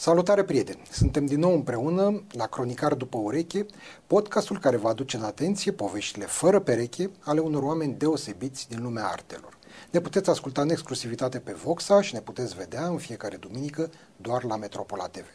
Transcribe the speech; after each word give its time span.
Salutare 0.00 0.44
prieteni! 0.44 0.82
Suntem 0.90 1.26
din 1.26 1.38
nou 1.38 1.52
împreună 1.52 2.22
la 2.30 2.46
Cronicar 2.46 2.94
după 2.94 3.18
ureche, 3.18 3.66
podcastul 4.06 4.58
care 4.58 4.76
va 4.76 4.88
aduce 4.88 5.16
în 5.16 5.22
atenție 5.22 5.72
poveștile 5.72 6.24
fără 6.24 6.60
pereche 6.60 7.10
ale 7.20 7.40
unor 7.40 7.62
oameni 7.62 7.94
deosebiți 7.94 8.68
din 8.68 8.82
lumea 8.82 9.06
artelor. 9.06 9.58
Ne 9.90 10.00
puteți 10.00 10.30
asculta 10.30 10.60
în 10.60 10.70
exclusivitate 10.70 11.38
pe 11.38 11.52
Voxa 11.52 12.02
și 12.02 12.14
ne 12.14 12.20
puteți 12.20 12.54
vedea 12.54 12.86
în 12.86 12.98
fiecare 12.98 13.36
duminică 13.36 13.90
doar 14.16 14.44
la 14.44 14.56
Metropola 14.56 15.06
TV. 15.06 15.26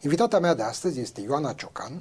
Invitata 0.00 0.38
mea 0.38 0.54
de 0.54 0.62
astăzi 0.62 1.00
este 1.00 1.20
Ioana 1.20 1.52
Ciocan, 1.52 1.96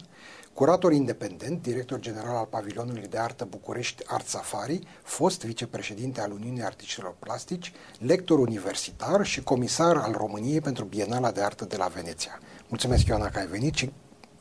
curator 0.53 0.93
independent, 0.93 1.61
director 1.61 1.99
general 1.99 2.35
al 2.35 2.45
Pavilionului 2.45 3.07
de 3.09 3.17
Artă 3.17 3.45
București 3.49 4.03
Art 4.05 4.27
Safari, 4.27 4.79
fost 5.03 5.45
vicepreședinte 5.45 6.21
al 6.21 6.31
Uniunii 6.31 6.63
Artiștilor 6.63 7.15
Plastici, 7.19 7.71
lector 7.99 8.39
universitar 8.39 9.25
și 9.25 9.43
comisar 9.43 9.95
al 9.95 10.11
României 10.11 10.61
pentru 10.61 10.85
Bienala 10.85 11.31
de 11.31 11.41
Artă 11.41 11.65
de 11.65 11.77
la 11.77 11.87
Veneția. 11.87 12.39
Mulțumesc, 12.67 13.05
Ioana, 13.07 13.29
că 13.29 13.39
ai 13.39 13.47
venit 13.47 13.75
și 13.75 13.91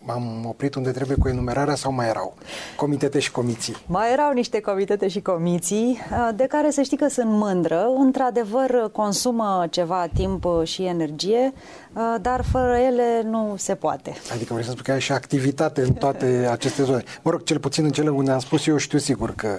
m-am 0.02 0.44
oprit 0.46 0.74
unde 0.74 0.90
trebuie 0.90 1.16
cu 1.16 1.28
enumerarea 1.28 1.74
sau 1.74 1.92
mai 1.92 2.08
erau 2.08 2.34
comitete 2.76 3.18
și 3.18 3.30
comiții? 3.30 3.76
Mai 3.86 4.12
erau 4.12 4.32
niște 4.32 4.60
comitete 4.60 5.08
și 5.08 5.20
comiții 5.20 5.98
uh, 6.10 6.28
de 6.34 6.44
care 6.44 6.70
să 6.70 6.82
știi 6.82 6.96
că 6.96 7.08
sunt 7.08 7.30
mândră. 7.30 7.86
Într-adevăr 7.98 8.90
consumă 8.92 9.66
ceva 9.70 10.06
timp 10.14 10.46
și 10.64 10.84
energie, 10.84 11.52
uh, 11.92 12.14
dar 12.20 12.44
fără 12.50 12.76
ele 12.76 13.22
nu 13.24 13.54
se 13.58 13.74
poate. 13.74 14.14
Adică 14.32 14.52
vrei 14.52 14.64
să 14.64 14.70
spun 14.70 14.82
că 14.84 14.92
ai 14.92 15.00
și 15.00 15.12
activitate 15.12 15.82
în 15.82 15.92
toate 15.92 16.26
aceste 16.50 16.82
zone. 16.82 17.04
Mă 17.22 17.30
rog, 17.30 17.42
cel 17.42 17.58
puțin 17.58 17.84
în 17.84 17.90
cele 17.90 18.08
unde 18.08 18.30
am 18.30 18.38
spus 18.38 18.66
eu 18.66 18.76
știu 18.76 18.98
sigur 18.98 19.34
că 19.34 19.58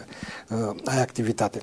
uh, 0.49 0.75
ai 0.85 1.01
activitate. 1.01 1.59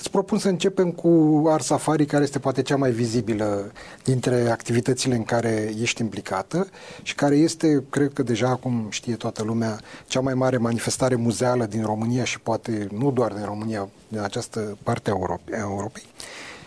Îți 0.00 0.10
propun 0.10 0.38
să 0.38 0.48
începem 0.48 0.90
cu 0.90 1.42
Art 1.46 1.64
Safari, 1.64 2.06
care 2.06 2.22
este 2.22 2.38
poate 2.38 2.62
cea 2.62 2.76
mai 2.76 2.90
vizibilă 2.90 3.72
dintre 4.04 4.50
activitățile 4.50 5.14
în 5.14 5.22
care 5.22 5.74
ești 5.80 6.00
implicată 6.00 6.68
și 7.02 7.14
care 7.14 7.36
este, 7.36 7.84
cred 7.90 8.12
că 8.12 8.22
deja 8.22 8.48
acum 8.48 8.86
știe 8.90 9.14
toată 9.14 9.42
lumea, 9.42 9.80
cea 10.06 10.20
mai 10.20 10.34
mare 10.34 10.56
manifestare 10.56 11.14
muzeală 11.14 11.64
din 11.64 11.82
România 11.82 12.24
și 12.24 12.40
poate 12.40 12.88
nu 12.98 13.10
doar 13.10 13.32
din 13.32 13.44
România, 13.44 13.88
din 14.08 14.18
această 14.18 14.78
parte 14.82 15.10
a 15.10 15.14
Europei. 15.58 16.06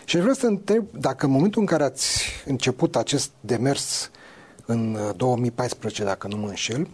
Și 0.04 0.16
aș 0.16 0.22
vrea 0.22 0.34
să 0.34 0.46
întreb 0.46 0.84
dacă 0.98 1.26
în 1.26 1.32
momentul 1.32 1.60
în 1.60 1.66
care 1.66 1.82
ați 1.82 2.22
început 2.46 2.96
acest 2.96 3.30
demers 3.40 4.10
în 4.66 4.98
2014, 5.16 6.02
uh, 6.02 6.08
dacă 6.08 6.28
nu 6.28 6.36
mă 6.36 6.48
înșel, 6.48 6.88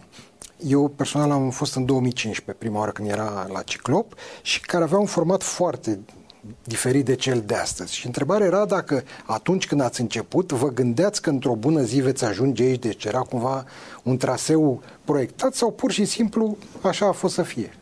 eu 0.67 0.87
personal 0.87 1.31
am 1.31 1.49
fost 1.49 1.75
în 1.75 1.85
2015, 1.85 2.63
prima 2.63 2.79
oară 2.79 2.91
când 2.91 3.09
era 3.09 3.47
la 3.53 3.61
Ciclop 3.61 4.13
și 4.41 4.61
care 4.61 4.83
avea 4.83 4.97
un 4.97 5.05
format 5.05 5.43
foarte 5.43 5.99
diferit 6.63 7.05
de 7.05 7.15
cel 7.15 7.43
de 7.45 7.55
astăzi. 7.55 7.95
Și 7.95 8.05
întrebarea 8.05 8.45
era 8.45 8.65
dacă 8.65 9.03
atunci 9.25 9.67
când 9.67 9.81
ați 9.81 10.01
început, 10.01 10.51
vă 10.51 10.69
gândeați 10.69 11.21
că 11.21 11.29
într-o 11.29 11.55
bună 11.55 11.81
zi 11.81 11.99
veți 11.99 12.25
ajunge 12.25 12.63
aici, 12.63 12.81
deci 12.81 13.05
era 13.05 13.19
cumva 13.19 13.65
un 14.03 14.17
traseu 14.17 14.81
proiectat 15.05 15.53
sau 15.53 15.71
pur 15.71 15.91
și 15.91 16.05
simplu 16.05 16.57
așa 16.81 17.07
a 17.07 17.11
fost 17.11 17.33
să 17.33 17.41
fie? 17.41 17.73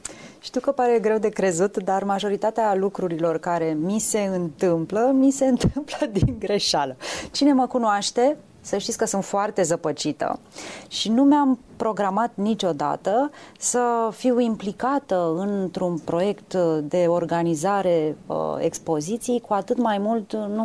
Știu 0.42 0.62
că 0.62 0.72
pare 0.72 1.00
greu 1.00 1.18
de 1.18 1.30
crezut, 1.30 1.78
dar 1.78 2.04
majoritatea 2.04 2.76
lucrurilor 2.76 3.38
care 3.38 3.78
mi 3.80 4.00
se 4.00 4.20
întâmplă, 4.20 5.12
mi 5.14 5.32
se 5.32 5.46
întâmplă 5.54 6.08
din 6.12 6.36
greșeală. 6.40 6.98
Cine 7.32 7.54
mă 7.54 7.68
cunoaște 7.68 8.38
să 8.70 8.78
știți 8.78 8.98
că 8.98 9.06
sunt 9.06 9.24
foarte 9.24 9.62
zăpăcită 9.62 10.40
și 10.88 11.10
nu 11.10 11.24
mi-am 11.24 11.60
programat 11.76 12.32
niciodată 12.34 13.32
să 13.60 13.82
fiu 14.12 14.40
implicată 14.40 15.34
într-un 15.38 15.98
proiect 15.98 16.54
de 16.84 17.06
organizare 17.08 18.16
uh, 18.26 18.36
expoziții, 18.58 19.44
cu 19.48 19.54
atât 19.54 19.78
mai 19.78 19.98
mult 19.98 20.34
nu 20.34 20.64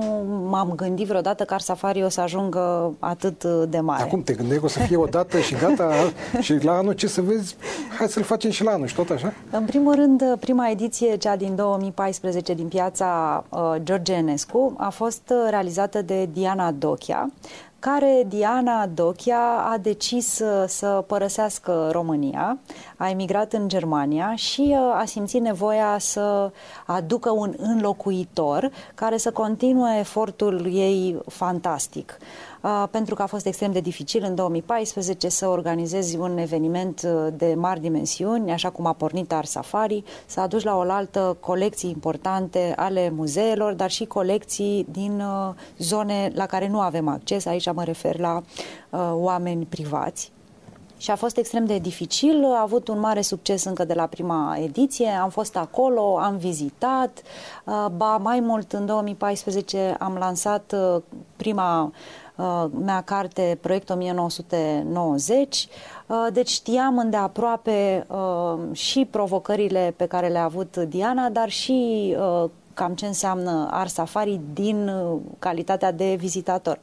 m-am 0.50 0.72
gândit 0.76 1.06
vreodată 1.06 1.44
că 1.44 1.56
Safari 1.58 2.04
o 2.04 2.08
să 2.08 2.20
ajungă 2.20 2.94
atât 2.98 3.44
de 3.44 3.80
mare. 3.80 4.02
Acum 4.02 4.22
te 4.22 4.32
gândeai 4.32 4.58
că 4.58 4.64
o 4.64 4.68
să 4.68 4.78
fie 4.78 4.96
o 4.96 5.06
dată 5.06 5.38
și 5.38 5.54
gata 5.54 5.92
și 6.40 6.64
la 6.64 6.72
anul 6.72 6.92
ce 6.92 7.06
să 7.06 7.22
vezi, 7.22 7.56
hai 7.98 8.08
să-l 8.08 8.22
facem 8.22 8.50
și 8.50 8.64
la 8.64 8.70
anul 8.70 8.86
și 8.86 8.94
tot 8.94 9.10
așa? 9.10 9.32
În 9.50 9.64
primul 9.64 9.94
rând, 9.94 10.36
prima 10.40 10.68
ediție, 10.68 11.16
cea 11.16 11.36
din 11.36 11.54
2014 11.54 12.54
din 12.54 12.68
piața 12.68 13.44
uh, 13.48 13.74
George 13.82 14.12
Enescu, 14.12 14.74
a 14.76 14.88
fost 14.88 15.32
realizată 15.48 16.02
de 16.02 16.28
Diana 16.32 16.70
Dochia, 16.70 17.30
care 17.84 18.24
Diana 18.28 18.86
Dochia 18.86 19.40
a 19.72 19.78
decis 19.78 20.42
să 20.66 21.04
părăsească 21.06 21.88
România, 21.92 22.58
a 22.96 23.08
emigrat 23.08 23.52
în 23.52 23.68
Germania 23.68 24.34
și 24.34 24.76
uh, 24.78 25.00
a 25.00 25.02
simțit 25.06 25.40
nevoia 25.40 25.96
să 25.98 26.50
aducă 26.86 27.30
un 27.30 27.54
înlocuitor 27.56 28.70
care 28.94 29.16
să 29.16 29.30
continue 29.30 29.98
efortul 29.98 30.66
ei 30.72 31.18
fantastic. 31.28 32.18
Uh, 32.64 32.84
pentru 32.90 33.14
că 33.14 33.22
a 33.22 33.26
fost 33.26 33.46
extrem 33.46 33.72
de 33.72 33.80
dificil 33.80 34.24
în 34.26 34.34
2014 34.34 35.28
să 35.28 35.48
organizezi 35.48 36.16
un 36.16 36.38
eveniment 36.38 37.02
uh, 37.04 37.32
de 37.36 37.54
mari 37.56 37.80
dimensiuni, 37.80 38.52
așa 38.52 38.70
cum 38.70 38.86
a 38.86 38.92
pornit 38.92 39.32
Art 39.32 39.48
Safari, 39.48 40.04
să 40.26 40.40
aduci 40.40 40.62
la 40.62 40.76
oaltă 40.76 41.36
colecții 41.40 41.90
importante 41.90 42.72
ale 42.76 43.10
muzeelor, 43.10 43.72
dar 43.72 43.90
și 43.90 44.04
colecții 44.04 44.86
din 44.90 45.20
uh, 45.20 45.54
zone 45.78 46.32
la 46.34 46.46
care 46.46 46.68
nu 46.68 46.80
avem 46.80 47.08
acces. 47.08 47.46
Aici 47.46 47.72
mă 47.72 47.84
refer 47.84 48.18
la 48.18 48.42
oameni 49.12 49.64
privați 49.64 50.32
și 50.96 51.10
a 51.10 51.16
fost 51.16 51.36
extrem 51.36 51.64
de 51.64 51.78
dificil, 51.78 52.44
a 52.44 52.60
avut 52.60 52.88
un 52.88 53.00
mare 53.00 53.20
succes 53.20 53.64
încă 53.64 53.84
de 53.84 53.94
la 53.94 54.06
prima 54.06 54.56
ediție, 54.60 55.08
am 55.08 55.30
fost 55.30 55.56
acolo, 55.56 56.18
am 56.18 56.36
vizitat, 56.36 57.22
ba 57.96 58.16
mai 58.16 58.40
mult 58.40 58.72
în 58.72 58.86
2014 58.86 59.96
am 59.98 60.16
lansat 60.18 60.74
prima 61.36 61.92
Uh, 61.92 62.23
mea 62.84 63.00
carte 63.04 63.58
Proiect 63.60 63.90
1990, 63.90 65.68
uh, 66.06 66.26
deci 66.32 66.48
știam 66.48 66.98
îndeaproape 66.98 68.06
uh, 68.08 68.58
și 68.72 69.06
provocările 69.10 69.94
pe 69.96 70.06
care 70.06 70.28
le-a 70.28 70.44
avut 70.44 70.76
Diana, 70.76 71.28
dar 71.28 71.48
și 71.48 72.16
cam 72.74 72.94
ce 72.94 73.06
înseamnă 73.06 73.68
Art 73.70 73.90
Safari 73.90 74.40
din 74.52 74.90
calitatea 75.38 75.92
de 75.92 76.14
vizitator. 76.18 76.78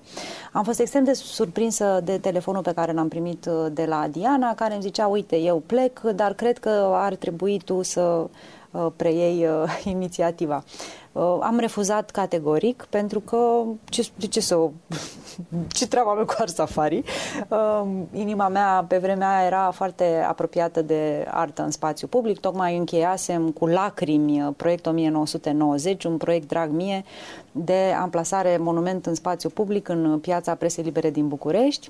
Am 0.51 0.63
fost 0.63 0.79
extrem 0.79 1.03
de 1.03 1.13
surprinsă 1.13 2.01
de 2.03 2.17
telefonul 2.17 2.61
pe 2.61 2.73
care 2.73 2.91
l-am 2.91 3.07
primit 3.07 3.49
de 3.71 3.85
la 3.85 4.07
Diana, 4.11 4.55
care 4.55 4.73
îmi 4.73 4.81
zicea, 4.81 5.07
uite, 5.07 5.37
eu 5.37 5.63
plec, 5.65 5.99
dar 5.99 6.33
cred 6.33 6.57
că 6.57 6.89
ar 6.93 7.15
trebui 7.15 7.61
tu 7.65 7.81
să 7.81 8.27
preiei 8.95 9.47
inițiativa. 9.83 10.63
Am 11.41 11.57
refuzat 11.59 12.09
categoric 12.09 12.87
pentru 12.89 13.19
că 13.19 13.63
ce, 13.85 14.09
de 14.15 14.27
ce 14.27 14.39
să 14.39 14.69
ce 15.77 15.87
treabă 15.87 16.09
am 16.09 16.25
cu 16.25 16.33
Art 16.37 16.53
Safari. 16.53 17.03
Uh, 17.47 17.87
inima 18.13 18.47
mea 18.47 18.85
pe 18.87 18.97
vremea 18.97 19.37
aia 19.37 19.45
era 19.45 19.71
foarte 19.71 20.25
apropiată 20.27 20.81
de 20.81 21.25
artă 21.29 21.63
în 21.63 21.71
spațiu 21.71 22.07
public. 22.07 22.39
Tocmai 22.39 22.77
încheiasem 22.77 23.51
cu 23.51 23.65
lacrimi 23.65 24.41
uh, 24.41 24.53
proiectul 24.57 24.91
1990, 24.91 26.03
un 26.03 26.17
proiect 26.17 26.47
drag 26.47 26.69
mie 26.71 27.03
de 27.51 27.93
amplasare 28.01 28.57
monument 28.57 29.05
în 29.05 29.15
spațiu 29.15 29.49
public 29.49 29.87
în 29.87 30.19
piața 30.19 30.55
Presei 30.55 30.83
Libere 30.83 31.09
din 31.09 31.27
București 31.27 31.89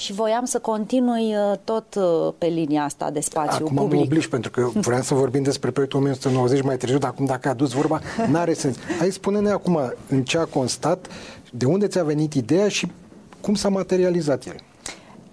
și 0.00 0.12
voiam 0.12 0.44
să 0.44 0.58
continui 0.58 1.34
uh, 1.34 1.58
tot 1.64 1.94
uh, 1.94 2.32
pe 2.38 2.46
linia 2.46 2.84
asta 2.84 3.10
de 3.10 3.20
spațiu 3.20 3.64
acum 3.64 3.76
public. 3.76 4.00
Acum 4.00 4.18
mă 4.20 4.26
pentru 4.30 4.50
că 4.50 4.68
vreau 4.74 5.02
să 5.02 5.14
vorbim 5.14 5.42
despre 5.42 5.70
proiectul 5.70 5.98
1990 5.98 6.64
mai 6.64 6.76
târziu, 6.76 6.98
dar 6.98 7.10
acum 7.10 7.24
dacă 7.24 7.48
a 7.48 7.50
adus 7.50 7.72
vorba, 7.72 8.00
n-are 8.28 8.52
sens. 8.52 8.76
Hai 8.98 9.10
spune-ne 9.10 9.50
acum 9.50 9.92
în 10.08 10.22
ce 10.22 10.38
a 10.38 10.44
constat 10.44 11.06
de 11.50 11.64
unde 11.64 11.86
ți-a 11.86 12.02
venit 12.02 12.34
ideea 12.34 12.68
și 12.68 12.92
cum 13.40 13.54
s-a 13.54 13.68
materializat 13.68 14.46
el? 14.46 14.56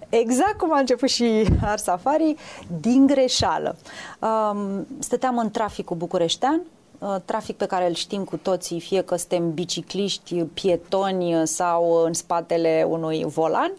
Exact 0.08 0.58
cum 0.58 0.74
a 0.74 0.78
început 0.78 1.08
și 1.08 1.46
Ars 1.62 1.82
Safari, 1.82 2.34
din 2.80 3.06
greșeală. 3.06 3.76
Um, 4.20 4.86
stăteam 4.98 5.38
în 5.38 5.50
traficul 5.50 5.96
bucureștean, 5.96 6.60
uh, 6.98 7.16
trafic 7.24 7.56
pe 7.56 7.66
care 7.66 7.88
îl 7.88 7.94
știm 7.94 8.24
cu 8.24 8.36
toții, 8.36 8.80
fie 8.80 9.02
că 9.02 9.16
suntem 9.16 9.52
bicicliști, 9.52 10.34
pietoni 10.34 11.46
sau 11.46 12.02
în 12.04 12.12
spatele 12.12 12.86
unui 12.88 13.24
volan. 13.26 13.72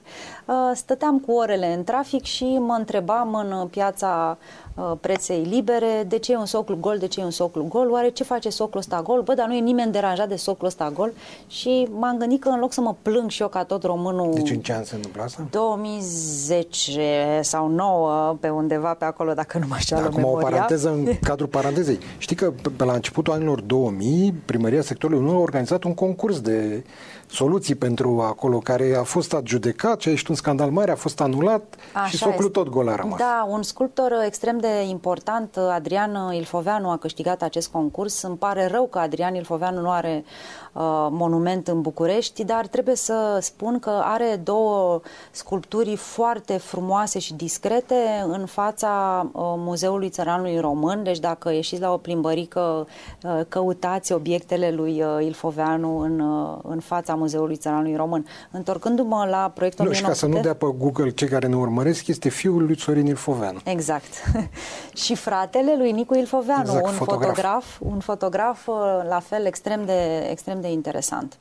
Uh, 0.49 0.71
stăteam 0.73 1.19
cu 1.19 1.31
orele 1.31 1.73
în 1.73 1.83
trafic 1.83 2.23
și 2.23 2.57
mă 2.57 2.75
întrebam 2.77 3.33
în 3.33 3.67
piața 3.67 4.37
Uh, 4.79 4.91
preței 5.01 5.43
libere, 5.43 6.05
de 6.07 6.17
ce 6.17 6.31
e 6.31 6.37
un 6.37 6.45
soclu 6.45 6.77
gol, 6.79 6.97
de 6.97 7.07
ce 7.07 7.19
e 7.19 7.23
un 7.23 7.31
soclu 7.31 7.63
gol, 7.63 7.91
oare 7.91 8.09
ce 8.09 8.23
face 8.23 8.49
soclul 8.49 8.79
ăsta 8.79 9.01
gol? 9.01 9.21
Bă, 9.21 9.33
dar 9.33 9.47
nu 9.47 9.55
e 9.55 9.59
nimeni 9.59 9.91
deranjat 9.91 10.27
de 10.27 10.35
soclul 10.35 10.67
ăsta 10.67 10.91
gol 10.95 11.13
și 11.47 11.87
m-am 11.91 12.17
gândit 12.17 12.41
că 12.41 12.49
în 12.49 12.59
loc 12.59 12.73
să 12.73 12.81
mă 12.81 12.95
plâng 13.01 13.29
și 13.29 13.41
eu 13.41 13.47
ca 13.47 13.63
tot 13.63 13.83
românul... 13.83 14.33
Deci 14.33 14.49
în 14.49 14.59
ce 14.59 14.73
an 14.73 14.83
se 14.83 14.95
întâmplă 14.95 15.23
asta? 15.23 15.47
2010 15.49 17.39
sau 17.41 17.67
9, 17.67 18.37
pe 18.39 18.49
undeva 18.49 18.93
pe 18.93 19.05
acolo, 19.05 19.33
dacă 19.33 19.57
nu 19.57 19.65
mă 19.67 19.75
șeală 19.79 20.05
Acum 20.05 20.17
memoria. 20.17 20.47
o 20.47 20.49
paranteză 20.49 20.89
în 20.89 21.07
cadrul 21.29 21.47
parantezei. 21.47 21.99
Știi 22.17 22.35
că 22.35 22.53
pe 22.77 22.83
la 22.83 22.93
începutul 22.93 23.33
anilor 23.33 23.61
2000, 23.61 24.33
primăria 24.45 24.81
sectorului 24.81 25.21
1 25.27 25.37
a 25.37 25.39
organizat 25.39 25.83
un 25.83 25.93
concurs 25.93 26.39
de 26.39 26.83
soluții 27.31 27.75
pentru 27.75 28.21
acolo, 28.21 28.57
care 28.57 28.95
a 28.99 29.03
fost 29.03 29.33
adjudecat 29.33 30.01
și 30.01 30.07
a 30.07 30.11
ieșit 30.11 30.27
un 30.27 30.35
scandal 30.35 30.69
mare, 30.69 30.91
a 30.91 30.95
fost 30.95 31.21
anulat 31.21 31.75
Așa 31.93 32.05
și 32.05 32.17
socul 32.17 32.45
este. 32.45 32.51
tot 32.51 32.69
gol 32.69 32.89
a 32.89 32.95
rămas. 32.95 33.19
Da, 33.19 33.47
un 33.49 33.63
sculptor 33.63 34.11
extrem 34.25 34.57
de 34.57 34.81
important, 34.87 35.57
Adrian 35.57 36.33
Ilfoveanu, 36.33 36.89
a 36.89 36.97
câștigat 36.97 37.41
acest 37.41 37.67
concurs. 37.67 38.21
Îmi 38.21 38.37
pare 38.37 38.67
rău 38.67 38.87
că 38.87 38.99
Adrian 38.99 39.35
Ilfoveanu 39.35 39.81
nu 39.81 39.91
are 39.91 40.23
uh, 40.25 40.68
monument 41.11 41.67
în 41.67 41.81
București, 41.81 42.43
dar 42.43 42.67
trebuie 42.67 42.95
să 42.95 43.37
spun 43.41 43.79
că 43.79 44.01
are 44.03 44.41
două 44.43 45.01
sculpturi 45.31 45.95
foarte 45.95 46.57
frumoase 46.57 47.19
și 47.19 47.33
discrete 47.33 48.25
în 48.27 48.45
fața 48.45 49.21
uh, 49.31 49.41
Muzeului 49.57 50.09
Țăranului 50.09 50.59
Român. 50.59 51.03
Deci 51.03 51.19
dacă 51.19 51.53
ieșiți 51.53 51.81
la 51.81 51.93
o 51.93 51.97
plimbărică, 51.97 52.87
uh, 53.23 53.39
căutați 53.49 54.13
obiectele 54.13 54.71
lui 54.71 55.03
uh, 55.03 55.25
Ilfoveanu 55.25 55.99
în, 55.99 56.19
uh, 56.19 56.57
în 56.63 56.79
fața 56.79 57.15
Muzeului 57.15 57.55
Țăranului 57.55 57.95
Român. 57.95 58.25
Întorcându-mă 58.51 59.27
la 59.29 59.51
proiectul 59.55 59.85
nu, 59.85 59.91
1900... 59.91 59.95
și 59.95 60.03
ca 60.03 60.13
să 60.13 60.25
nu 60.25 60.41
dea 60.41 60.53
pe 60.53 60.75
Google 60.77 61.09
cei 61.09 61.27
care 61.27 61.47
ne 61.47 61.55
urmăresc, 61.55 62.07
este 62.07 62.29
fiul 62.29 62.65
lui 62.65 62.79
Sorin 62.79 63.05
Ilfoveanu. 63.05 63.59
Exact. 63.63 64.13
și 65.03 65.15
fratele 65.15 65.75
lui 65.77 65.91
Nicu 65.91 66.15
Ilfoveanu, 66.15 66.61
exact, 66.61 66.85
un 66.85 66.91
fotograf. 66.91 67.27
fotograf, 67.27 67.79
un 67.79 67.99
fotograf 67.99 68.67
uh, 68.67 68.75
la 69.09 69.19
fel 69.19 69.45
extrem 69.45 69.85
de, 69.85 70.27
extrem 70.29 70.61
de 70.61 70.68
interesant. 70.71 71.37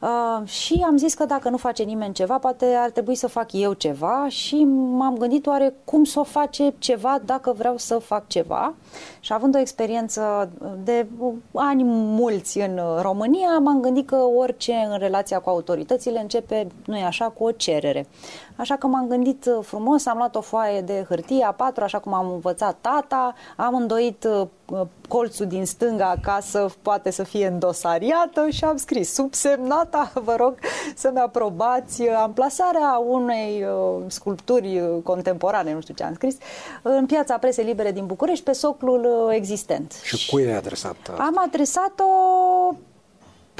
Uh, 0.00 0.48
și 0.48 0.84
am 0.86 0.96
zis 0.96 1.14
că 1.14 1.24
dacă 1.24 1.48
nu 1.48 1.56
face 1.56 1.82
nimeni 1.82 2.14
ceva, 2.14 2.38
poate 2.38 2.64
ar 2.64 2.90
trebui 2.90 3.14
să 3.14 3.26
fac 3.26 3.52
eu 3.52 3.72
ceva 3.72 4.26
și 4.28 4.64
m-am 4.96 5.16
gândit 5.16 5.46
oare 5.46 5.74
cum 5.84 6.04
să 6.04 6.20
o 6.20 6.22
face 6.22 6.74
ceva 6.78 7.18
dacă 7.24 7.54
vreau 7.56 7.76
să 7.76 7.98
fac 7.98 8.26
ceva. 8.26 8.74
Și 9.20 9.32
având 9.32 9.54
o 9.54 9.58
experiență 9.58 10.50
de 10.84 11.06
ani 11.54 11.82
mulți 11.84 12.58
în 12.58 12.80
România, 13.00 13.58
m-am 13.58 13.80
gândit 13.80 14.06
că 14.06 14.16
orice 14.16 14.72
în 14.90 14.98
relația 14.98 15.38
cu 15.38 15.48
autoritățile 15.48 16.20
începe, 16.20 16.66
nu 16.84 16.96
e 16.96 17.04
așa, 17.04 17.24
cu 17.24 17.44
o 17.44 17.50
cerere. 17.50 18.06
Așa 18.56 18.76
că 18.76 18.86
m-am 18.86 19.08
gândit 19.08 19.48
frumos, 19.62 20.06
am 20.06 20.16
luat 20.16 20.34
o 20.34 20.40
foaie 20.40 20.80
de 20.80 21.04
hârtie 21.08 21.48
A4, 21.52 21.82
așa 21.82 21.98
cum 21.98 22.14
am 22.14 22.30
învățat 22.30 22.76
tata, 22.80 23.34
am 23.56 23.74
îndoit 23.74 24.24
uh, 24.24 24.86
colțul 25.08 25.46
din 25.46 25.66
stânga 25.66 26.14
ca 26.22 26.38
să 26.40 26.68
poate 26.82 27.10
să 27.10 27.22
fie 27.22 27.46
îndosariată 27.46 28.48
și 28.48 28.64
am 28.64 28.76
scris 28.76 29.12
subsemnata, 29.12 30.12
vă 30.24 30.34
rog 30.36 30.54
să-mi 30.94 31.18
aprobați 31.18 32.08
amplasarea 32.08 33.02
unei 33.08 33.64
uh, 33.64 34.02
sculpturi 34.06 34.82
contemporane, 35.02 35.72
nu 35.72 35.80
știu 35.80 35.94
ce 35.94 36.04
am 36.04 36.14
scris, 36.14 36.36
în 36.82 37.06
piața 37.06 37.38
presei 37.38 37.64
libere 37.64 37.92
din 37.92 38.06
București, 38.06 38.44
pe 38.44 38.52
soclul 38.52 39.26
uh, 39.28 39.34
existent. 39.34 39.92
Și 40.02 40.30
cui 40.30 40.46
ai 40.46 40.56
adresat? 40.56 40.96
Am 41.18 41.42
adresat-o 41.46 42.04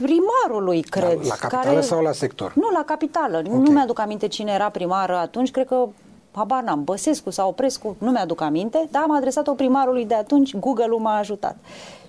primarului, 0.02 0.82
cred. 0.82 1.18
La, 1.18 1.26
la 1.28 1.34
capitală 1.34 1.64
care... 1.64 1.80
sau 1.80 2.02
la 2.02 2.12
sector? 2.12 2.52
Nu, 2.54 2.70
la 2.74 2.82
capitală. 2.86 3.42
Okay. 3.46 3.58
Nu 3.58 3.70
mi-aduc 3.70 3.98
aminte 3.98 4.28
cine 4.28 4.52
era 4.52 4.70
primară 4.70 5.16
atunci, 5.16 5.50
cred 5.50 5.66
că 5.66 5.88
habar 6.32 6.62
n-am, 6.62 6.84
Băsescu 6.84 7.30
sau 7.30 7.48
Oprescu, 7.48 7.96
nu 7.98 8.10
mi-aduc 8.10 8.40
aminte, 8.40 8.88
dar 8.90 9.02
am 9.02 9.10
adresat-o 9.10 9.52
primarului 9.52 10.04
de 10.04 10.14
atunci, 10.14 10.56
Google-ul 10.56 11.00
m-a 11.00 11.16
ajutat. 11.18 11.56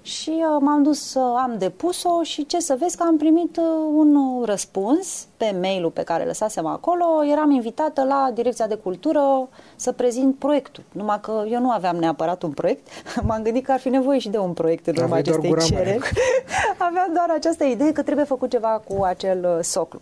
Și 0.01 0.29
uh, 0.29 0.57
m-am 0.59 0.83
dus, 0.83 1.13
uh, 1.13 1.23
am 1.37 1.55
depus-o 1.57 2.23
și 2.23 2.45
ce 2.45 2.59
să 2.59 2.75
vezi 2.79 2.97
că 2.97 3.03
am 3.03 3.17
primit 3.17 3.57
uh, 3.57 3.63
un 3.93 4.43
răspuns 4.45 5.27
pe 5.37 5.57
mail-ul 5.61 5.91
pe 5.91 6.03
care 6.03 6.25
lăsasem 6.25 6.65
acolo. 6.65 7.05
Eram 7.31 7.51
invitată 7.51 8.03
la 8.03 8.29
Direcția 8.33 8.67
de 8.67 8.75
Cultură 8.75 9.47
să 9.77 9.91
prezint 9.91 10.35
proiectul. 10.35 10.83
Numai 10.91 11.19
că 11.21 11.43
eu 11.49 11.59
nu 11.59 11.71
aveam 11.71 11.95
neapărat 11.95 12.43
un 12.43 12.51
proiect. 12.51 12.87
M-am 13.27 13.41
gândit 13.41 13.65
că 13.65 13.71
ar 13.71 13.79
fi 13.79 13.89
nevoie 13.89 14.19
și 14.19 14.29
de 14.29 14.37
un 14.37 14.53
proiect 14.53 14.87
în 14.87 14.95
urma 14.97 15.15
acestei 15.15 15.55
cereri. 15.65 16.11
aveam 16.77 17.11
doar 17.13 17.29
această 17.35 17.63
idee 17.63 17.91
că 17.91 18.01
trebuie 18.01 18.25
făcut 18.25 18.49
ceva 18.49 18.81
cu 18.87 19.03
acel 19.03 19.55
uh, 19.57 19.63
soclu. 19.63 19.99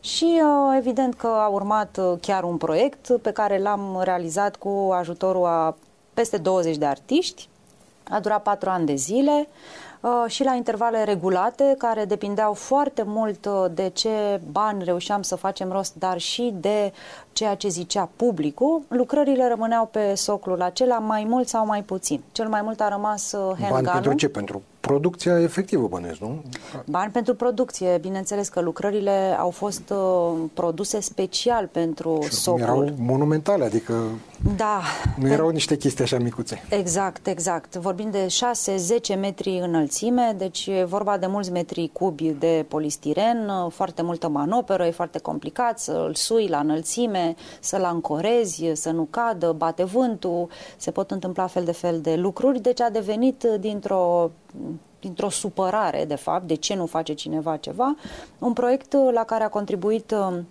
Și 0.00 0.40
uh, 0.42 0.76
evident 0.76 1.14
că 1.14 1.26
a 1.26 1.46
urmat 1.46 1.98
uh, 2.00 2.18
chiar 2.20 2.42
un 2.42 2.56
proiect 2.56 3.08
pe 3.22 3.30
care 3.30 3.58
l-am 3.58 4.00
realizat 4.04 4.56
cu 4.56 4.90
ajutorul 4.98 5.44
a 5.44 5.76
peste 6.14 6.36
20 6.36 6.76
de 6.76 6.84
artiști. 6.84 7.48
A 8.08 8.20
durat 8.20 8.42
patru 8.42 8.70
ani 8.70 8.86
de 8.86 8.94
zile 8.94 9.48
uh, 9.48 9.91
și 10.26 10.44
la 10.44 10.54
intervale 10.54 11.04
regulate, 11.04 11.74
care 11.78 12.04
depindeau 12.04 12.52
foarte 12.52 13.02
mult 13.06 13.48
de 13.74 13.90
ce 13.92 14.40
bani 14.50 14.84
reușeam 14.84 15.22
să 15.22 15.36
facem 15.36 15.72
rost, 15.72 15.94
dar 15.94 16.18
și 16.18 16.54
de 16.60 16.92
ceea 17.32 17.54
ce 17.54 17.68
zicea 17.68 18.08
publicul, 18.16 18.82
lucrările 18.88 19.48
rămâneau 19.48 19.86
pe 19.86 20.14
soclul 20.14 20.62
acela 20.62 20.98
mai 20.98 21.26
mult 21.28 21.48
sau 21.48 21.66
mai 21.66 21.82
puțin. 21.82 22.22
Cel 22.32 22.48
mai 22.48 22.62
mult 22.62 22.80
a 22.80 22.88
rămas 22.88 23.32
handgun 23.32 23.68
Bani 23.70 23.88
pentru 23.88 24.12
ce? 24.12 24.28
Pentru 24.28 24.62
producția 24.80 25.40
efectivă, 25.40 25.86
bănesc, 25.88 26.20
nu? 26.20 26.42
Bani 26.84 27.12
pentru 27.12 27.34
producție. 27.34 27.98
Bineînțeles 28.00 28.48
că 28.48 28.60
lucrările 28.60 29.36
au 29.38 29.50
fost 29.50 29.90
uh, 29.90 30.32
produse 30.54 31.00
special 31.00 31.66
pentru 31.66 32.18
și 32.22 32.32
socul. 32.32 32.60
Erau 32.60 32.88
monumentale, 32.98 33.64
adică 33.64 33.94
da, 34.56 34.80
nu 35.16 35.26
pe... 35.26 35.32
erau 35.32 35.48
niște 35.48 35.76
chestii 35.76 36.04
așa 36.04 36.18
micuțe. 36.18 36.62
Exact, 36.70 37.26
exact. 37.26 37.76
Vorbim 37.76 38.10
de 38.10 38.26
6-10 39.14 39.18
metri 39.18 39.58
înălțime, 39.58 40.34
deci 40.36 40.66
e 40.66 40.84
vorba 40.84 41.18
de 41.18 41.26
mulți 41.26 41.50
metri 41.50 41.90
cubi 41.92 42.28
de 42.38 42.64
polistiren, 42.68 43.48
uh, 43.48 43.70
foarte 43.70 44.02
multă 44.02 44.28
manoperă, 44.28 44.86
e 44.86 44.90
foarte 44.90 45.18
complicat 45.18 45.78
să 45.78 46.04
îl 46.06 46.14
sui 46.14 46.46
la 46.46 46.58
înălțime, 46.58 47.34
să-l 47.60 47.84
ancorezi, 47.84 48.64
să 48.72 48.90
nu 48.90 49.06
cadă, 49.10 49.52
bate 49.56 49.84
vântul, 49.84 50.48
se 50.76 50.90
pot 50.90 51.10
întâmpla 51.10 51.46
fel 51.46 51.64
de 51.64 51.72
fel 51.72 52.00
de 52.00 52.14
lucruri, 52.14 52.60
deci 52.60 52.80
a 52.80 52.90
devenit 52.90 53.46
dintr-o 53.60 54.30
dintr-o 55.00 55.28
supărare, 55.28 56.04
de 56.04 56.14
fapt, 56.14 56.46
de 56.46 56.54
ce 56.54 56.74
nu 56.74 56.86
face 56.86 57.12
cineva 57.12 57.56
ceva, 57.56 57.96
un 58.38 58.52
proiect 58.52 58.96
la 59.12 59.24
care 59.24 59.44
a 59.44 59.48
contribuit 59.48 60.10
um, 60.10 60.46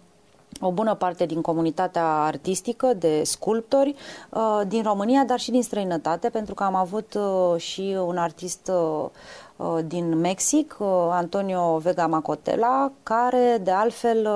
o 0.60 0.72
bună 0.72 0.94
parte 0.96 1.26
din 1.26 1.42
comunitatea 1.42 2.06
artistică 2.06 2.94
de 2.98 3.24
sculptori 3.24 3.96
uh, 4.30 4.62
din 4.68 4.84
România, 4.84 5.24
dar 5.24 5.40
și 5.40 5.52
din 5.52 5.64
străinătate, 5.64 6.30
pentru 6.30 6.54
că 6.54 6.64
am 6.64 6.76
avut 6.76 7.14
uh, 7.14 7.62
și 7.62 7.98
un 8.06 8.18
artist 8.18 8.72
uh, 8.74 9.80
din 9.86 10.20
Mexic, 10.20 10.78
Antonio 11.10 11.78
Vega 11.78 12.08
Macotela, 12.08 12.92
care 13.04 13.60
de 13.64 13.72
altfel 13.72 14.28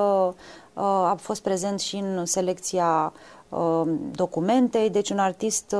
a 0.73 1.15
fost 1.19 1.41
prezent 1.41 1.79
și 1.79 1.95
în 1.95 2.25
selecția 2.25 3.13
documentei, 4.11 4.89
deci 4.89 5.09
un 5.09 5.17
artist 5.17 5.75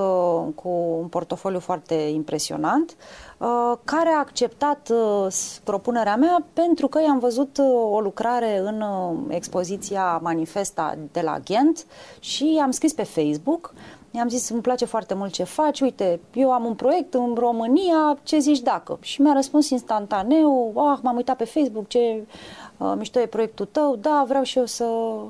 cu 0.56 0.70
un 1.00 1.08
portofoliu 1.08 1.60
foarte 1.60 1.94
impresionant. 1.94 2.96
Uh, 3.38 3.74
care 3.84 4.10
a 4.10 4.20
acceptat 4.20 4.92
uh, 4.94 5.34
propunerea 5.64 6.16
mea 6.16 6.46
pentru 6.54 6.88
că 6.88 7.02
i-am 7.02 7.20
văzut 7.20 7.58
uh, 7.58 7.66
o 7.92 8.00
lucrare 8.00 8.58
în 8.58 8.84
expoziția 9.28 10.18
Manifesta 10.18 10.98
de 11.12 11.22
la 11.22 11.40
Ghent 11.40 11.86
și 12.20 12.60
am 12.64 12.72
scris 12.72 12.94
pe 12.94 13.04
Facebook 13.04 13.74
I-am 14.16 14.28
zis, 14.28 14.50
îmi 14.50 14.62
place 14.62 14.86
foarte 14.86 15.14
mult 15.14 15.32
ce 15.32 15.44
faci, 15.44 15.82
uite, 15.82 16.20
eu 16.34 16.52
am 16.52 16.66
un 16.66 16.74
proiect 16.74 17.14
în 17.14 17.36
România, 17.38 18.18
ce 18.24 18.40
zici 18.40 18.60
dacă? 18.60 18.98
Și 19.02 19.22
mi-a 19.22 19.34
răspuns 19.34 19.70
instantaneu, 19.70 20.74
ah, 20.76 21.00
m-am 21.02 21.16
uitat 21.16 21.38
pe 21.38 21.44
Facebook, 21.44 21.88
ce 21.88 22.28
uh, 22.78 22.94
mișto 22.98 23.20
e 23.20 23.26
proiectul 23.26 23.68
tău, 23.72 23.96
da, 24.02 24.26
vreau 24.28 24.44
și 24.44 24.58
eu 24.58 24.66
să, 24.66 24.86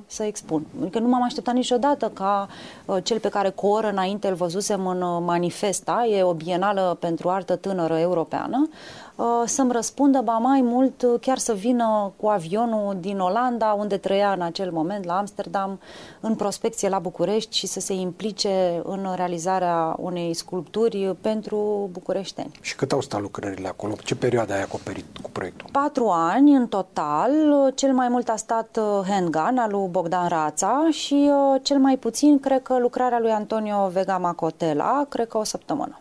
să 0.08 0.24
expun. 0.24 0.66
Adică 0.82 1.00
nu 1.00 1.08
m-am 1.08 1.24
așteptat 1.24 1.54
niciodată 1.54 2.12
ca 2.14 2.48
uh, 2.86 2.98
cel 3.04 3.20
pe 3.20 3.30
care 3.30 3.50
cu 3.50 3.68
o 3.68 3.70
oră 3.70 3.90
înainte 3.90 4.28
îl 4.28 4.36
văzusem 4.36 4.88
în 4.88 5.02
uh, 5.02 5.22
Manifesta, 5.26 6.06
e 6.06 6.24
o 6.24 6.34
bienală 6.34 6.98
pentru 7.00 7.30
artă 7.30 7.56
tânără 7.56 7.98
europeană, 7.98 8.70
Uh, 8.70 9.05
să-mi 9.46 9.72
răspundă, 9.72 10.22
ba 10.24 10.38
mai 10.38 10.62
mult, 10.62 11.02
uh, 11.02 11.20
chiar 11.22 11.38
să 11.38 11.54
vină 11.54 12.12
cu 12.18 12.28
avionul 12.28 12.98
din 13.00 13.20
Olanda, 13.20 13.74
unde 13.74 13.98
trăia 13.98 14.32
în 14.32 14.42
acel 14.42 14.72
moment, 14.72 15.06
la 15.06 15.18
Amsterdam, 15.18 15.80
în 16.20 16.36
prospecție 16.36 16.90
la 16.90 17.00
București 17.00 17.58
și 17.58 17.68
să 17.68 17.80
se 17.80 17.94
implice 17.94 18.82
în 18.84 19.08
realizarea 19.16 19.96
unei 20.00 20.34
sculpturi 20.34 21.16
pentru 21.22 21.90
bucureșteni. 21.92 22.52
Și 22.62 22.76
cât 22.76 22.92
au 22.92 23.02
stat 23.02 23.22
lucrările 23.22 23.68
acolo? 23.68 23.94
Ce 24.04 24.16
perioadă 24.16 24.54
ai 24.54 24.62
acoperit 24.62 25.06
cu 25.22 25.30
proiectul? 25.30 25.70
Patru 25.72 26.08
ani 26.08 26.56
în 26.56 26.68
total. 26.68 27.32
Cel 27.76 27.94
mai 27.94 28.08
mult 28.08 28.30
a 28.30 28.36
stat 28.36 28.80
uh, 28.80 29.08
Handgun 29.10 29.58
al 29.58 29.72
lui 29.72 29.88
Bogdan 29.90 30.28
Rața 30.28 30.88
și 30.92 31.32
cel 31.62 31.78
mai 31.78 31.98
puțin, 31.98 32.40
cred 32.40 32.62
că 32.62 32.78
lucrarea 32.80 33.20
lui 33.20 33.32
Antonio 33.32 33.88
Vega 33.88 34.18
Macotela, 34.18 35.06
cred 35.10 35.28
că 35.28 35.38
o 35.38 35.44
săptămână. 35.44 36.00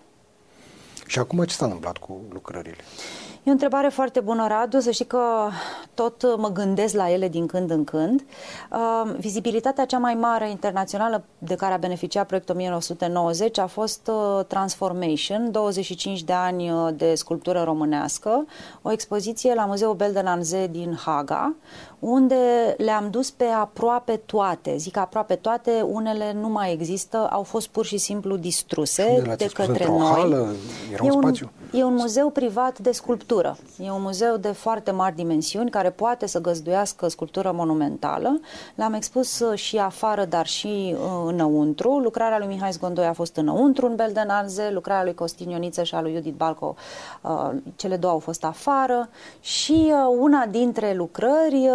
Și 1.06 1.18
acum 1.18 1.44
ce 1.44 1.54
s-a 1.54 1.64
întâmplat 1.64 1.96
cu 1.96 2.20
lucrările? 2.32 2.76
E 3.44 3.50
o 3.50 3.52
întrebare 3.52 3.88
foarte 3.88 4.20
bună, 4.20 4.46
Radu, 4.46 4.80
să 4.80 4.90
știi 4.90 5.04
că 5.04 5.20
tot 5.94 6.36
mă 6.38 6.48
gândesc 6.48 6.94
la 6.94 7.10
ele 7.10 7.28
din 7.28 7.46
când 7.46 7.70
în 7.70 7.84
când. 7.84 8.24
Uh, 8.72 9.14
vizibilitatea 9.18 9.84
cea 9.84 9.98
mai 9.98 10.14
mare 10.14 10.50
internațională 10.50 11.24
de 11.38 11.54
care 11.54 11.74
a 11.74 11.76
beneficiat 11.76 12.26
proiectul 12.26 12.54
1990 12.54 13.58
a 13.58 13.66
fost 13.66 14.10
uh, 14.12 14.44
Transformation, 14.46 15.50
25 15.50 16.22
de 16.22 16.32
ani 16.32 16.70
uh, 16.70 16.88
de 16.96 17.14
sculptură 17.14 17.62
românească, 17.62 18.46
o 18.82 18.92
expoziție 18.92 19.54
la 19.54 19.64
Muzeul 19.64 19.94
Beldenanze 19.94 20.66
din 20.66 20.98
Haga, 21.04 21.54
unde 21.98 22.74
le-am 22.76 23.10
dus 23.10 23.30
pe 23.30 23.44
aproape 23.44 24.20
toate. 24.26 24.76
Zic 24.76 24.96
aproape 24.96 25.34
toate, 25.34 25.70
unele 25.86 26.32
nu 26.40 26.48
mai 26.48 26.72
există, 26.72 27.28
au 27.30 27.42
fost 27.42 27.68
pur 27.68 27.84
și 27.84 27.96
simplu 27.96 28.36
distruse 28.36 29.22
de 29.36 29.50
către 29.52 29.86
noi. 29.86 30.12
Hală, 30.14 30.54
era 30.92 31.02
un, 31.04 31.10
un 31.10 31.22
spațiu? 31.22 31.50
E 31.76 31.84
un 31.84 31.94
muzeu 31.94 32.30
privat 32.30 32.78
de 32.78 32.92
sculptură. 32.92 33.56
E 33.78 33.90
un 33.90 34.02
muzeu 34.02 34.36
de 34.36 34.52
foarte 34.52 34.90
mari 34.90 35.14
dimensiuni 35.14 35.70
care 35.70 35.90
poate 35.90 36.26
să 36.26 36.40
găzduiască 36.40 37.08
sculptură 37.08 37.52
monumentală. 37.52 38.40
L-am 38.74 38.92
expus 38.92 39.40
uh, 39.40 39.58
și 39.58 39.78
afară, 39.78 40.24
dar 40.24 40.46
și 40.46 40.94
uh, 40.94 41.22
înăuntru. 41.26 41.98
Lucrarea 41.98 42.38
lui 42.38 42.46
Mihai 42.46 42.70
Zgondoi 42.70 43.06
a 43.06 43.12
fost 43.12 43.36
înăuntru 43.36 43.86
în 43.86 43.94
Beldenanze, 43.94 44.70
lucrarea 44.72 45.04
lui 45.04 45.14
Costin 45.14 45.50
Ioniță 45.50 45.82
și 45.82 45.94
a 45.94 46.00
lui 46.00 46.14
Judith 46.14 46.36
Balco, 46.36 46.74
uh, 47.20 47.50
cele 47.76 47.96
două 47.96 48.12
au 48.12 48.18
fost 48.18 48.44
afară 48.44 49.08
și 49.40 49.92
una 50.18 50.46
dintre 50.46 50.94
lucrări 50.94 51.68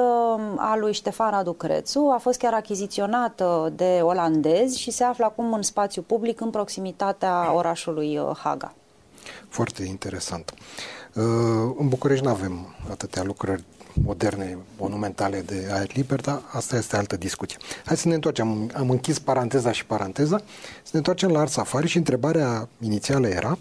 a 0.55 0.75
lui 0.75 0.93
Ștefan 0.93 1.31
Radu 1.31 1.53
Crețu 1.53 2.09
a 2.13 2.17
fost 2.17 2.39
chiar 2.39 2.53
achiziționată 2.53 3.73
de 3.75 3.99
olandezi 4.01 4.79
și 4.79 4.91
se 4.91 5.03
află 5.03 5.25
acum 5.25 5.53
în 5.53 5.61
spațiu 5.61 6.01
public 6.01 6.41
în 6.41 6.49
proximitatea 6.49 7.53
orașului 7.55 8.19
Haga. 8.43 8.73
Foarte 9.49 9.83
interesant. 9.83 10.53
Uh, 11.13 11.23
în 11.77 11.87
București 11.87 12.23
nu 12.23 12.29
avem 12.29 12.75
atâtea 12.89 13.23
lucrări 13.23 13.63
moderne, 14.03 14.57
monumentale 14.77 15.41
de 15.41 15.67
aer 15.71 15.95
liber, 15.95 16.21
dar 16.21 16.41
asta 16.51 16.75
este 16.75 16.95
altă 16.95 17.17
discuție. 17.17 17.57
Hai 17.85 17.97
să 17.97 18.07
ne 18.07 18.13
întoarcem. 18.13 18.71
Am 18.75 18.89
închis 18.89 19.19
paranteza 19.19 19.71
și 19.71 19.85
paranteza. 19.85 20.37
Să 20.83 20.89
ne 20.91 20.97
întoarcem 20.97 21.31
la 21.31 21.39
Art 21.39 21.51
Safari 21.51 21.87
și 21.87 21.97
întrebarea 21.97 22.67
inițială 22.79 23.27
era 23.27 23.57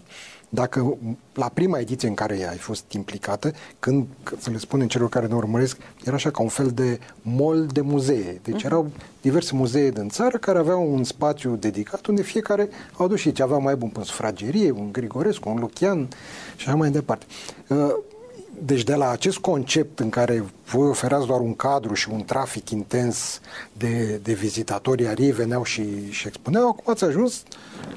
dacă 0.49 0.97
la 1.33 1.49
prima 1.53 1.79
ediție 1.79 2.07
în 2.07 2.13
care 2.13 2.49
ai 2.49 2.57
fost 2.57 2.91
implicată, 2.91 3.51
când, 3.79 4.05
să 4.39 4.49
le 4.49 4.57
spunem 4.57 4.87
celor 4.87 5.09
care 5.09 5.27
ne 5.27 5.35
urmăresc, 5.35 5.77
era 6.05 6.15
așa 6.15 6.31
ca 6.31 6.41
un 6.41 6.47
fel 6.47 6.67
de 6.67 6.99
mall 7.21 7.65
de 7.65 7.81
muzee. 7.81 8.39
Deci 8.43 8.61
uh-huh. 8.61 8.65
erau 8.65 8.89
diverse 9.21 9.55
muzee 9.55 9.89
din 9.89 10.09
țară 10.09 10.37
care 10.37 10.57
aveau 10.57 10.93
un 10.93 11.03
spațiu 11.03 11.55
dedicat 11.55 12.05
unde 12.05 12.21
fiecare 12.21 12.69
au 12.93 13.07
dus 13.07 13.19
și 13.19 13.31
ce 13.31 13.43
avea 13.43 13.57
mai 13.57 13.75
bun 13.75 13.89
pe 13.89 13.99
sufragerie, 14.03 14.71
un 14.71 14.91
Grigorescu, 14.91 15.49
un 15.49 15.59
Lucian 15.59 16.07
și 16.55 16.67
așa 16.67 16.75
mai 16.75 16.89
departe. 16.89 17.25
Uh, 18.59 18.65
deci 18.65 18.83
de 18.83 18.95
la 18.95 19.09
acest 19.09 19.37
concept 19.37 19.99
în 19.99 20.09
care 20.09 20.45
voi 20.65 20.87
oferați 20.87 21.25
doar 21.25 21.39
un 21.39 21.55
cadru 21.55 21.93
și 21.93 22.09
un 22.09 22.23
trafic 22.23 22.69
intens 22.69 23.41
de, 23.77 24.19
de 24.23 24.33
vizitatori, 24.33 25.03
iar 25.03 25.19
ei 25.19 25.31
veneau 25.31 25.63
și, 25.63 26.11
și 26.11 26.27
expuneau, 26.27 26.67
acum 26.67 26.83
ați 26.93 27.03
ajuns 27.03 27.43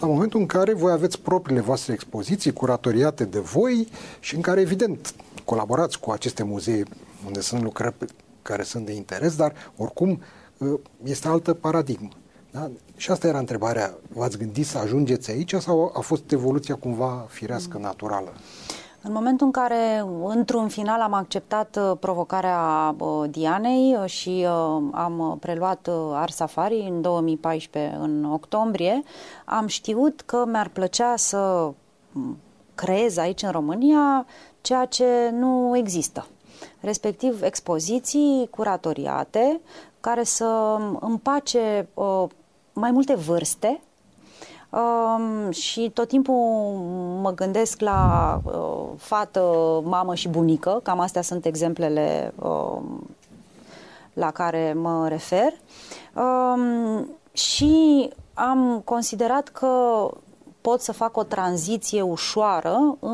la 0.00 0.06
momentul 0.06 0.40
în 0.40 0.46
care 0.46 0.74
voi 0.74 0.92
aveți 0.92 1.20
propriile 1.20 1.60
voastre 1.60 1.92
expoziții 1.92 2.52
curatoriate 2.52 3.24
de 3.24 3.38
voi 3.38 3.88
și 4.20 4.34
în 4.34 4.40
care, 4.40 4.60
evident, 4.60 5.14
colaborați 5.44 6.00
cu 6.00 6.10
aceste 6.10 6.42
muzee 6.42 6.82
unde 7.26 7.40
sunt 7.40 7.62
lucrări 7.62 7.94
care 8.42 8.62
sunt 8.62 8.86
de 8.86 8.92
interes, 8.92 9.36
dar 9.36 9.52
oricum 9.76 10.20
ă, 10.60 10.78
este 11.04 11.28
altă 11.28 11.54
paradigmă. 11.54 12.08
Da? 12.50 12.70
Și 12.96 13.10
asta 13.10 13.26
era 13.26 13.38
întrebarea. 13.38 13.94
V-ați 14.08 14.38
gândit 14.38 14.66
să 14.66 14.78
ajungeți 14.78 15.30
aici 15.30 15.54
sau 15.54 15.92
a 15.96 16.00
fost 16.00 16.32
evoluția 16.32 16.74
cumva 16.74 17.26
firească, 17.28 17.78
naturală? 17.78 18.32
În 19.04 19.12
momentul 19.12 19.46
în 19.46 19.52
care, 19.52 20.04
într-un 20.24 20.68
final, 20.68 21.00
am 21.00 21.12
acceptat 21.12 21.78
uh, 21.80 21.96
provocarea 22.00 22.94
uh, 22.98 23.30
Dianei 23.30 23.96
uh, 24.02 24.10
și 24.10 24.46
am 24.92 25.36
preluat 25.40 25.88
Art 26.12 26.32
Safari 26.32 26.86
în 26.90 27.00
2014, 27.00 27.96
în 28.00 28.24
octombrie, 28.24 29.02
am 29.44 29.66
știut 29.66 30.20
că 30.20 30.44
mi-ar 30.46 30.68
plăcea 30.68 31.16
să 31.16 31.70
mm, 32.12 32.38
creez 32.74 33.16
aici 33.16 33.42
în 33.42 33.50
România 33.50 34.26
ceea 34.60 34.84
ce 34.84 35.30
nu 35.32 35.76
există. 35.76 36.26
Respectiv 36.80 37.42
expoziții 37.42 38.48
curatoriate 38.50 39.60
care 40.00 40.22
să 40.22 40.78
împace 41.00 41.88
mai 42.72 42.90
multe 42.90 43.14
vârste 43.14 43.80
Um, 44.72 45.50
și 45.50 45.90
tot 45.94 46.08
timpul 46.08 46.34
mă 47.20 47.32
gândesc 47.34 47.80
la 47.80 48.40
uh, 48.44 48.88
fată, 48.96 49.80
mamă 49.84 50.14
și 50.14 50.28
bunică, 50.28 50.80
cam 50.82 51.00
astea 51.00 51.22
sunt 51.22 51.44
exemplele 51.44 52.34
uh, 52.38 52.82
la 54.12 54.30
care 54.30 54.72
mă 54.72 55.08
refer. 55.08 55.52
Um, 56.14 57.08
și 57.32 58.08
am 58.34 58.82
considerat 58.84 59.48
că 59.48 59.68
pot 60.60 60.80
să 60.80 60.92
fac 60.92 61.16
o 61.16 61.22
tranziție 61.22 62.02
ușoară 62.02 62.96
uh, 62.98 63.10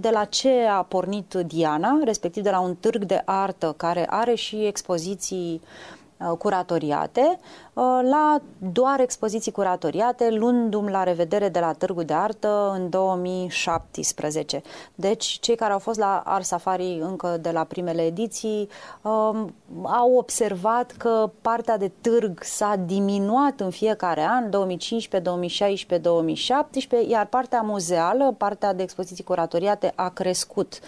de 0.00 0.10
la 0.10 0.24
ce 0.24 0.66
a 0.70 0.82
pornit 0.82 1.34
Diana, 1.34 2.00
respectiv 2.04 2.42
de 2.42 2.50
la 2.50 2.60
un 2.60 2.74
târg 2.74 3.04
de 3.04 3.22
artă 3.24 3.74
care 3.76 4.06
are 4.10 4.34
și 4.34 4.64
expoziții 4.64 5.60
uh, 5.62 5.68
Uh, 5.70 6.01
curatoriate 6.38 7.38
uh, 7.72 7.84
la 8.10 8.40
doar 8.58 9.00
expoziții 9.00 9.52
curatoriate, 9.52 10.30
luându-mi 10.30 10.90
la 10.90 11.02
revedere 11.02 11.48
de 11.48 11.58
la 11.58 11.72
Târgu 11.72 12.02
de 12.02 12.12
Artă 12.12 12.72
în 12.74 12.90
2017. 12.90 14.62
Deci, 14.94 15.24
cei 15.24 15.56
care 15.56 15.72
au 15.72 15.78
fost 15.78 15.98
la 15.98 16.22
Art 16.24 16.44
Safari 16.44 16.98
încă 17.02 17.38
de 17.40 17.50
la 17.50 17.64
primele 17.64 18.02
ediții 18.02 18.68
um, 19.02 19.54
au 19.82 20.14
observat 20.14 20.94
că 20.98 21.30
partea 21.40 21.76
de 21.76 21.90
târg 22.00 22.42
s-a 22.42 22.74
diminuat 22.86 23.60
în 23.60 23.70
fiecare 23.70 24.20
an, 24.20 24.50
2015, 24.50 25.30
2016, 25.30 26.08
2017, 26.08 27.10
iar 27.10 27.26
partea 27.26 27.60
muzeală, 27.60 28.34
partea 28.38 28.72
de 28.72 28.82
expoziții 28.82 29.24
curatoriate 29.24 29.92
a 29.94 30.08
crescut. 30.08 30.80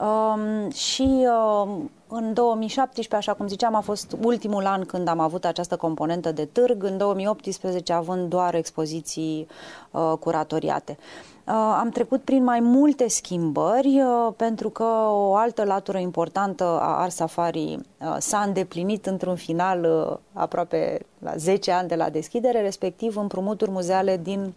Um, 0.00 0.70
și 0.70 1.26
um, 1.62 1.90
în 2.08 2.32
2017, 2.34 3.16
așa 3.16 3.34
cum 3.34 3.48
ziceam, 3.48 3.74
a 3.74 3.80
fost 3.80 4.16
ultimul 4.22 4.66
an 4.66 4.84
când 4.84 5.08
am 5.08 5.20
avut 5.20 5.44
această 5.44 5.76
componentă 5.76 6.32
de 6.32 6.44
târg, 6.44 6.82
în 6.82 6.98
2018 6.98 7.92
având 7.92 8.28
doar 8.28 8.54
expoziții 8.54 9.46
uh, 9.90 10.12
curatoriate. 10.20 10.98
Uh, 11.46 11.54
am 11.54 11.88
trecut 11.88 12.22
prin 12.22 12.44
mai 12.44 12.60
multe 12.60 13.08
schimbări 13.08 14.00
uh, 14.00 14.32
pentru 14.36 14.68
că 14.70 14.84
o 15.08 15.34
altă 15.34 15.64
latură 15.64 15.98
importantă 15.98 16.64
a 16.64 17.00
Art 17.00 17.12
Safari 17.12 17.74
uh, 17.74 18.16
s-a 18.18 18.38
îndeplinit 18.38 19.06
într-un 19.06 19.36
final 19.36 19.84
uh, 19.84 20.16
aproape 20.32 21.06
la 21.18 21.36
10 21.36 21.70
ani 21.70 21.88
de 21.88 21.94
la 21.94 22.10
deschidere, 22.10 22.60
respectiv 22.60 23.16
împrumuturi 23.16 23.70
muzeale 23.70 24.20
din 24.22 24.54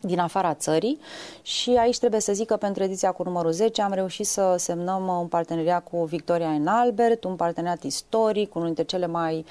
din 0.00 0.18
afara 0.18 0.54
țării 0.54 0.98
și 1.42 1.70
aici 1.70 1.98
trebuie 1.98 2.20
să 2.20 2.32
zic 2.32 2.46
că 2.46 2.56
pentru 2.56 2.82
ediția 2.82 3.12
cu 3.12 3.22
numărul 3.22 3.52
10 3.52 3.82
am 3.82 3.92
reușit 3.92 4.26
să 4.26 4.54
semnăm 4.58 5.06
un 5.20 5.26
parteneriat 5.26 5.88
cu 5.90 6.04
Victoria 6.04 6.48
în 6.48 6.66
Albert, 6.66 7.24
un 7.24 7.36
parteneriat 7.36 7.82
istoric, 7.82 8.54
unul 8.54 8.66
dintre 8.66 8.84
cele 8.84 9.06
mai 9.06 9.44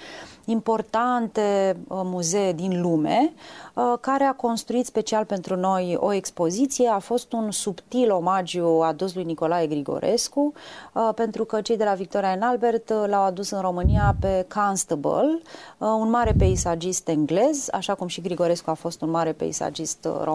importante 0.45 1.77
uh, 1.87 2.01
muzee 2.03 2.53
din 2.53 2.81
lume, 2.81 3.33
uh, 3.73 3.93
care 4.01 4.23
a 4.23 4.33
construit 4.33 4.85
special 4.85 5.25
pentru 5.25 5.55
noi 5.55 5.97
o 5.99 6.13
expoziție. 6.13 6.87
A 6.87 6.99
fost 6.99 7.33
un 7.33 7.51
subtil 7.51 8.11
omagiu 8.11 8.67
adus 8.67 9.13
lui 9.13 9.23
Nicolae 9.23 9.67
Grigorescu, 9.67 10.53
uh, 10.93 11.09
pentru 11.15 11.45
că 11.45 11.61
cei 11.61 11.77
de 11.77 11.83
la 11.83 11.93
Victoria 11.93 12.31
în 12.31 12.41
Albert 12.41 12.89
l-au 12.89 13.23
adus 13.23 13.49
în 13.49 13.61
România 13.61 14.15
pe 14.19 14.45
Constable, 14.55 15.39
un 15.77 16.09
mare 16.09 16.33
peisagist 16.37 17.07
englez, 17.07 17.67
așa 17.71 17.95
cum 17.95 18.07
și 18.07 18.21
Grigorescu 18.21 18.69
a 18.69 18.73
fost 18.73 19.01
un 19.01 19.09
mare 19.09 19.31
peisagist 19.31 20.07
român, 20.23 20.34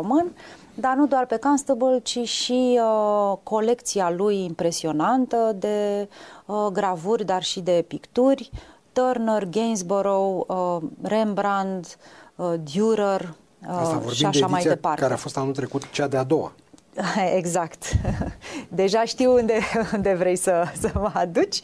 dar 0.75 0.95
nu 0.95 1.07
doar 1.07 1.26
pe 1.26 1.37
Constable, 1.37 2.00
ci 2.02 2.19
și 2.19 2.80
uh, 2.83 3.37
colecția 3.42 4.11
lui 4.11 4.45
impresionantă 4.45 5.57
de 5.59 6.09
uh, 6.47 6.66
gravuri, 6.73 7.25
dar 7.25 7.42
și 7.42 7.61
de 7.61 7.85
picturi, 7.88 8.50
Turner, 8.92 9.45
Gainsborough, 9.45 10.45
uh, 10.47 10.88
Rembrandt, 11.02 11.99
uh, 12.37 12.52
Dürer 12.62 13.28
uh, 13.69 14.12
și 14.12 14.26
așa 14.26 14.47
de 14.47 14.52
mai 14.52 14.62
departe. 14.62 15.00
care 15.00 15.12
a 15.12 15.16
fost 15.16 15.37
anul 15.37 15.52
trecut 15.52 15.90
cea 15.90 16.07
de-a 16.07 16.23
doua. 16.23 16.52
Exact. 17.37 17.85
Deja 18.69 19.04
știu 19.04 19.35
unde, 19.35 19.59
unde 19.95 20.14
vrei 20.14 20.37
să, 20.37 20.64
să 20.80 20.90
mă 20.95 21.11
aduci. 21.14 21.61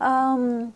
Um, 0.00 0.74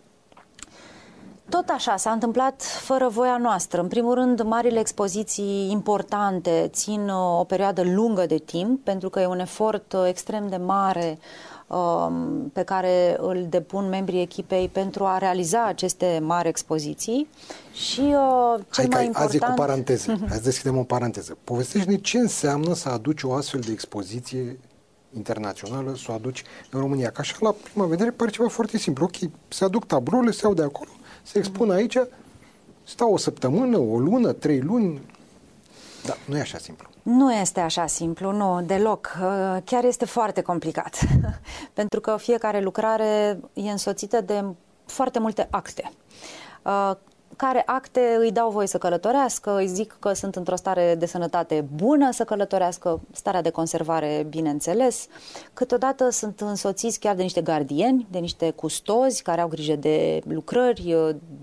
tot 1.49 1.69
așa, 1.69 1.97
s-a 1.97 2.11
întâmplat 2.11 2.63
fără 2.63 3.09
voia 3.09 3.37
noastră. 3.37 3.81
În 3.81 3.89
primul 3.89 4.15
rând, 4.15 4.43
marile 4.43 4.79
expoziții 4.79 5.71
importante 5.71 6.69
țin 6.73 7.09
uh, 7.09 7.39
o 7.39 7.45
perioadă 7.45 7.83
lungă 7.83 8.27
de 8.27 8.39
timp, 8.39 8.85
pentru 8.85 9.09
că 9.09 9.21
e 9.21 9.27
un 9.27 9.39
efort 9.39 9.93
uh, 9.93 10.05
extrem 10.07 10.49
de 10.49 10.57
mare 10.57 11.19
um, 11.67 12.51
pe 12.53 12.63
care 12.63 13.17
îl 13.21 13.47
depun 13.49 13.89
membrii 13.89 14.21
echipei 14.21 14.69
pentru 14.69 15.05
a 15.05 15.19
realiza 15.19 15.65
aceste 15.65 16.21
mari 16.23 16.49
expoziții. 16.49 17.29
Și 17.73 18.01
uh, 18.01 18.55
cel 18.73 18.85
Hai 18.85 18.87
mai 18.91 19.05
important... 19.05 19.29
Azi 19.29 19.39
cu 19.39 19.53
paranteze. 19.57 20.19
Hai 20.29 20.37
să 20.37 20.43
deschidem 20.43 20.77
o 20.77 20.83
paranteză. 20.83 21.37
Povestește-ne 21.45 21.97
ce 21.97 22.19
înseamnă 22.19 22.75
să 22.75 22.89
aduci 22.89 23.23
o 23.23 23.33
astfel 23.33 23.61
de 23.61 23.73
expoziție 23.73 24.59
internațională, 25.17 25.95
să 25.97 26.07
o 26.09 26.13
aduci 26.13 26.45
în 26.71 26.81
România. 26.81 27.11
Ca 27.11 27.21
așa, 27.21 27.37
la 27.41 27.55
prima 27.73 27.87
vedere, 27.87 28.11
pare 28.11 28.31
ceva 28.31 28.49
foarte 28.49 28.79
simplu. 28.79 29.05
Ok, 29.05 29.31
se 29.49 29.65
aduc 29.65 29.87
tablourile, 29.87 30.31
se 30.31 30.41
iau 30.45 30.55
de 30.55 30.63
acolo, 30.63 30.91
se 31.29 31.39
expun 31.39 31.71
aici, 31.71 31.97
stau 32.85 33.13
o 33.13 33.17
săptămână, 33.17 33.79
o 33.79 33.99
lună, 33.99 34.33
trei 34.33 34.61
luni. 34.61 35.01
Da, 36.05 36.15
nu 36.25 36.37
e 36.37 36.41
așa 36.41 36.59
simplu. 36.59 36.89
Nu 37.03 37.33
este 37.33 37.61
așa 37.61 37.87
simplu, 37.87 38.33
nu, 38.33 38.63
deloc. 38.63 39.17
Uh, 39.23 39.57
chiar 39.65 39.85
este 39.85 40.05
foarte 40.05 40.41
complicat. 40.41 40.99
Pentru 41.73 42.01
că 42.01 42.17
fiecare 42.17 42.61
lucrare 42.61 43.41
e 43.53 43.71
însoțită 43.71 44.21
de 44.21 44.45
foarte 44.87 45.19
multe 45.19 45.47
acte 45.51 45.93
uh, 46.63 46.93
care 47.39 47.63
acte 47.67 48.17
îi 48.19 48.33
dau 48.33 48.51
voie 48.51 48.67
să 48.67 48.79
călătorească, 48.79 49.57
îi 49.57 49.67
zic 49.67 49.97
că 49.99 50.13
sunt 50.13 50.37
într-o 50.37 50.57
stare 50.57 50.95
de 50.95 51.07
sănătate 51.07 51.67
bună 51.75 52.11
să 52.11 52.25
călătorească, 52.25 53.01
starea 53.13 53.43
de 53.43 53.51
conservare, 53.51 54.27
bineînțeles. 54.29 55.07
Câteodată 55.55 56.11
sunt 56.11 56.41
însoțiți 56.41 56.99
chiar 56.99 57.15
de 57.15 57.23
niște 57.23 57.41
gardieni, 57.41 58.07
de 58.11 58.19
niște 58.19 58.51
custozi 58.51 59.23
care 59.23 59.41
au 59.41 59.49
grijă 59.49 59.77
de 59.77 60.21
lucrări, 60.27 60.97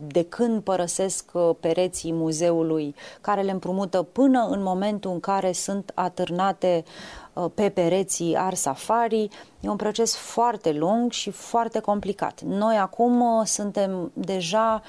de 0.07 0.23
când 0.23 0.61
părăsesc 0.61 1.31
pereții 1.59 2.13
muzeului, 2.13 2.95
care 3.21 3.41
le 3.41 3.51
împrumută 3.51 4.01
până 4.01 4.47
în 4.49 4.63
momentul 4.63 5.11
în 5.11 5.19
care 5.19 5.51
sunt 5.51 5.91
atârnate 5.93 6.83
uh, 6.85 7.24
pe 7.53 7.69
pereții 7.69 8.35
Ar 8.37 8.53
Safari. 8.53 9.29
E 9.59 9.69
un 9.69 9.75
proces 9.75 10.15
foarte 10.15 10.71
lung 10.71 11.11
și 11.11 11.31
foarte 11.31 11.79
complicat. 11.79 12.41
Noi 12.41 12.77
acum 12.77 13.21
uh, 13.21 13.45
suntem 13.45 14.11
deja 14.13 14.81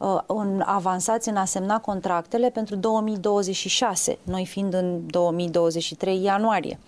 Uh, 0.00 0.18
în, 0.26 0.62
avansați 0.64 1.28
în 1.28 1.36
a 1.36 1.44
semna 1.44 1.80
contractele 1.80 2.50
pentru 2.50 2.76
2026, 2.76 4.18
noi 4.22 4.46
fiind 4.46 4.74
în 4.74 5.00
2023 5.06 6.22
ianuarie. 6.22 6.78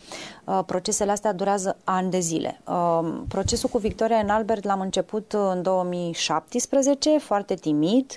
Uh, 0.44 0.60
procesele 0.66 1.10
astea 1.10 1.32
durează 1.32 1.76
ani 1.84 2.10
de 2.10 2.18
zile. 2.18 2.60
Uh, 2.66 3.20
procesul 3.28 3.68
cu 3.68 3.78
Victoria 3.78 4.16
în 4.16 4.28
Albert 4.28 4.64
l-am 4.64 4.80
început 4.80 5.32
în 5.32 5.62
2017, 5.62 7.18
foarte 7.18 7.54
timid. 7.54 8.16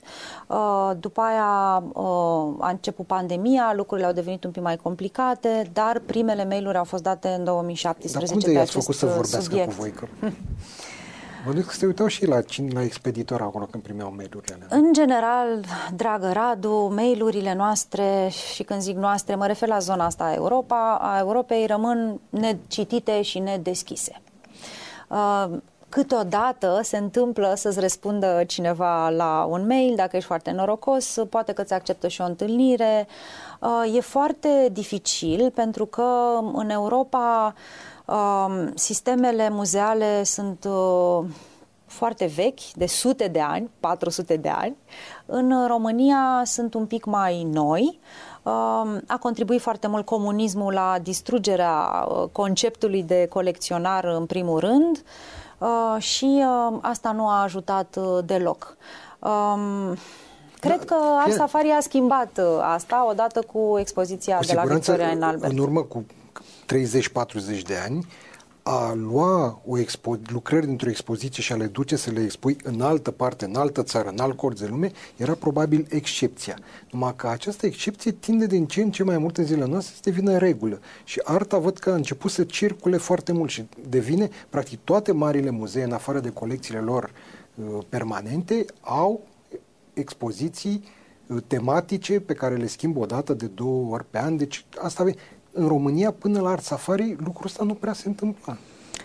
După 0.99 1.21
aia 1.21 1.83
a 2.59 2.69
început 2.69 3.07
pandemia, 3.07 3.73
lucrurile 3.75 4.07
au 4.07 4.13
devenit 4.13 4.43
un 4.43 4.51
pic 4.51 4.61
mai 4.61 4.75
complicate, 4.75 5.69
dar 5.73 6.01
primele 6.05 6.45
mail-uri 6.45 6.77
au 6.77 6.83
fost 6.83 7.03
date 7.03 7.27
în 7.27 7.43
2017 7.43 8.19
Dar 8.19 8.41
cum 8.41 8.53
de 8.53 8.59
i-ați 8.59 8.71
făcut 8.71 8.95
să 8.95 9.05
vorbească 9.05 9.41
subiect. 9.41 9.67
cu 9.67 9.75
voi? 9.79 9.91
Că... 9.91 10.07
Mă 11.45 11.51
că 11.51 11.71
se 11.71 11.85
uitau 11.85 12.07
și 12.07 12.25
la, 12.25 12.39
la 12.73 12.81
expeditor 12.81 13.41
acolo 13.41 13.65
când 13.65 13.83
primeau 13.83 14.13
mail-urile. 14.15 14.57
În 14.69 14.93
general, 14.93 15.63
dragă 15.95 16.31
Radu, 16.31 16.91
mail-urile 16.95 17.53
noastre, 17.53 18.29
și 18.53 18.63
când 18.63 18.81
zic 18.81 18.95
noastre, 18.95 19.35
mă 19.35 19.47
refer 19.47 19.67
la 19.67 19.79
zona 19.79 20.05
asta 20.05 20.23
a 20.23 20.33
Europa, 20.33 20.97
a 21.01 21.17
Europei, 21.19 21.65
rămân 21.65 22.19
necitite 22.29 23.21
și 23.21 23.39
nedeschise. 23.39 24.21
Uh, 25.09 25.45
câteodată 25.89 26.79
se 26.83 26.97
întâmplă 26.97 27.53
să-ți 27.55 27.79
răspundă 27.79 28.43
cineva 28.47 29.09
la 29.09 29.45
un 29.49 29.65
mail, 29.67 29.95
dacă 29.95 30.15
ești 30.15 30.27
foarte 30.27 30.51
norocos, 30.51 31.17
poate 31.29 31.53
că 31.53 31.63
ți 31.63 31.73
acceptă 31.73 32.07
și 32.07 32.21
o 32.21 32.25
întâlnire. 32.25 33.07
Uh, 33.59 33.95
e 33.95 33.99
foarte 33.99 34.69
dificil 34.71 35.51
pentru 35.51 35.85
că 35.85 36.39
în 36.53 36.69
Europa 36.69 37.53
Sistemele 38.75 39.49
muzeale 39.49 40.23
sunt 40.23 40.67
uh, 40.69 41.25
foarte 41.85 42.25
vechi, 42.35 42.71
de 42.75 42.85
sute 42.85 43.27
de 43.27 43.39
ani, 43.39 43.69
400 43.79 44.35
de 44.35 44.49
ani. 44.49 44.75
În 45.25 45.67
România 45.67 46.41
sunt 46.45 46.73
un 46.73 46.85
pic 46.85 47.05
mai 47.05 47.43
noi. 47.43 47.99
A 49.07 49.17
contribuit 49.19 49.61
foarte 49.61 49.87
mult 49.87 50.05
comunismul 50.05 50.73
la 50.73 50.97
distrugerea 51.01 52.07
uh, 52.09 52.27
conceptului 52.31 53.03
de 53.03 53.27
colecționar 53.29 54.03
în 54.03 54.25
primul 54.25 54.59
rând 54.59 55.03
uh, 55.57 56.01
și 56.01 56.43
asta 56.81 57.11
nu 57.11 57.27
a 57.27 57.41
ajutat 57.41 57.97
deloc. 58.25 58.77
Cred 60.59 60.77
da, 60.77 60.85
că 60.85 60.95
Art 61.23 61.33
Safari 61.33 61.69
a 61.69 61.79
schimbat 61.79 62.39
asta 62.61 63.07
odată 63.09 63.41
cu 63.53 63.75
expoziția 63.79 64.37
cu 64.37 64.45
de 64.45 64.53
la 64.53 64.63
Victoria 64.63 65.07
în 65.07 65.21
Albert. 65.21 65.51
În 65.51 65.57
urmă 65.57 65.81
cu 65.81 66.05
30-40 66.65 67.61
de 67.61 67.75
ani, 67.75 68.05
a 68.67 68.93
lua 68.93 69.61
o 69.65 69.79
expo- 69.79 70.19
lucrări 70.27 70.65
dintr-o 70.65 70.89
expoziție 70.89 71.43
și 71.43 71.51
a 71.51 71.55
le 71.55 71.65
duce 71.65 71.95
să 71.95 72.11
le 72.11 72.23
expui 72.23 72.57
în 72.63 72.81
altă 72.81 73.11
parte, 73.11 73.45
în 73.45 73.55
altă 73.55 73.83
țară, 73.83 74.09
în 74.09 74.19
alt 74.19 74.37
corp 74.37 74.57
de 74.57 74.65
lume, 74.65 74.91
era 75.17 75.33
probabil 75.33 75.87
excepția. 75.89 76.57
Numai 76.91 77.13
că 77.15 77.27
această 77.27 77.65
excepție 77.65 78.11
tinde 78.11 78.45
din 78.45 78.65
ce 78.65 78.81
în 78.81 78.91
ce 78.91 79.03
mai 79.03 79.17
mult 79.17 79.37
în 79.37 79.45
zilele 79.45 79.69
noastre 79.69 79.93
să 79.95 80.01
devină 80.03 80.37
regulă. 80.37 80.79
Și 81.03 81.21
arta 81.23 81.57
văd 81.57 81.77
că 81.77 81.89
a 81.89 81.95
început 81.95 82.31
să 82.31 82.43
circule 82.43 82.97
foarte 82.97 83.31
mult 83.31 83.49
și 83.49 83.65
devine, 83.89 84.29
practic, 84.49 84.79
toate 84.83 85.11
marile 85.11 85.49
muzee, 85.49 85.83
în 85.83 85.91
afară 85.91 86.19
de 86.19 86.29
colecțiile 86.29 86.79
lor 86.79 87.11
uh, 87.55 87.83
permanente, 87.89 88.65
au 88.81 89.27
expoziții 89.93 90.83
uh, 91.27 91.37
tematice 91.47 92.19
pe 92.19 92.33
care 92.33 92.55
le 92.55 92.67
schimbă 92.67 92.99
o 92.99 93.05
dată 93.05 93.33
de 93.33 93.45
două 93.45 93.93
ori 93.93 94.05
pe 94.09 94.19
an. 94.19 94.37
Deci 94.37 94.65
asta 94.77 95.03
în 95.55 95.67
România, 95.67 96.11
până 96.11 96.39
la 96.39 96.49
Art 96.49 96.63
Safari, 96.63 97.15
lucrul 97.23 97.45
ăsta 97.45 97.63
nu 97.63 97.73
prea 97.73 97.93
se 97.93 98.07
întâmpla. 98.07 98.57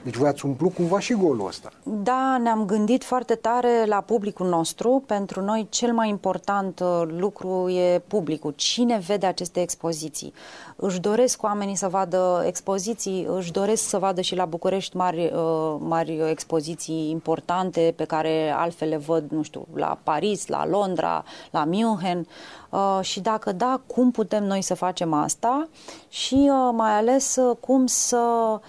Deci 0.02 0.16
voi 0.16 0.28
ați 0.28 0.46
umplut 0.46 0.74
cumva 0.74 0.98
și 0.98 1.12
golul 1.12 1.46
ăsta. 1.46 1.70
Da, 1.82 2.38
ne-am 2.42 2.64
gândit 2.64 3.04
foarte 3.04 3.34
tare 3.34 3.84
la 3.86 4.00
publicul 4.00 4.48
nostru. 4.48 5.02
Pentru 5.06 5.40
noi 5.40 5.66
cel 5.70 5.92
mai 5.92 6.08
important 6.08 6.80
uh, 6.80 7.02
lucru 7.06 7.68
e 7.68 8.02
publicul. 8.06 8.52
Cine 8.56 9.02
vede 9.06 9.26
aceste 9.26 9.60
expoziții? 9.60 10.32
Își 10.76 11.00
doresc 11.00 11.42
oamenii 11.42 11.74
să 11.74 11.88
vadă 11.88 12.42
expoziții, 12.46 13.26
își 13.36 13.52
doresc 13.52 13.88
să 13.88 13.98
vadă 13.98 14.20
și 14.20 14.34
la 14.34 14.44
București 14.44 14.96
mari, 14.96 15.32
uh, 15.34 15.76
mari 15.78 16.30
expoziții 16.30 17.10
importante 17.10 17.94
pe 17.96 18.04
care 18.04 18.54
altfel 18.56 18.88
le 18.88 18.96
văd, 18.96 19.30
nu 19.30 19.42
știu, 19.42 19.66
la 19.74 19.98
Paris, 20.02 20.46
la 20.46 20.66
Londra, 20.66 21.24
la 21.50 21.64
München. 21.64 22.26
Uh, 22.70 22.98
și 23.02 23.20
dacă 23.20 23.52
da, 23.52 23.80
cum 23.86 24.10
putem 24.10 24.44
noi 24.44 24.62
să 24.62 24.74
facem 24.74 25.12
asta 25.12 25.68
și 26.08 26.50
mai 26.72 26.90
ales 26.90 27.38
cum 27.60 27.86
să 27.86 28.18
Uh, 28.52 28.60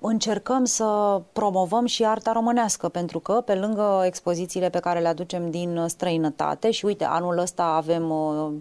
încercăm 0.00 0.64
să 0.64 1.20
promovăm 1.32 1.86
și 1.86 2.04
arta 2.04 2.32
românească, 2.32 2.88
pentru 2.88 3.18
că 3.18 3.32
pe 3.32 3.54
lângă 3.54 4.02
expozițiile 4.04 4.68
pe 4.68 4.78
care 4.78 5.00
le 5.00 5.08
aducem 5.08 5.50
din 5.50 5.84
străinătate 5.86 6.70
și 6.70 6.84
uite, 6.84 7.04
anul 7.04 7.38
ăsta 7.38 7.64
avem 7.64 8.10
uh, 8.10 8.52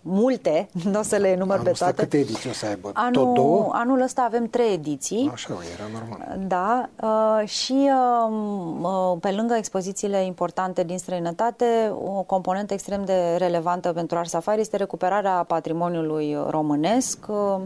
multe, 0.00 0.68
nu 0.92 0.98
o 0.98 1.02
să 1.02 1.16
le 1.16 1.36
număr 1.36 1.58
anul 1.58 1.66
pe 1.66 1.78
toate. 1.78 2.02
câte 2.02 2.18
ediții 2.18 2.50
o 2.50 2.52
să 2.52 2.66
aibă? 2.66 2.90
Anul, 2.94 3.12
Tot 3.12 3.34
două? 3.34 3.70
Anul 3.72 4.00
ăsta 4.00 4.22
avem 4.22 4.46
trei 4.46 4.72
ediții. 4.72 5.30
Așa, 5.32 5.56
era 5.74 5.84
normal. 5.92 6.46
Da, 6.46 6.88
uh, 7.02 7.48
și 7.48 7.90
um, 8.28 8.84
uh, 8.84 9.16
pe 9.20 9.30
lângă 9.30 9.54
expozițiile 9.54 10.24
importante 10.24 10.84
din 10.84 10.98
străinătate, 10.98 11.92
o 12.04 12.22
componentă 12.22 12.72
extrem 12.74 13.04
de 13.04 13.34
relevantă 13.38 13.92
pentru 13.92 14.18
Ars 14.18 14.30
Safari 14.30 14.60
este 14.60 14.76
recuperarea 14.76 15.44
patrimoniului 15.46 16.36
românesc. 16.48 17.18
Uh, 17.28 17.60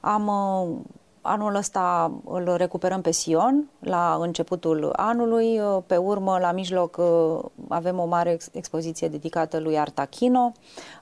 am 0.00 0.26
uh, 0.26 0.76
Anul 1.22 1.54
ăsta 1.54 2.12
îl 2.24 2.54
recuperăm 2.56 3.00
pe 3.00 3.10
Sion, 3.10 3.70
la 3.78 4.18
începutul 4.20 4.92
anului. 4.96 5.60
Pe 5.86 5.96
urmă, 5.96 6.38
la 6.40 6.52
mijloc, 6.52 7.00
avem 7.68 7.98
o 7.98 8.06
mare 8.06 8.38
expoziție 8.52 9.08
dedicată 9.08 9.58
lui 9.58 9.78
Artachino. 9.78 10.52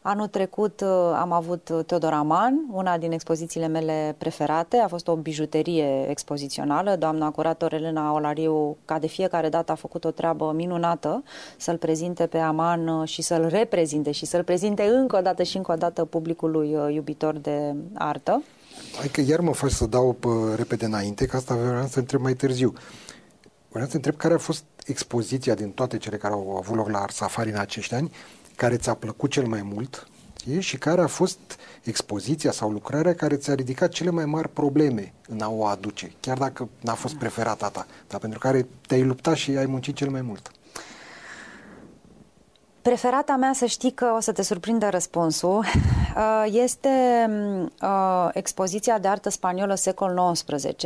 Anul 0.03 0.27
trecut 0.27 0.83
am 1.15 1.33
avut 1.33 1.71
Teodor 1.87 2.13
Aman, 2.13 2.65
una 2.73 2.99
din 2.99 3.13
expozițiile 3.13 3.67
mele 3.67 4.15
preferate. 4.19 4.77
A 4.77 4.89
fost 4.89 5.09
o 5.09 5.17
bijuterie 5.17 6.11
expozițională. 6.11 6.97
Doamna 6.97 7.31
curator 7.31 7.73
Elena 7.73 8.13
Olariu, 8.13 8.77
ca 8.85 8.99
de 8.99 9.07
fiecare 9.07 9.49
dată, 9.49 9.73
a 9.73 9.75
făcut 9.75 10.05
o 10.05 10.11
treabă 10.11 10.53
minunată 10.55 11.23
să-l 11.57 11.77
prezinte 11.77 12.27
pe 12.27 12.39
Aman 12.39 13.05
și 13.05 13.23
să-l 13.23 13.47
reprezinte 13.47 14.11
și 14.11 14.27
să-l 14.27 14.43
prezinte 14.43 14.83
încă 14.83 15.17
o 15.17 15.21
dată 15.21 15.43
și 15.43 15.57
încă 15.57 15.73
o 15.73 15.77
dată 15.77 16.05
publicului 16.05 16.71
iubitor 16.95 17.35
de 17.35 17.75
artă. 17.95 18.43
Hai 18.99 19.09
că 19.09 19.21
iar 19.21 19.41
mă 19.41 19.53
faci 19.53 19.71
să 19.71 19.87
dau 19.87 20.13
pe, 20.13 20.29
repede 20.57 20.85
înainte, 20.85 21.27
că 21.27 21.37
asta 21.37 21.55
vreau 21.55 21.87
să 21.87 21.99
întreb 21.99 22.21
mai 22.21 22.35
târziu. 22.35 22.73
Vreau 23.69 23.87
să 23.87 23.97
întreb 23.97 24.17
care 24.17 24.35
a 24.35 24.39
fost 24.39 24.65
expoziția 24.87 25.55
din 25.55 25.71
toate 25.71 25.99
cele 25.99 26.17
care 26.17 26.35
au 26.35 26.57
avut 26.57 26.77
loc 26.77 26.89
la 26.89 26.99
Art 26.99 27.15
Safari 27.15 27.51
în 27.51 27.59
acești 27.59 27.95
ani, 27.95 28.13
care 28.57 28.77
ți-a 28.77 28.95
plăcut 28.95 29.31
cel 29.31 29.47
mai 29.47 29.63
mult 29.63 30.09
și 30.59 30.77
care 30.77 31.01
a 31.01 31.07
fost 31.07 31.39
expoziția 31.83 32.53
sau 32.53 32.71
lucrarea 32.71 33.15
care 33.15 33.37
ți-a 33.37 33.55
ridicat 33.55 33.91
cele 33.91 34.11
mai 34.11 34.25
mari 34.25 34.49
probleme 34.49 35.13
în 35.29 35.41
a 35.41 35.51
o 35.51 35.67
aduce, 35.67 36.13
chiar 36.21 36.39
dacă 36.39 36.69
n-a 36.81 36.95
fost 36.95 37.15
preferata 37.15 37.69
ta, 37.69 37.87
dar 38.09 38.21
pentru 38.21 38.39
care 38.39 38.67
te-ai 38.87 39.03
luptat 39.03 39.37
și 39.37 39.51
ai 39.51 39.67
muncit 39.67 39.95
cel 39.95 40.11
mai 40.11 40.23
mult. 40.23 40.51
Preferata 42.89 43.37
mea, 43.37 43.53
să 43.53 43.67
știi 43.67 43.91
că 43.91 44.13
o 44.17 44.21
să 44.21 44.33
te 44.33 44.43
surprindă 44.43 44.89
răspunsul, 44.89 45.59
uh, 45.65 46.45
este 46.53 46.89
uh, 47.83 48.29
expoziția 48.33 48.99
de 48.99 49.09
artă 49.09 49.29
spaniolă 49.29 49.75
secol 49.75 50.33
XIX 50.33 50.85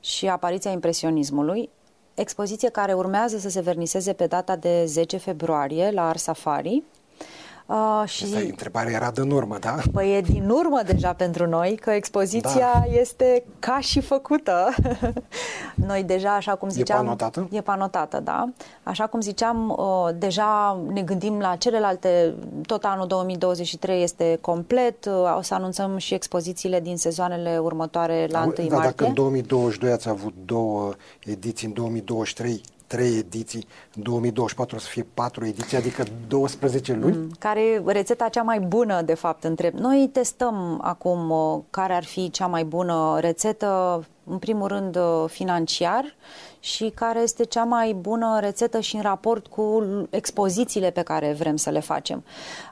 și 0.00 0.28
apariția 0.28 0.70
impresionismului, 0.70 1.70
expoziție 2.14 2.68
care 2.68 2.92
urmează 2.92 3.38
să 3.38 3.48
se 3.48 3.60
verniseze 3.60 4.12
pe 4.12 4.26
data 4.26 4.56
de 4.56 4.84
10 4.86 5.16
februarie 5.16 5.90
la 5.90 6.08
Ars 6.08 6.22
Safari 6.22 6.82
Uh, 7.68 8.02
și 8.06 8.24
Asta 8.24 8.38
întrebarea 8.38 8.92
era 8.92 9.10
de 9.10 9.20
urmă, 9.20 9.56
da? 9.60 9.76
Păi 9.92 10.16
e 10.16 10.20
din 10.20 10.48
urmă 10.48 10.80
deja 10.86 11.12
pentru 11.12 11.46
noi, 11.46 11.76
că 11.76 11.90
expoziția 11.90 12.70
da. 12.74 12.98
este 13.00 13.44
ca 13.58 13.80
și 13.80 14.00
făcută. 14.00 14.74
noi 15.88 16.02
deja, 16.02 16.34
așa 16.34 16.54
cum 16.54 16.68
ziceam... 16.68 16.98
E 16.98 17.02
panotată? 17.02 17.48
E 17.50 17.60
panotată, 17.60 18.20
da. 18.20 18.48
Așa 18.82 19.06
cum 19.06 19.20
ziceam, 19.20 19.68
uh, 19.68 20.08
deja 20.18 20.80
ne 20.92 21.02
gândim 21.02 21.38
la 21.38 21.56
celelalte, 21.56 22.34
tot 22.66 22.84
anul 22.84 23.06
2023 23.06 24.02
este 24.02 24.38
complet, 24.40 25.04
uh, 25.04 25.36
o 25.36 25.42
să 25.42 25.54
anunțăm 25.54 25.96
și 25.96 26.14
expozițiile 26.14 26.80
din 26.80 26.96
sezoanele 26.96 27.58
următoare 27.58 28.26
la 28.30 28.38
da, 28.38 28.44
1 28.44 28.68
da, 28.68 28.76
martie. 28.76 28.90
Dacă 28.90 29.04
în 29.04 29.14
2022 29.14 29.92
ați 29.92 30.08
avut 30.08 30.34
două 30.44 30.92
ediții, 31.24 31.66
în 31.66 31.72
2023 31.72 32.60
trei 32.88 33.16
ediții, 33.18 33.66
în 33.96 34.02
2024 34.02 34.76
o 34.76 34.78
să 34.78 34.88
fie 34.88 35.06
patru 35.14 35.46
ediții, 35.46 35.76
adică 35.76 36.04
12 36.28 36.94
luni? 36.94 37.16
Mm, 37.16 37.30
care 37.38 37.60
e 37.60 37.82
rețeta 37.86 38.28
cea 38.28 38.42
mai 38.42 38.60
bună, 38.60 39.02
de 39.02 39.14
fapt, 39.14 39.44
întreb. 39.44 39.74
Noi 39.74 40.10
testăm 40.12 40.80
acum 40.82 41.30
uh, 41.30 41.60
care 41.70 41.92
ar 41.92 42.04
fi 42.04 42.30
cea 42.30 42.46
mai 42.46 42.64
bună 42.64 43.16
rețetă, 43.20 44.04
în 44.24 44.38
primul 44.38 44.68
rând 44.68 44.96
uh, 44.96 45.24
financiar, 45.26 46.14
și 46.60 46.92
care 46.94 47.20
este 47.20 47.44
cea 47.44 47.64
mai 47.64 47.92
bună 47.92 48.38
rețetă 48.40 48.80
și 48.80 48.96
în 48.96 49.02
raport 49.02 49.46
cu 49.46 49.82
expozițiile 50.10 50.90
pe 50.90 51.02
care 51.02 51.32
vrem 51.38 51.56
să 51.56 51.70
le 51.70 51.80
facem. 51.80 52.24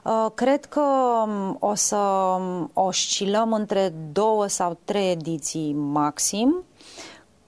Uh, 0.03 0.25
cred 0.33 0.65
că 0.65 0.81
um, 1.25 1.57
o 1.59 1.73
să 1.73 1.95
um, 1.95 2.69
oscilăm 2.73 3.53
între 3.53 3.93
două 4.11 4.47
sau 4.47 4.77
trei 4.85 5.11
ediții 5.11 5.73
maxim. 5.73 6.63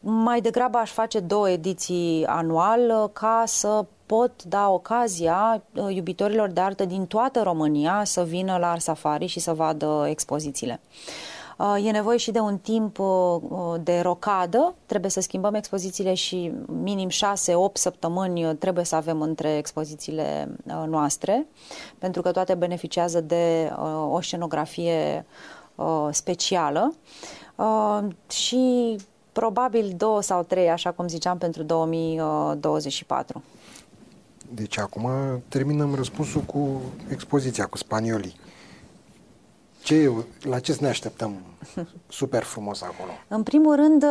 Mai 0.01 0.41
degrabă 0.41 0.77
aș 0.77 0.91
face 0.91 1.19
două 1.19 1.49
ediții 1.49 2.25
anual 2.25 3.01
uh, 3.03 3.09
ca 3.13 3.43
să 3.45 3.85
pot 4.05 4.43
da 4.43 4.69
ocazia 4.69 5.63
uh, 5.73 5.95
iubitorilor 5.95 6.49
de 6.49 6.61
artă 6.61 6.85
din 6.85 7.05
toată 7.05 7.41
România 7.41 8.03
să 8.03 8.23
vină 8.23 8.57
la 8.57 8.71
Art 8.71 8.81
Safari 8.81 9.25
și 9.25 9.39
să 9.39 9.53
vadă 9.53 10.05
expozițiile. 10.09 10.79
Uh, 11.57 11.85
e 11.85 11.91
nevoie 11.91 12.17
și 12.17 12.31
de 12.31 12.39
un 12.39 12.57
timp 12.57 12.97
de 13.83 13.99
rocadă, 13.99 14.75
trebuie 14.85 15.11
să 15.11 15.21
schimbăm 15.21 15.53
expozițiile 15.53 16.13
și 16.13 16.51
minim 16.65 17.09
6-8 17.09 17.11
săptămâni 17.73 18.55
trebuie 18.55 18.85
să 18.85 18.95
avem 18.95 19.21
între 19.21 19.57
expozițiile 19.57 20.55
noastre, 20.87 21.47
pentru 21.97 22.21
că 22.21 22.31
toate 22.31 22.55
beneficiază 22.55 23.21
de 23.21 23.73
o 24.09 24.21
scenografie 24.21 25.25
specială 26.11 26.93
și 28.29 28.95
Probabil 29.31 29.93
două 29.97 30.21
sau 30.21 30.43
trei, 30.43 30.69
așa 30.69 30.91
cum 30.91 31.07
ziceam, 31.07 31.37
pentru 31.37 31.63
2024. 31.63 33.43
Deci 34.53 34.77
acum 34.77 35.09
terminăm 35.47 35.95
răspunsul 35.95 36.41
cu 36.41 36.81
expoziția, 37.09 37.65
cu 37.65 37.77
spaniolii. 37.77 38.35
Ce, 39.83 40.11
la 40.41 40.59
ce 40.59 40.73
să 40.73 40.79
ne 40.81 40.87
așteptăm 40.87 41.41
super 42.07 42.43
frumos 42.43 42.81
acolo? 42.81 43.11
În 43.37 43.43
primul 43.43 43.75
rând, 43.75 44.05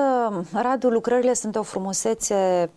Radu, 0.52 0.88
lucrările 0.88 1.34
sunt 1.34 1.56
o 1.56 1.62
frumusețe 1.62 2.70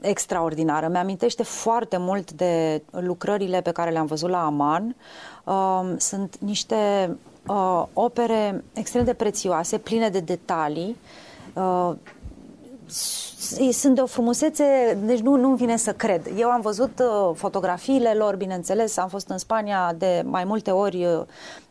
extraordinară. 0.00 0.88
Mi-amintește 0.88 1.42
foarte 1.42 1.96
mult 1.96 2.32
de 2.32 2.82
lucrările 2.90 3.60
pe 3.60 3.70
care 3.70 3.90
le-am 3.90 4.06
văzut 4.06 4.30
la 4.30 4.44
Aman. 4.44 4.96
Uh, 5.44 5.94
sunt 5.96 6.36
niște 6.38 7.10
uh, 7.46 7.84
opere 7.92 8.64
extrem 8.72 9.04
de 9.04 9.14
prețioase, 9.14 9.78
pline 9.78 10.08
de 10.08 10.20
detalii, 10.20 10.96
uh, 11.58 11.94
sunt 13.72 13.94
de 13.94 14.00
o 14.00 14.06
frumusețe, 14.06 14.98
deci 15.04 15.20
nu, 15.20 15.36
nu 15.36 15.54
vine 15.54 15.76
să 15.76 15.92
cred. 15.92 16.30
Eu 16.36 16.48
am 16.48 16.60
văzut 16.60 16.98
uh, 16.98 17.34
fotografiile 17.34 18.14
lor, 18.14 18.36
bineînțeles, 18.36 18.96
am 18.96 19.08
fost 19.08 19.28
în 19.28 19.38
Spania 19.38 19.94
de 19.98 20.22
mai 20.26 20.44
multe 20.44 20.70
ori 20.70 21.04
uh, 21.04 21.22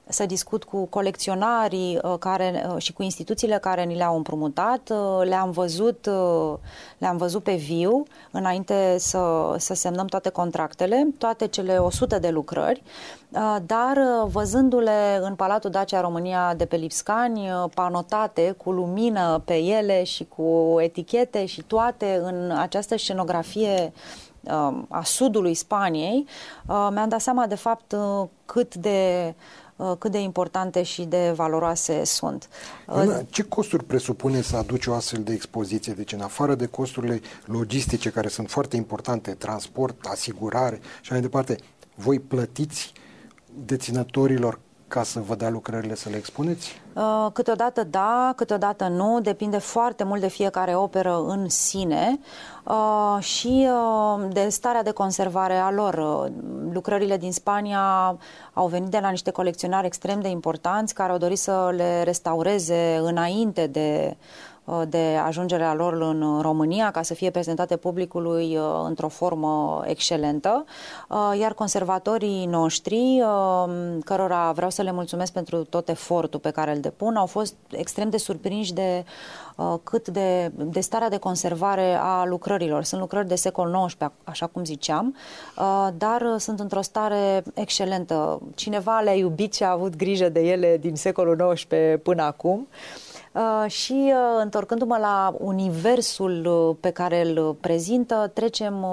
să 0.10 0.26
discut 0.26 0.64
cu 0.64 0.86
colecționarii 0.86 2.00
uh, 2.02 2.14
care, 2.20 2.66
uh, 2.74 2.82
și 2.82 2.94
cu 2.94 3.04
instituțiile 3.04 3.58
care 3.58 3.84
ni 3.84 3.96
le-au 3.96 4.16
împrumutat. 4.16 4.90
Uh, 4.90 5.28
le-am 5.28 5.52
văzut, 5.52 6.10
le-am 6.98 7.18
văzut 7.18 7.44
pe 7.44 7.56
viu 7.56 8.04
înainte 8.32 8.96
să, 8.98 9.56
să 9.58 9.74
semnăm 9.74 10.06
toate 10.06 10.30
contractele, 10.30 11.08
toate 11.18 11.48
cele 11.48 11.78
100 11.78 12.20
de 12.20 12.30
lucrări, 12.30 12.84
dar 13.66 13.98
văzându-le 14.26 15.20
în 15.22 15.36
Palatul 15.36 15.70
Dacia 15.70 16.02
România 16.02 16.54
de 16.58 16.66
pe 16.66 16.76
Lipscani, 16.76 17.50
panotate 17.74 18.56
cu 18.58 18.72
lumină 18.72 19.42
pe 19.46 19.56
ele 19.56 20.04
și 20.04 20.26
cu 20.36 20.76
etichete 20.80 21.46
și 21.46 21.62
toate 21.62 22.22
în 22.24 22.52
această 22.58 22.98
scenografie 22.98 23.94
a 24.90 25.04
sudului 25.04 25.54
Spaniei, 25.54 26.26
mi-am 26.66 27.10
dat 27.10 27.22
seama 27.22 27.48
de 27.48 27.56
fapt 27.56 27.96
cât 28.46 28.76
de 28.76 29.34
Uh, 29.34 29.67
cât 30.00 30.12
de 30.12 30.20
importante 30.20 30.84
și 30.84 31.04
de 31.04 31.32
valoroase 31.36 32.04
sunt. 32.04 32.50
Ana, 32.86 33.22
ce 33.30 33.44
costuri 33.44 33.84
presupune 33.84 34.42
să 34.42 34.56
aduci 34.56 34.86
o 34.86 34.94
astfel 34.94 35.24
de 35.24 35.34
expoziție? 35.34 35.94
Deci 35.94 36.14
în 36.14 36.22
afară 36.22 36.56
de 36.56 36.66
costurile 36.66 37.22
logistice 37.46 38.10
care 38.10 38.28
sunt 38.28 38.50
foarte 38.50 38.76
importante, 38.76 39.32
transport, 39.32 40.06
asigurare 40.06 40.80
și 41.02 41.12
mai 41.12 41.22
departe, 41.22 41.58
voi 41.96 42.20
plătiți 42.20 42.94
deținătorilor 43.66 44.60
ca 44.88 45.04
să 45.04 45.20
vă 45.20 45.36
dea 45.36 45.50
lucrările 45.50 45.96
să 45.96 46.10
le 46.10 46.16
expuneți? 46.16 46.82
Uh, 46.94 47.28
câteodată 47.34 47.84
da, 47.84 48.34
câteodată 48.36 48.88
nu, 48.88 49.20
depinde 49.22 49.58
foarte 49.58 50.04
mult 50.04 50.22
de 50.22 50.28
fiecare 50.28 50.76
operă 50.76 51.24
în 51.28 51.50
sine 51.50 52.20
uh, 52.64 53.18
și 53.20 53.68
uh, 53.70 54.26
de 54.32 54.48
starea 54.50 54.84
de 54.84 54.92
conservare 54.92 55.56
a 55.56 55.72
lor. 55.72 56.30
Lucrările 56.72 57.18
din 57.18 57.32
Spania 57.32 58.18
au 58.54 58.68
venit 58.68 58.90
de 58.90 59.00
la 59.02 59.10
niște 59.10 59.32
colecționari 59.32 59.86
extrem 59.86 60.22
de 60.22 60.28
importanți 60.28 60.94
care 60.94 61.12
au 61.12 61.18
dorit 61.18 61.40
să 61.40 61.74
le 61.76 62.04
restaureze 62.04 63.00
înainte 63.04 63.68
de 63.68 64.18
Uh, 64.18 64.57
de 64.88 65.20
ajungerea 65.26 65.74
lor 65.74 65.94
în 65.94 66.40
România 66.42 66.92
ca 66.92 67.02
să 67.02 67.14
fie 67.14 67.30
prezentate 67.30 67.78
publicului 67.78 68.58
uh, 68.58 68.64
într-o 68.86 69.08
formă 69.08 69.84
excelentă, 69.86 70.66
uh, 71.10 71.40
iar 71.40 71.54
conservatorii 71.54 72.46
noștri, 72.46 73.24
cărora 74.06 74.52
vreau 74.52 74.70
să 74.70 74.82
le 74.82 74.92
mulțumesc 74.92 75.32
pentru 75.32 75.64
tot 75.64 75.90
efortul 75.90 76.40
pe 76.40 76.50
care 76.50 76.72
îl 76.72 76.80
depun, 76.80 77.16
au 77.16 77.26
fost 77.26 77.56
extrem 77.70 78.10
de 78.10 78.18
surprinși 78.18 78.74
de 78.74 79.06
cât 79.84 80.08
de, 80.08 80.52
de 80.56 80.80
starea 80.80 81.10
de 81.10 81.18
conservare 81.18 81.98
a 82.02 82.26
lucrărilor. 82.26 82.84
Sunt 82.84 83.02
lucrări 83.02 83.28
de 83.28 83.36
secol 83.36 83.86
XIX, 83.86 84.12
așa 84.24 84.48
cum 84.48 84.66
ziceam, 84.66 85.16
dar 85.98 86.36
sunt 86.38 86.60
într-o 86.60 86.82
stare 86.82 87.44
excelentă. 87.54 88.42
Cineva 88.56 89.00
le-a 89.00 89.16
iubit 89.16 89.54
și 89.54 89.64
a 89.64 89.72
avut 89.72 89.96
grijă 89.96 90.30
de 90.30 90.40
ele 90.40 90.78
din 90.78 90.96
secolul 90.96 91.54
XIX 91.54 91.76
până 92.04 92.24
acum. 92.24 92.68
Uh, 92.72 93.07
și 93.68 94.14
uh, 94.14 94.42
întorcându-mă 94.42 94.98
la 94.98 95.36
universul 95.40 96.46
uh, 96.46 96.76
pe 96.80 96.90
care 96.90 97.22
îl 97.28 97.54
prezintă, 97.62 98.32
trecem 98.34 98.86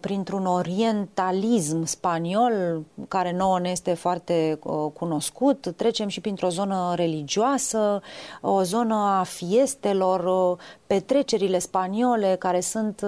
printr-un 0.00 0.46
orientalism 0.46 1.84
spaniol 1.84 2.82
care 3.08 3.32
nouă 3.32 3.58
ne 3.60 3.68
este 3.68 3.94
foarte 3.94 4.58
cunoscut, 4.92 5.72
trecem 5.76 6.08
și 6.08 6.20
printr-o 6.20 6.48
zonă 6.48 6.92
religioasă, 6.96 8.00
o 8.40 8.62
zonă 8.62 8.94
a 8.94 9.22
fiestelor, 9.22 10.56
petrecerile 10.86 11.58
spaniole 11.58 12.36
care 12.38 12.60
sunt 12.60 13.06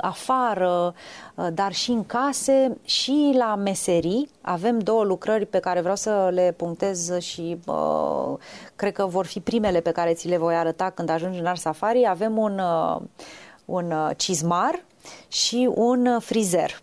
afară, 0.00 0.94
dar 1.52 1.72
și 1.72 1.90
în 1.90 2.06
case 2.06 2.78
și 2.84 3.34
la 3.38 3.54
meserii. 3.54 4.30
Avem 4.40 4.78
două 4.78 5.02
lucrări 5.02 5.46
pe 5.46 5.58
care 5.58 5.80
vreau 5.80 5.96
să 5.96 6.30
le 6.32 6.54
punctez 6.56 7.18
și 7.18 7.58
uh, 7.66 8.34
cred 8.76 8.92
că 8.92 9.06
vor 9.06 9.26
fi 9.26 9.40
primele 9.40 9.80
pe 9.80 9.90
care 9.90 10.14
ți 10.14 10.28
le 10.28 10.36
voi 10.36 10.54
arăta 10.54 10.90
când 10.94 11.08
ajungi 11.08 11.38
în 11.38 11.46
Art 11.46 11.60
Safari. 11.60 12.06
Avem 12.08 12.38
un, 12.38 12.58
uh, 12.58 13.00
un 13.66 13.90
uh, 13.90 14.10
cizmar 14.16 14.84
și 15.28 15.70
un 15.74 16.06
uh, 16.06 16.22
frizer. 16.22 16.80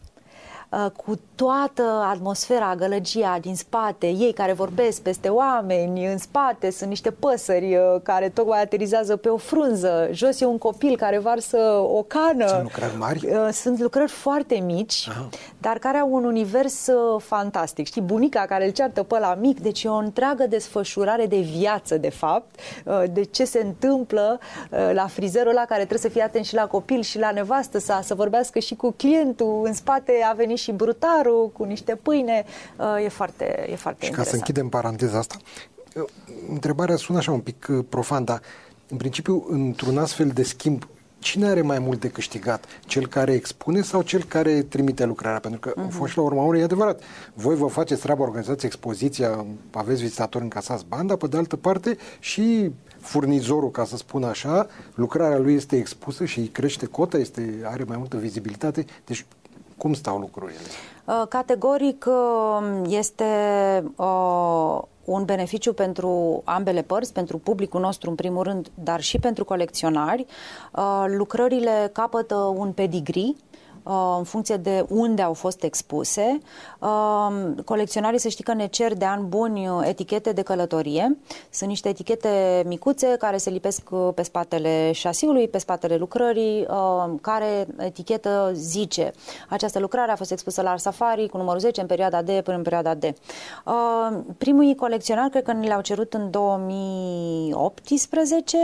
Uh, 0.73 0.91
cu 1.05 1.19
toată 1.35 1.83
atmosfera, 2.11 2.75
gălăgia 2.75 3.37
din 3.41 3.55
spate, 3.55 4.07
ei 4.07 4.33
care 4.33 4.53
vorbesc 4.53 5.01
peste 5.01 5.27
oameni, 5.27 6.05
în 6.05 6.17
spate 6.17 6.71
sunt 6.71 6.89
niște 6.89 7.11
păsări 7.11 7.75
uh, 7.75 8.01
care 8.03 8.29
tocmai 8.29 8.61
aterizează 8.61 9.15
pe 9.15 9.29
o 9.29 9.37
frunză, 9.37 10.09
jos 10.11 10.41
e 10.41 10.45
un 10.45 10.57
copil 10.57 10.97
care 10.97 11.19
varsă 11.19 11.57
o 11.93 12.01
cană. 12.01 12.47
Sunt 12.47 12.63
lucrări 12.63 12.97
mari? 12.97 13.27
Uh, 13.27 13.49
sunt 13.51 13.79
lucrări 13.79 14.11
foarte 14.11 14.55
mici, 14.55 15.07
Aha. 15.09 15.29
dar 15.57 15.77
care 15.77 15.97
au 15.97 16.13
un 16.13 16.23
univers 16.23 16.87
fantastic. 17.17 17.85
Știi, 17.85 18.01
bunica 18.01 18.45
care 18.45 18.65
îl 18.65 18.71
ceartă 18.71 19.03
pe 19.03 19.19
la 19.19 19.37
mic, 19.39 19.59
deci 19.59 19.83
e 19.83 19.89
o 19.89 19.93
întreagă 19.93 20.45
desfășurare 20.47 21.25
de 21.25 21.39
viață, 21.39 21.97
de 21.97 22.09
fapt, 22.09 22.59
de 23.11 23.23
ce 23.23 23.45
se 23.45 23.61
întâmplă 23.63 24.39
la 24.93 25.07
frizerul 25.07 25.49
ăla 25.49 25.65
care 25.65 25.79
trebuie 25.79 25.99
să 25.99 26.09
fie 26.09 26.21
atent 26.21 26.45
și 26.45 26.53
la 26.53 26.67
copil 26.67 27.01
și 27.01 27.19
la 27.19 27.31
nevastă 27.31 27.79
sa, 27.79 28.01
să 28.03 28.15
vorbească 28.15 28.59
și 28.59 28.75
cu 28.75 28.93
clientul, 28.97 29.61
în 29.63 29.73
spate 29.73 30.11
a 30.29 30.33
venit 30.33 30.61
și 30.63 30.71
brutarul 30.71 31.49
cu 31.53 31.63
niște 31.63 31.95
pâine. 31.95 32.45
Uh, 32.77 33.03
e 33.05 33.09
foarte, 33.09 33.67
e 33.71 33.75
foarte 33.75 34.05
Și 34.05 34.09
interesant. 34.09 34.15
ca 34.15 34.23
să 34.23 34.35
închidem 34.35 34.69
paranteza 34.69 35.17
asta, 35.17 35.37
uh, 35.95 36.03
întrebarea 36.49 36.95
sună 36.95 37.17
așa 37.17 37.31
un 37.31 37.39
pic 37.39 37.67
uh, 37.69 37.85
profan, 37.89 38.23
dar 38.23 38.41
în 38.87 38.97
principiu, 38.97 39.45
într-un 39.49 39.97
astfel 39.97 40.27
de 40.27 40.43
schimb, 40.43 40.87
cine 41.19 41.45
are 41.45 41.61
mai 41.61 41.79
mult 41.79 41.99
de 41.99 42.09
câștigat? 42.09 42.65
Cel 42.85 43.07
care 43.07 43.33
expune 43.33 43.81
sau 43.81 44.01
cel 44.01 44.23
care 44.23 44.61
trimite 44.61 45.05
lucrarea? 45.05 45.39
Pentru 45.39 45.59
că 45.59 45.73
uh-huh. 45.73 45.89
fost 45.89 46.15
la 46.15 46.21
urma 46.21 46.43
urmei, 46.43 46.61
e 46.61 46.63
adevărat. 46.63 47.01
Voi 47.33 47.55
vă 47.55 47.67
faceți 47.67 48.01
treaba, 48.01 48.23
organizați 48.23 48.65
expoziția, 48.65 49.45
aveți 49.71 50.01
vizitatori 50.01 50.43
încasați 50.43 50.85
bani, 50.87 51.07
dar 51.07 51.17
pe 51.17 51.27
de 51.27 51.37
altă 51.37 51.55
parte 51.55 51.97
și 52.19 52.71
furnizorul, 52.99 53.71
ca 53.71 53.85
să 53.85 53.97
spun 53.97 54.23
așa, 54.23 54.67
lucrarea 54.95 55.37
lui 55.37 55.53
este 55.53 55.77
expusă 55.77 56.25
și 56.25 56.41
crește 56.41 56.85
cota, 56.85 57.17
este, 57.17 57.61
are 57.63 57.83
mai 57.83 57.97
multă 57.97 58.17
vizibilitate. 58.17 58.85
Deci 59.05 59.25
Cum 59.83 59.93
stau 59.93 60.17
lucrurile? 60.17 60.59
Categoric 61.29 62.07
este 62.87 63.25
un 65.03 65.25
beneficiu 65.25 65.73
pentru 65.73 66.41
ambele 66.43 66.81
părți, 66.81 67.13
pentru 67.13 67.37
publicul 67.37 67.81
nostru 67.81 68.09
în 68.09 68.15
primul 68.15 68.43
rând, 68.43 68.67
dar 68.83 69.01
și 69.01 69.19
pentru 69.19 69.45
colecționari. 69.45 70.25
Lucrările 71.07 71.89
capătă 71.93 72.35
un 72.35 72.71
pedigree 72.71 73.33
Uh, 73.52 73.52
în 74.17 74.23
funcție 74.23 74.55
de 74.55 74.85
unde 74.89 75.21
au 75.21 75.33
fost 75.33 75.63
expuse. 75.63 76.39
Uh, 76.79 77.31
colecționarii 77.65 78.19
să 78.19 78.27
știi 78.27 78.43
că 78.43 78.53
ne 78.53 78.67
cer 78.67 78.93
de 78.93 79.05
ani 79.05 79.25
buni 79.25 79.67
uh, 79.67 79.81
etichete 79.83 80.31
de 80.31 80.41
călătorie. 80.41 81.17
Sunt 81.49 81.69
niște 81.69 81.89
etichete 81.89 82.63
micuțe 82.65 83.15
care 83.19 83.37
se 83.37 83.49
lipesc 83.49 83.89
pe 84.15 84.21
spatele 84.21 84.91
șasiului, 84.91 85.47
pe 85.47 85.57
spatele 85.57 85.95
lucrării, 85.95 86.67
care 87.21 87.67
etichetă 87.77 88.51
zice 88.53 89.13
această 89.49 89.79
lucrare 89.79 90.11
a 90.11 90.15
fost 90.15 90.31
expusă 90.31 90.61
la 90.61 90.77
Safari 90.77 91.29
cu 91.29 91.37
numărul 91.37 91.59
10 91.59 91.81
în 91.81 91.87
perioada 91.87 92.21
D 92.21 92.29
până 92.29 92.57
în 92.57 92.63
perioada 92.63 92.93
D. 92.93 93.03
Primul 94.37 94.73
colecționari 94.73 95.29
cred 95.29 95.43
că 95.43 95.53
ne 95.53 95.67
le-au 95.67 95.81
cerut 95.81 96.13
în 96.13 96.31
2018 96.31 98.57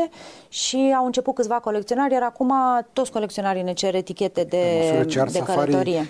și 0.50 0.94
au 0.98 1.06
început 1.06 1.36
câțiva 1.36 1.56
colecționari, 1.56 2.14
iar 2.14 2.24
acum 2.24 2.54
toți 2.94 3.12
colecționarii 3.12 3.62
ne 3.62 3.74
cer 3.74 3.96
etichete 3.96 4.44
de 4.44 5.06
Cer 5.10 5.32
de 5.32 5.40
călătorie. 5.40 6.08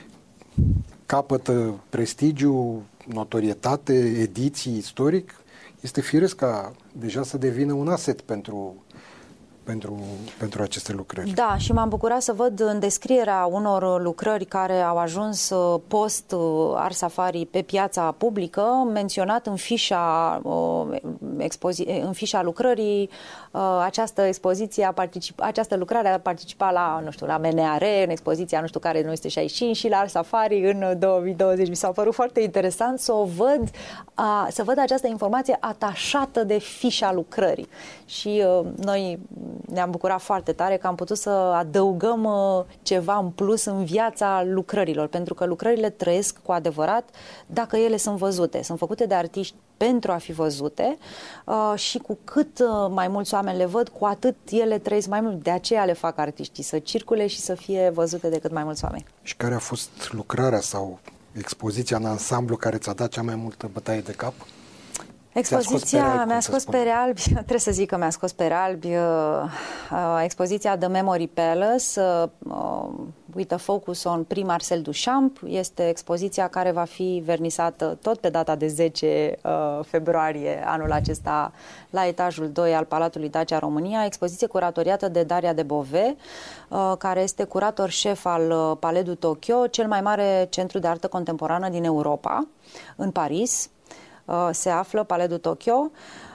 capătă 1.06 1.80
prestigiu, 1.90 2.84
notorietate, 3.06 3.94
ediții 4.20 4.78
istoric, 4.78 5.36
este 5.82 6.02
firesc 6.02 6.36
ca 6.36 6.72
deja 6.92 7.24
să 7.24 7.38
devină 7.38 7.74
un 7.74 7.88
asset 7.88 8.22
pentru 8.22 8.84
pentru, 9.64 10.00
pentru 10.38 10.62
aceste 10.62 10.94
lucrări. 10.94 11.32
Da, 11.32 11.56
și 11.58 11.72
m-am 11.72 11.90
bucurat 11.90 12.22
să 12.22 12.34
văd 12.34 12.60
în 12.60 12.80
descrierea 12.80 13.46
unor 13.52 14.02
lucrări 14.02 14.46
care 14.46 14.82
au 14.82 14.98
ajuns 14.98 15.50
uh, 15.50 15.82
post 15.88 16.32
uh, 16.32 16.74
Art 16.76 16.96
Safari 16.96 17.46
pe 17.46 17.62
piața 17.62 18.16
publică, 18.18 18.90
menționat 18.94 19.48
în 19.48 19.56
fișa, 19.56 20.40
uh, 20.44 20.96
expozi- 21.38 22.02
în 22.06 22.14
fișa 22.14 22.42
lucrării 22.42 23.10
această 23.84 24.22
expoziție 24.22 24.86
a 24.86 24.94
particip- 24.94 25.40
această 25.40 25.76
lucrare 25.76 26.08
a 26.08 26.20
participat 26.20 26.74
la, 26.74 27.02
nu 27.04 27.12
știu, 27.12 27.26
la 27.26 27.38
MNR, 27.38 27.84
în 28.04 28.10
expoziția 28.10 28.62
nu 28.62 28.68
știu 28.68 28.80
care 28.80 29.02
965 29.02 29.76
și 29.76 29.90
la 29.90 29.98
Art 29.98 30.10
Safari 30.10 30.72
în 30.72 31.00
2020. 31.00 31.68
Mi 31.68 31.76
s-a 31.76 31.92
părut 31.92 32.14
foarte 32.14 32.42
interesant 32.42 33.00
să 33.00 33.14
o 33.14 33.24
văd, 33.24 33.70
să 34.50 34.64
văd 34.64 34.78
această 34.80 35.08
informație 35.08 35.58
atașată 35.60 36.44
de 36.44 36.58
fișa 36.58 37.14
lucrării. 37.14 37.68
Și 38.06 38.44
noi 38.76 39.20
ne-am 39.66 39.92
bucurat 39.92 40.22
foarte 40.22 40.52
tare 40.52 40.78
că 40.78 40.88
am 40.88 40.96
putut 40.96 41.18
să 41.18 41.30
adăugăm 41.30 42.24
uh, 42.24 42.66
ceva 42.82 43.18
în 43.18 43.30
plus 43.30 43.66
în 43.66 43.84
viața 43.84 44.44
lucrărilor, 44.46 45.08
pentru 45.08 45.34
că 45.34 45.46
lucrările 45.46 45.90
trăiesc 45.90 46.38
cu 46.44 46.52
adevărat 46.52 47.10
dacă 47.46 47.78
ele 47.78 47.98
sunt 47.98 48.18
văzute. 48.18 48.64
Sunt 48.64 48.78
făcute 48.78 49.06
de 49.06 49.14
artiști 49.14 49.56
pentru 49.78 50.12
a 50.12 50.18
fi 50.18 50.32
văzute 50.32 50.98
uh, 51.46 51.74
și 51.76 51.98
cu 51.98 52.18
cât 52.24 52.60
uh, 52.60 52.88
mai 52.90 53.08
mulți 53.08 53.34
oameni 53.34 53.58
le 53.58 53.66
văd, 53.66 53.90
cu 53.90 54.06
atât 54.06 54.36
ele 54.50 54.78
trăiesc 54.78 55.08
mai 55.08 55.22
mult. 55.22 55.44
De 55.44 55.52
aceea 55.52 55.86
le 55.86 55.94
fac 55.94 56.18
artiștii, 56.18 56.64
să 56.64 56.80
circule 56.80 57.28
și 57.28 57.40
să 57.40 57.56
fie 57.56 57.92
văzute 57.94 58.30
de 58.30 58.40
cât 58.40 58.52
mai 58.52 58.64
mulți 58.64 58.84
oameni. 58.84 59.06
Și 59.22 59.36
care 59.36 59.54
a 59.54 59.60
fost 59.60 59.90
lucrarea 60.12 60.60
sau 60.60 61.00
expoziția 61.32 61.98
în 61.98 62.06
ansamblu 62.06 62.56
care 62.56 62.78
ți-a 62.78 62.94
dat 62.94 63.10
cea 63.10 63.22
mai 63.22 63.36
multă 63.36 63.70
bătaie 63.74 64.02
de 64.02 64.12
cap? 64.12 64.34
Expoziția 65.34 66.26
mi-a 66.26 66.40
scos 66.40 66.64
pe 66.64 66.78
realbi, 66.78 67.22
trebuie 67.34 67.60
să 67.60 67.72
zic 67.72 67.90
că 67.90 67.98
mi-a 67.98 68.10
scos 68.10 68.32
pe 68.32 68.48
realbi, 68.48 68.88
uh, 68.88 69.04
uh, 69.92 70.22
expoziția 70.24 70.78
The 70.78 70.88
Memory 70.88 71.28
Palace, 71.28 71.84
uh, 71.98 72.24
uh, 72.40 72.90
with 73.36 73.54
a 73.54 73.58
focus 73.58 74.04
on 74.04 74.24
prim 74.24 74.46
Marcel 74.46 74.82
Duchamp, 74.82 75.40
este 75.46 75.88
expoziția 75.90 76.48
care 76.48 76.72
va 76.72 76.84
fi 76.84 77.22
vernisată 77.26 77.98
tot 78.02 78.20
pe 78.20 78.30
data 78.30 78.56
de 78.56 78.68
10 78.68 79.38
uh, 79.44 79.86
februarie 79.86 80.64
anul 80.66 80.92
acesta 80.92 81.52
la 81.90 82.08
etajul 82.08 82.50
2 82.50 82.76
al 82.76 82.86
Palatului 82.86 83.30
Dacia 83.30 83.60
România, 83.60 84.06
expoziție 84.06 84.48
curatoriată 84.48 85.08
de 85.08 85.24
Daria 85.24 85.54
de 85.54 85.64
Bove, 85.64 86.16
uh, 86.70 86.94
care 86.98 87.22
este 87.22 87.44
curator 87.44 87.90
șef 87.90 88.26
al 88.26 88.52
uh, 88.52 88.78
Paledu 88.80 89.16
Tokyo, 89.16 89.68
cel 89.68 89.88
mai 89.88 90.02
mare 90.02 90.48
centru 90.50 90.80
de 90.80 90.88
artă 90.88 91.08
contemporană 91.08 91.70
din 91.70 91.84
Europa, 91.84 92.48
în 92.96 93.12
Paris, 93.12 93.70
Uh, 93.79 93.79
se 94.52 94.70
află, 94.70 95.04
Paledul 95.04 95.38
Tokyo. 95.38 95.92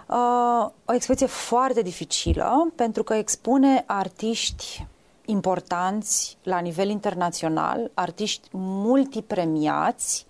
Uh, 0.06 0.68
o 0.84 0.92
expoziție 0.94 1.26
foarte 1.26 1.82
dificilă 1.82 2.72
pentru 2.74 3.02
că 3.02 3.14
expune 3.14 3.84
artiști 3.86 4.86
importanți 5.24 6.38
la 6.42 6.58
nivel 6.58 6.88
internațional, 6.88 7.90
artiști 7.94 8.48
multipremiați 8.52 10.26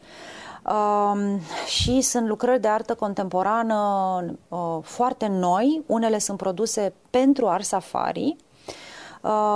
uh, 0.66 1.40
și 1.66 2.00
sunt 2.00 2.26
lucrări 2.26 2.60
de 2.60 2.68
artă 2.68 2.94
contemporană 2.94 3.76
uh, 4.48 4.78
foarte 4.82 5.26
noi. 5.26 5.82
Unele 5.86 6.18
sunt 6.18 6.38
produse 6.38 6.92
pentru 7.10 7.48
Art 7.48 7.64
Safari, 7.64 8.36
Uh, 8.36 8.43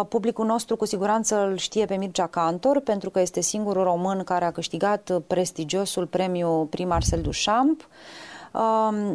publicul 0.08 0.46
nostru 0.46 0.76
cu 0.76 0.84
siguranță 0.84 1.46
îl 1.46 1.56
știe 1.56 1.84
pe 1.84 1.96
Mircea 1.96 2.26
Cantor, 2.26 2.80
pentru 2.80 3.10
că 3.10 3.20
este 3.20 3.40
singurul 3.40 3.82
român 3.82 4.24
care 4.24 4.44
a 4.44 4.50
câștigat 4.50 5.10
prestigiosul 5.26 6.06
premiu 6.06 6.66
Prim 6.70 6.88
Marcel 6.88 7.20
Duchamp. 7.20 7.88
Uh, 8.52 8.60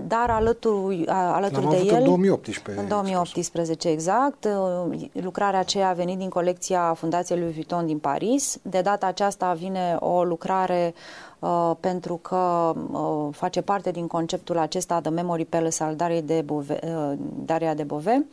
dar 0.08 0.30
alături, 0.30 1.08
alături 1.08 1.70
de 1.70 1.78
el... 1.78 1.96
în 1.96 2.04
2018. 2.04 2.82
În 2.82 2.88
2018, 2.88 3.90
exact. 3.90 4.46
Uh, 4.46 5.10
lucrarea 5.12 5.60
aceea 5.60 5.90
a 5.90 5.94
venit 5.94 6.18
din 6.18 6.30
colecția 6.30 6.94
Fundației 6.98 7.40
Louis 7.40 7.54
Vuitton 7.54 7.86
din 7.86 7.98
Paris. 7.98 8.58
De 8.62 8.82
data 8.82 9.06
aceasta 9.06 9.54
vine 9.54 9.98
o 10.00 10.24
lucrare 10.24 10.94
Uh, 10.94 11.33
pentru 11.80 12.16
că 12.16 12.74
uh, 12.92 13.28
face 13.32 13.62
parte 13.62 13.92
din 13.92 14.08
conceptul 14.08 14.58
acesta 14.58 15.00
de 15.00 15.10
Memory 15.10 15.46
Palace 15.46 15.84
al 15.84 15.96
Daria 15.96 16.22
de 16.22 16.42
Bove, 16.46 16.80
uh, 16.84 17.18
Daria 17.46 17.74
de 17.74 17.84
Bove. 17.84 18.26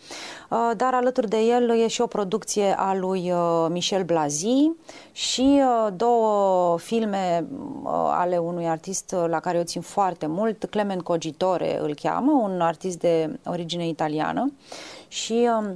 Uh, 0.50 0.70
dar 0.76 0.94
alături 0.94 1.28
de 1.28 1.36
el 1.36 1.70
e 1.70 1.86
și 1.86 2.00
o 2.00 2.06
producție 2.06 2.74
a 2.78 2.94
lui 2.94 3.32
uh, 3.32 3.66
Michel 3.68 4.02
Blazi 4.02 4.70
și 5.12 5.60
uh, 5.62 5.92
două 5.96 6.78
filme 6.78 7.46
uh, 7.82 7.90
ale 7.92 8.36
unui 8.36 8.68
artist 8.68 9.14
la 9.26 9.40
care 9.40 9.58
eu 9.58 9.64
țin 9.64 9.80
foarte 9.80 10.26
mult, 10.26 10.64
Clement 10.64 11.02
Cogitore 11.02 11.78
îl 11.80 11.94
cheamă, 11.94 12.32
un 12.32 12.60
artist 12.60 12.98
de 12.98 13.38
origine 13.46 13.88
italiană 13.88 14.52
și 15.08 15.48
uh, 15.60 15.70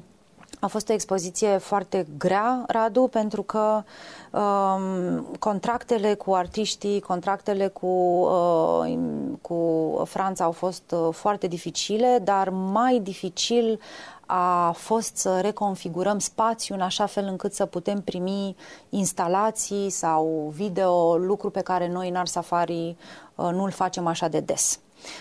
a 0.65 0.67
fost 0.67 0.89
o 0.89 0.93
expoziție 0.93 1.57
foarte 1.57 2.07
grea, 2.19 2.65
Radu, 2.67 3.07
pentru 3.07 3.43
că 3.43 3.83
um, 4.31 5.27
contractele 5.39 6.15
cu 6.15 6.35
artiștii, 6.35 7.01
contractele 7.01 7.67
cu, 7.67 7.87
uh, 7.87 8.99
cu 9.41 10.03
Franța 10.05 10.45
au 10.45 10.53
fost 10.53 10.95
uh, 10.95 11.09
foarte 11.13 11.47
dificile, 11.47 12.21
dar 12.25 12.49
mai 12.49 13.01
dificil 13.03 13.81
a 14.27 14.71
fost 14.71 15.17
să 15.17 15.41
reconfigurăm 15.41 16.19
spațiul 16.19 16.79
în 16.79 16.85
așa 16.85 17.07
fel 17.07 17.25
încât 17.25 17.55
să 17.55 17.67
putem 17.67 18.01
primi 18.01 18.57
instalații 18.89 19.91
sau 19.91 20.53
video, 20.57 21.17
lucru 21.17 21.51
pe 21.51 21.61
care 21.61 21.89
noi 21.89 22.09
în 22.09 22.17
Art 22.17 22.31
Safari 22.31 22.97
uh, 23.35 23.49
nu-l 23.53 23.71
facem 23.71 24.07
așa 24.07 24.29
de 24.29 24.41
des. 24.41 24.79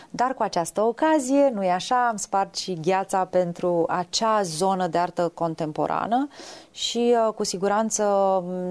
Dar 0.09 0.33
cu 0.33 0.43
această 0.43 0.81
ocazie, 0.81 1.51
nu-i 1.53 1.69
așa, 1.69 2.07
am 2.07 2.17
spart 2.17 2.55
și 2.55 2.77
gheața 2.81 3.25
pentru 3.25 3.83
acea 3.87 4.41
zonă 4.41 4.87
de 4.87 4.97
artă 4.97 5.31
contemporană 5.33 6.27
și 6.71 7.15
uh, 7.27 7.33
cu 7.33 7.43
siguranță 7.43 8.03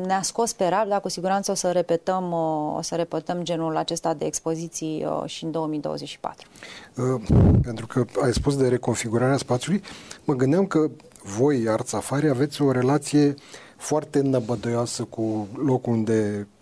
ne-a 0.06 0.22
scos 0.22 0.52
pe 0.52 0.66
rab, 0.66 0.88
dar 0.88 1.00
cu 1.00 1.08
siguranță 1.08 1.50
o 1.50 1.54
să 1.54 1.70
repetăm, 1.70 2.32
uh, 2.32 2.76
o 2.76 2.82
să 2.82 2.94
repetăm 2.94 3.42
genul 3.42 3.76
acesta 3.76 4.14
de 4.14 4.24
expoziții 4.24 5.06
uh, 5.06 5.28
și 5.28 5.44
în 5.44 5.50
2024. 5.50 6.48
Pentru 7.62 7.86
că 7.86 8.04
ai 8.22 8.32
spus 8.32 8.56
de 8.56 8.68
reconfigurarea 8.68 9.36
spațiului, 9.36 9.82
mă 10.24 10.34
gândeam 10.34 10.66
că 10.66 10.90
voi, 11.22 11.68
Art 11.68 11.86
Safari, 11.86 12.28
aveți 12.28 12.62
o 12.62 12.70
relație 12.70 13.34
foarte 13.76 14.20
năbădăioasă 14.20 15.02
cu 15.02 15.48
locul 15.64 15.92
unde 15.92 16.46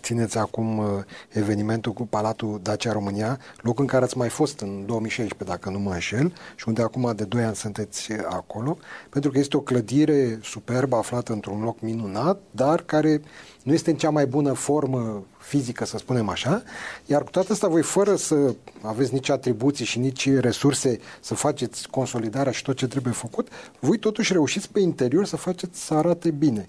țineți 0.00 0.38
acum 0.38 0.78
uh, 0.78 0.84
evenimentul 1.28 1.92
cu 1.92 2.06
Palatul 2.06 2.60
Dacia 2.62 2.92
România, 2.92 3.38
loc 3.60 3.78
în 3.78 3.86
care 3.86 4.04
ați 4.04 4.16
mai 4.16 4.28
fost 4.28 4.60
în 4.60 4.86
2016, 4.86 5.50
dacă 5.50 5.70
nu 5.70 5.78
mă 5.78 5.92
înșel, 5.92 6.32
și 6.56 6.68
unde 6.68 6.82
acum 6.82 7.12
de 7.16 7.24
2 7.24 7.44
ani 7.44 7.54
sunteți 7.54 8.12
acolo, 8.12 8.78
pentru 9.10 9.30
că 9.30 9.38
este 9.38 9.56
o 9.56 9.60
clădire 9.60 10.38
superbă 10.42 10.96
aflată 10.96 11.32
într-un 11.32 11.62
loc 11.62 11.80
minunat, 11.80 12.40
dar 12.50 12.82
care 12.82 13.20
nu 13.62 13.72
este 13.72 13.90
în 13.90 13.96
cea 13.96 14.10
mai 14.10 14.26
bună 14.26 14.52
formă 14.52 15.24
fizică, 15.38 15.84
să 15.84 15.98
spunem 15.98 16.28
așa, 16.28 16.62
iar 17.06 17.24
cu 17.24 17.30
toate 17.30 17.52
astea 17.52 17.68
voi, 17.68 17.82
fără 17.82 18.16
să 18.16 18.54
aveți 18.82 19.12
nici 19.12 19.28
atribuții 19.28 19.84
și 19.84 19.98
nici 19.98 20.30
resurse 20.30 20.98
să 21.20 21.34
faceți 21.34 21.88
consolidarea 21.88 22.52
și 22.52 22.62
tot 22.62 22.76
ce 22.76 22.86
trebuie 22.86 23.12
făcut, 23.12 23.48
voi 23.80 23.98
totuși 23.98 24.32
reușiți 24.32 24.70
pe 24.70 24.80
interior 24.80 25.26
să 25.26 25.36
faceți 25.36 25.84
să 25.84 25.94
arate 25.94 26.30
bine. 26.30 26.68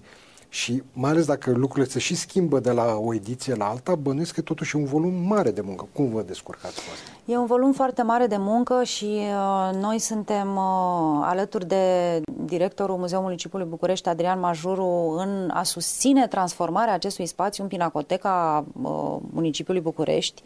Și 0.54 0.82
mai 0.92 1.10
ales 1.10 1.26
dacă 1.26 1.50
lucrurile 1.50 1.92
se 1.92 1.98
și 1.98 2.14
schimbă 2.14 2.60
de 2.60 2.70
la 2.70 2.94
o 2.94 3.14
ediție 3.14 3.54
la 3.54 3.68
alta, 3.68 3.94
bănuiesc 3.94 4.34
că 4.34 4.40
totuși 4.40 4.76
e 4.76 4.78
un 4.78 4.84
volum 4.84 5.14
mare 5.14 5.50
de 5.50 5.60
muncă. 5.60 5.88
Cum 5.92 6.10
vă 6.10 6.22
descurcați 6.22 6.74
cu 6.74 6.82
asta? 6.92 7.13
E 7.26 7.36
un 7.36 7.46
volum 7.46 7.72
foarte 7.72 8.02
mare 8.02 8.26
de 8.26 8.36
muncă 8.36 8.82
și 8.82 9.04
uh, 9.04 9.76
noi 9.80 9.98
suntem 9.98 10.56
uh, 10.56 11.20
alături 11.22 11.66
de 11.66 12.20
directorul 12.44 12.96
Muzeului 12.96 13.26
Municipiului 13.26 13.68
București, 13.68 14.08
Adrian 14.08 14.40
Majuru, 14.40 15.14
în 15.18 15.50
a 15.52 15.62
susține 15.62 16.26
transformarea 16.26 16.94
acestui 16.94 17.26
spațiu 17.26 17.62
în 17.62 17.68
pinacoteca 17.68 18.64
uh, 18.82 19.16
Municipiului 19.32 19.82
București. 19.82 20.42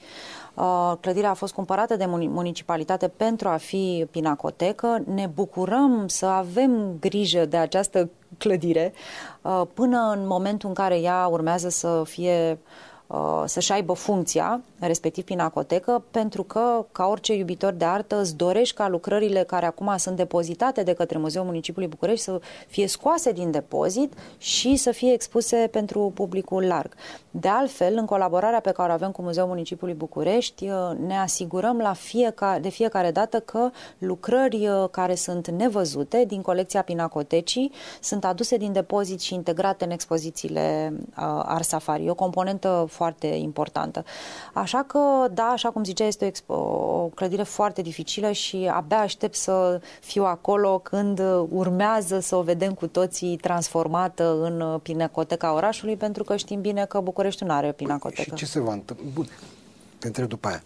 Uh, 0.55 0.93
clădirea 1.01 1.31
a 1.31 1.35
fost 1.35 1.55
cumpărată 1.55 1.97
de 1.97 2.07
municipalitate 2.07 3.09
pentru 3.09 3.49
a 3.49 3.57
fi 3.57 4.07
pinacotecă. 4.11 5.03
Ne 5.15 5.31
bucurăm 5.35 6.05
să 6.09 6.27
avem 6.27 6.97
grijă 7.01 7.45
de 7.45 7.57
această 7.57 8.11
clădire 8.37 8.93
uh, 9.43 9.63
până 9.75 10.15
în 10.17 10.27
momentul 10.27 10.69
în 10.69 10.75
care 10.75 11.01
ea 11.01 11.27
urmează 11.27 11.69
să 11.69 12.03
fie 12.05 12.51
uh, 12.51 12.59
să-și 13.45 13.73
aibă 13.73 13.93
funcția, 13.93 14.61
respectiv 14.79 15.25
pinacotecă, 15.25 16.05
pentru 16.11 16.43
că, 16.43 16.85
ca 16.93 17.07
orice 17.07 17.35
iubitor 17.35 17.73
de 17.73 17.85
artă, 17.85 18.21
îți 18.21 18.37
dorești 18.37 18.75
ca 18.75 18.89
lucrările 18.89 19.43
care 19.43 19.67
acum 19.67 19.95
sunt 19.97 20.17
depozitate 20.17 20.83
de 20.83 20.93
către 20.93 21.19
Muzeul 21.19 21.45
Municipiului 21.45 21.91
București 21.91 22.25
să 22.25 22.41
fie 22.67 22.87
scoase 22.87 23.33
din 23.33 23.51
depozit 23.51 24.13
și 24.39 24.77
să 24.77 24.91
fie 24.91 25.13
expuse 25.13 25.69
pentru 25.71 26.13
publicul 26.15 26.65
larg. 26.65 26.95
De 27.31 27.49
altfel, 27.49 27.97
în 27.97 28.05
colaborarea 28.05 28.61
pe 28.61 28.71
care 28.71 28.91
o 28.91 28.95
avem 28.95 29.11
cu 29.11 29.23
Muzeul 29.23 29.47
Municipiului 29.47 29.95
București, 29.95 30.69
uh, 30.69 30.97
ne 31.07 31.19
asigurăm 31.19 31.79
la 31.79 31.93
fiecare, 31.93 32.61
de 32.61 32.69
fiecare 32.69 33.11
dată 33.11 33.41
că 33.41 33.71
lucrări 33.99 34.69
uh, 34.69 34.89
care 34.91 35.15
sunt 35.15 35.49
nevăzute 35.49 36.25
din 36.27 36.43
colecția 36.43 36.83
Pinacotecii 36.83 37.73
sunt 38.01 38.25
aduse 38.25 38.57
din 38.57 38.73
depozit 38.73 39.21
și 39.21 39.35
integrate 39.35 39.85
în 39.85 39.91
expozițiile 39.91 40.93
uh, 40.95 41.25
Art 41.45 41.65
Safari. 41.65 42.05
E 42.05 42.11
o 42.11 42.15
componentă 42.15 42.87
foarte 42.99 43.27
importantă. 43.27 44.05
Așa 44.53 44.85
că, 44.87 44.99
da, 45.31 45.45
așa 45.45 45.71
cum 45.71 45.85
zicea, 45.85 46.05
este 46.05 46.33
o, 46.47 46.55
o 46.55 47.11
clădire 47.15 47.43
foarte 47.43 47.83
dificilă 47.83 48.31
și 48.31 48.71
abia 48.73 49.01
aștept 49.01 49.35
să 49.35 49.81
fiu 50.01 50.25
acolo 50.25 50.79
când 50.79 51.21
urmează 51.49 52.21
să 52.21 52.37
o 52.37 52.43
vedem 52.43 52.75
cu 52.75 52.87
toții 52.87 53.37
transformată 53.37 54.25
în 54.43 54.79
Pinacoteca 54.83 55.55
orașului, 55.55 55.97
pentru 55.97 56.25
că 56.25 56.37
știm 56.37 56.61
bine 56.61 56.85
că 56.85 57.01
București 57.01 57.27
București 57.29 57.45
nu 57.45 57.53
are 57.53 57.73
pinacotecă. 57.73 58.23
Și 58.23 58.33
ce 58.33 58.47
se 58.47 58.61
va 58.61 58.73
întâmpla? 58.73 59.07
Bun, 59.15 59.29
te 59.99 60.07
întreb 60.07 60.29
după 60.29 60.49
aia. 60.49 60.63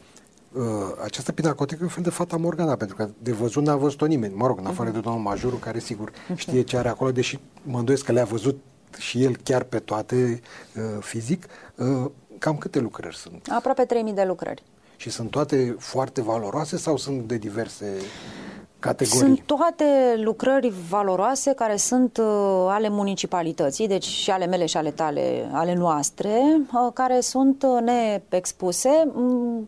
Uh, 0.52 0.62
această 1.04 1.32
pinacotecă 1.32 1.78
e 1.80 1.84
un 1.84 1.90
fel 1.90 2.02
de 2.02 2.10
fata 2.10 2.36
Morgana, 2.36 2.76
pentru 2.76 2.96
că 2.96 3.08
de 3.18 3.32
văzut 3.32 3.64
n-a 3.64 3.76
văzut-o 3.76 4.06
nimeni. 4.06 4.34
Mă 4.34 4.46
rog, 4.46 4.58
în 4.58 4.66
afară 4.66 4.90
uh-huh. 4.90 4.92
de 4.92 5.00
domnul 5.00 5.22
Majorul, 5.22 5.58
care 5.58 5.78
sigur 5.78 6.10
uh-huh. 6.10 6.36
știe 6.36 6.62
ce 6.62 6.76
are 6.76 6.88
acolo, 6.88 7.12
deși 7.12 7.38
mă 7.62 7.78
îndoiesc 7.78 8.04
că 8.04 8.12
le-a 8.12 8.24
văzut 8.24 8.60
și 8.98 9.22
el 9.22 9.36
chiar 9.36 9.62
pe 9.62 9.78
toate 9.78 10.40
uh, 10.76 10.82
fizic. 11.00 11.46
Uh, 11.76 12.10
cam 12.42 12.56
câte 12.56 12.78
lucrări 12.78 13.16
sunt? 13.16 13.48
Aproape 13.50 13.84
3000 13.84 14.12
de 14.12 14.24
lucrări. 14.24 14.62
Și 14.96 15.10
sunt 15.10 15.30
toate 15.30 15.76
foarte 15.78 16.22
valoroase 16.22 16.76
sau 16.76 16.96
sunt 16.96 17.22
de 17.22 17.36
diverse 17.36 17.86
categorii? 18.78 19.18
Sunt 19.18 19.40
toate 19.40 19.84
lucrări 20.16 20.72
valoroase 20.88 21.52
care 21.52 21.76
sunt 21.76 22.16
uh, 22.16 22.26
ale 22.68 22.88
municipalității, 22.88 23.88
deci 23.88 24.04
și 24.04 24.30
ale 24.30 24.46
mele 24.46 24.66
și 24.66 24.76
ale 24.76 24.90
tale, 24.90 25.48
ale 25.52 25.74
noastre, 25.74 26.40
uh, 26.72 26.92
care 26.94 27.20
sunt 27.20 27.62
uh, 27.62 27.80
neexpuse. 28.30 29.10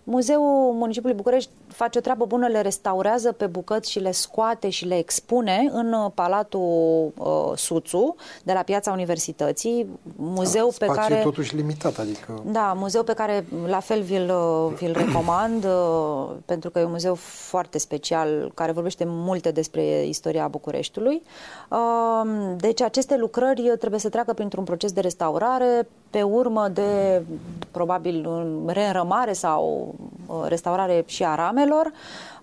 Muzeul 0.04 0.72
Municipiului 0.72 1.16
București 1.16 1.50
face 1.74 1.98
o 1.98 2.00
treabă 2.00 2.24
bună, 2.24 2.46
le 2.46 2.60
restaurează 2.60 3.32
pe 3.32 3.46
bucăți 3.46 3.90
și 3.90 3.98
le 3.98 4.10
scoate 4.10 4.68
și 4.68 4.84
le 4.84 4.98
expune 4.98 5.68
în 5.72 5.92
uh, 5.92 6.10
Palatul 6.14 7.12
uh, 7.16 7.52
Suțu, 7.54 8.14
de 8.42 8.52
la 8.52 8.60
Piața 8.60 8.92
Universității, 8.92 9.86
muzeu 10.16 10.74
da, 10.78 10.86
pe 10.86 10.92
care... 10.92 11.20
totuși 11.22 11.56
limitat, 11.56 11.98
adică... 11.98 12.42
Da, 12.46 12.72
muzeu 12.76 13.02
pe 13.02 13.12
care 13.12 13.46
la 13.66 13.80
fel 13.80 14.02
vi-l, 14.02 14.30
uh, 14.30 14.72
vi 14.76 14.92
recomand, 15.04 15.64
uh, 15.64 16.30
pentru 16.44 16.70
că 16.70 16.78
e 16.78 16.84
un 16.84 16.90
muzeu 16.90 17.14
foarte 17.14 17.78
special, 17.78 18.50
care 18.54 18.72
vorbește 18.72 19.04
multe 19.06 19.50
despre 19.50 20.06
istoria 20.06 20.48
Bucureștiului. 20.48 21.22
Uh, 21.70 22.30
deci 22.56 22.80
aceste 22.80 23.16
lucrări 23.16 23.72
trebuie 23.78 24.00
să 24.00 24.08
treacă 24.08 24.32
printr-un 24.32 24.64
proces 24.64 24.92
de 24.92 25.00
restaurare, 25.00 25.88
pe 26.10 26.22
urmă 26.22 26.68
de 26.72 27.22
probabil 27.70 28.28
reînrămare 28.66 29.32
sau 29.32 29.94
uh, 30.26 30.44
restaurare 30.48 31.02
și 31.06 31.24
a 31.24 31.34
ramelor, 31.64 31.92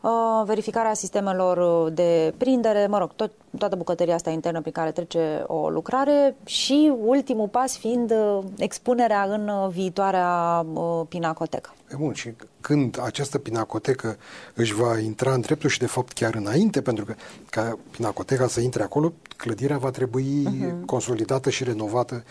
uh, 0.02 0.46
verificarea 0.46 0.94
sistemelor 0.94 1.90
de 1.90 2.34
prindere, 2.38 2.88
mă 2.88 2.98
rog, 2.98 3.14
tot, 3.16 3.32
toată 3.58 3.76
bucătăria 3.76 4.16
asta 4.16 4.30
internă 4.30 4.60
prin 4.62 4.72
care 4.72 4.92
trece 4.92 5.44
o 5.48 5.70
lucrare 5.70 6.36
și 6.46 6.94
ultimul 7.06 7.48
pas 7.48 7.78
fiind 7.78 8.12
uh, 8.12 8.40
expunerea 8.58 9.24
în 9.24 9.70
viitoarea 9.70 10.66
pinacotecă. 11.10 11.74
E 11.92 11.96
bun, 11.96 12.14
și 12.14 12.34
când 12.62 13.00
această 13.04 13.38
pinacotecă 13.38 14.18
își 14.54 14.74
va 14.74 14.98
intra 14.98 15.34
în 15.34 15.42
dreptul 15.42 15.70
și 15.70 15.80
de 15.80 15.86
fapt 15.86 16.12
chiar 16.12 16.36
înainte, 16.36 16.82
pentru 16.82 17.06
că 17.06 17.14
ca 17.50 17.78
pinacoteca 17.92 18.48
să 18.48 18.62
intre 18.62 18.84
acolo, 18.84 19.14
clădirea 19.38 19.78
va 19.78 19.90
trebui 19.90 20.48
uh-huh. 20.48 20.86
consolidată 20.86 21.50
și 21.50 21.64
renovată. 21.64 22.24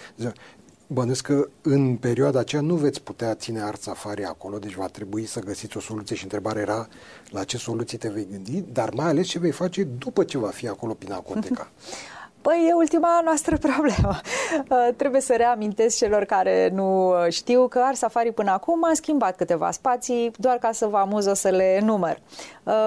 Bănuiesc 0.92 1.24
că 1.24 1.48
în 1.62 1.96
perioada 1.96 2.38
aceea 2.38 2.62
nu 2.62 2.74
veți 2.74 3.03
putea 3.03 3.35
ține 3.35 3.61
art 3.62 3.81
safari 3.81 4.24
acolo, 4.24 4.59
deci 4.59 4.74
va 4.74 4.87
trebui 4.87 5.26
să 5.26 5.40
găsiți 5.40 5.76
o 5.76 5.81
soluție 5.81 6.16
și 6.16 6.22
întrebarea 6.22 6.62
era 6.62 6.88
la 7.29 7.44
ce 7.44 7.57
soluții 7.57 7.98
te 7.98 8.09
vei 8.09 8.26
gândi, 8.31 8.64
dar 8.72 8.90
mai 8.94 9.07
ales 9.07 9.26
ce 9.26 9.38
vei 9.38 9.50
face 9.50 9.83
după 9.83 10.24
ce 10.24 10.38
va 10.38 10.48
fi 10.48 10.68
acolo 10.68 10.92
pinacoteca. 10.92 11.70
Păi 12.42 12.66
e 12.68 12.74
ultima 12.74 13.20
noastră 13.24 13.57
problemă. 13.57 14.20
Uh, 14.70 14.94
trebuie 14.96 15.20
să 15.20 15.35
reamintesc 15.37 15.96
celor 15.96 16.24
care 16.24 16.70
nu 16.72 17.14
știu 17.29 17.68
că 17.68 17.79
Art 17.79 17.96
Safari 17.96 18.33
până 18.33 18.50
acum 18.50 18.85
a 18.85 18.90
schimbat 18.94 19.37
câteva 19.37 19.70
spații, 19.70 20.31
doar 20.37 20.57
ca 20.57 20.72
să 20.72 20.87
vă 20.87 20.96
amuz 20.96 21.26
o 21.26 21.35
să 21.35 21.48
le 21.48 21.81
număr. 21.83 22.20
Uh, 22.62 22.87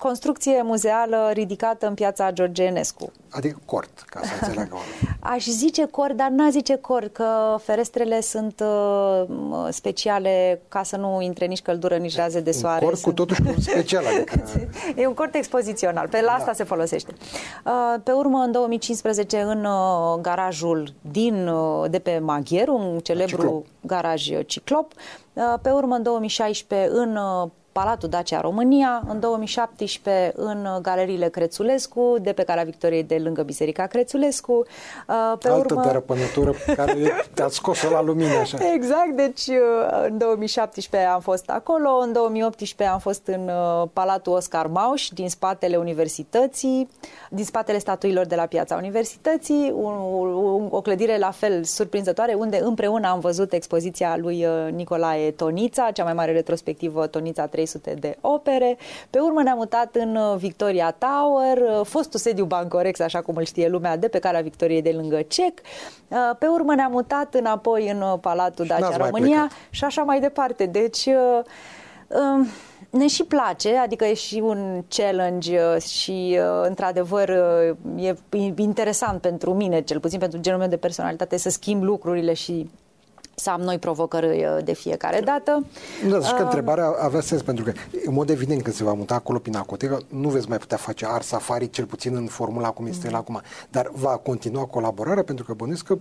construcție 0.00 0.62
muzeală 0.62 1.30
ridicată 1.32 1.86
în 1.86 1.94
piața 1.94 2.30
George 2.30 2.62
Enescu. 2.62 3.12
Adică 3.30 3.58
cort, 3.64 4.04
ca 4.06 4.20
să 4.22 4.30
înțeleagă 4.40 4.76
Aș 5.20 5.44
zice 5.46 5.86
cort, 5.86 6.16
dar 6.16 6.28
n-a 6.28 6.50
zice 6.50 6.76
cort, 6.76 7.12
că 7.12 7.56
ferestrele 7.62 8.20
sunt 8.20 8.64
uh, 8.64 9.68
speciale 9.70 10.60
ca 10.68 10.82
să 10.82 10.96
nu 10.96 11.20
intre 11.20 11.46
nici 11.46 11.62
căldură, 11.62 11.96
nici 11.96 12.16
raze 12.16 12.40
de 12.40 12.50
soare. 12.50 12.84
Un 12.84 12.90
cort 12.90 13.00
sunt... 13.00 13.14
cu 13.14 13.24
totuși 13.24 13.42
un 13.46 13.60
special. 13.60 14.04
Adică... 14.06 14.42
e 15.00 15.06
un 15.06 15.14
cort 15.14 15.34
expozițional, 15.34 16.08
pe 16.08 16.20
la 16.20 16.32
asta 16.32 16.46
da. 16.46 16.52
se 16.52 16.64
folosește. 16.64 17.14
Uh, 17.64 18.00
pe 18.02 18.10
urmă, 18.10 18.38
în 18.38 18.52
2015, 18.52 19.40
în 19.40 19.64
uh, 19.64 20.20
garajul 20.20 20.92
din, 21.00 21.48
uh, 21.48 21.90
de 21.90 21.98
pe 21.98 22.18
Maghier, 22.18 22.68
un 22.68 22.98
celebru 22.98 23.36
Ciclop. 23.36 23.66
garaj 23.80 24.28
ciclop, 24.46 24.92
uh, 25.32 25.54
pe 25.62 25.70
urmă, 25.70 25.94
în 25.94 26.02
2016, 26.02 26.88
în 26.92 27.16
uh, 27.16 27.50
Palatul 27.80 28.08
Dacia 28.08 28.40
România, 28.40 29.02
în 29.08 29.20
2017 29.20 30.32
în 30.36 30.68
galeriile 30.82 31.28
Crețulescu, 31.28 32.16
de 32.20 32.32
pe 32.32 32.42
calea 32.42 32.64
Victoriei 32.64 33.02
de 33.02 33.18
lângă 33.18 33.42
Biserica 33.42 33.86
Crețulescu. 33.86 34.52
Uh, 34.52 35.38
pe 35.38 35.48
Altă 35.48 35.74
urmă... 35.74 35.82
terăpănătură 35.86 36.54
care 36.76 36.94
te-a 37.34 37.48
scos 37.48 37.82
la 37.82 38.02
lumină 38.02 38.34
așa. 38.40 38.58
Exact, 38.74 39.10
deci 39.16 39.46
uh, 39.46 40.06
în 40.08 40.18
2017 40.18 41.10
am 41.10 41.20
fost 41.20 41.50
acolo, 41.50 41.88
în 42.02 42.12
2018 42.12 42.94
am 42.94 42.98
fost 42.98 43.26
în 43.26 43.48
uh, 43.48 43.88
Palatul 43.92 44.32
Oscar 44.32 44.66
Mauș, 44.66 45.08
din 45.08 45.28
spatele 45.28 45.76
Universității, 45.76 46.88
din 47.30 47.44
spatele 47.44 47.78
statuilor 47.78 48.26
de 48.26 48.34
la 48.34 48.46
Piața 48.46 48.76
Universității, 48.76 49.72
un, 49.74 49.94
un, 49.94 50.68
o 50.70 50.80
clădire 50.80 51.18
la 51.18 51.30
fel 51.30 51.64
surprinzătoare, 51.64 52.34
unde 52.34 52.60
împreună 52.62 53.08
am 53.08 53.20
văzut 53.20 53.52
expoziția 53.52 54.16
lui 54.16 54.46
Nicolae 54.70 55.30
Tonița, 55.30 55.90
cea 55.90 56.04
mai 56.04 56.14
mare 56.14 56.32
retrospectivă 56.32 57.06
Tonița 57.06 57.46
3 57.46 57.66
300 57.78 57.94
de 58.00 58.16
opere. 58.20 58.78
Pe 59.10 59.18
urmă 59.18 59.42
ne-am 59.42 59.56
mutat 59.56 59.94
în 59.94 60.16
uh, 60.16 60.36
Victoria 60.36 60.96
Tower, 60.98 61.58
uh, 61.58 61.86
fostul 61.86 62.20
sediu 62.20 62.44
Bancorex, 62.44 63.00
așa 63.00 63.20
cum 63.20 63.36
îl 63.36 63.44
știe 63.44 63.68
lumea, 63.68 63.96
de 63.96 64.08
pe 64.08 64.18
calea 64.18 64.40
Victoriei 64.40 64.82
de 64.82 64.90
lângă 64.90 65.22
CEC. 65.22 65.60
Uh, 66.08 66.18
pe 66.38 66.46
urmă 66.46 66.74
ne-am 66.74 66.90
mutat 66.90 67.34
înapoi 67.34 67.90
în 67.90 68.18
Palatul 68.20 68.66
Dacia 68.66 68.96
România 68.96 69.50
și 69.70 69.84
așa 69.84 70.02
mai 70.02 70.20
departe. 70.20 70.66
Deci 70.66 71.06
um, 71.06 72.46
ne 72.90 73.06
și 73.06 73.24
place, 73.24 73.76
adică 73.76 74.04
e 74.04 74.14
și 74.14 74.40
un 74.44 74.84
challenge 74.88 75.78
și, 75.78 76.38
într-adevăr, 76.62 77.28
e 77.96 78.14
interesant 78.56 79.20
pentru 79.20 79.54
mine, 79.54 79.80
cel 79.80 80.00
puțin 80.00 80.18
pentru 80.18 80.38
genul 80.38 80.58
meu 80.58 80.68
de 80.68 80.76
personalitate, 80.76 81.36
să 81.36 81.50
schimb 81.50 81.82
lucrurile 81.82 82.32
și 82.32 82.70
să 83.40 83.50
am 83.50 83.60
noi 83.60 83.78
provocări 83.78 84.44
uh, 84.44 84.64
de 84.64 84.72
fiecare 84.72 85.20
dată. 85.20 85.66
Da, 86.08 86.20
și 86.20 86.30
că 86.30 86.38
uh, 86.38 86.44
întrebarea 86.44 86.94
avea 86.98 87.20
sens, 87.20 87.42
pentru 87.42 87.64
că, 87.64 87.72
în 88.04 88.12
mod 88.12 88.30
evident, 88.30 88.62
când 88.62 88.74
se 88.74 88.84
va 88.84 88.92
muta 88.92 89.14
acolo 89.14 89.38
Pinacoteca, 89.38 89.98
nu 90.08 90.28
veți 90.28 90.48
mai 90.48 90.58
putea 90.58 90.76
face 90.76 91.06
art 91.08 91.24
safari, 91.24 91.70
cel 91.70 91.84
puțin 91.84 92.14
în 92.14 92.26
formula 92.26 92.70
cum 92.70 92.86
este 92.86 93.06
mm. 93.06 93.12
el 93.12 93.18
acum, 93.18 93.40
dar 93.70 93.90
va 93.92 94.16
continua 94.16 94.64
colaborarea, 94.64 95.22
pentru 95.22 95.44
că 95.44 95.52
bănuiesc 95.52 95.84
că 95.84 95.98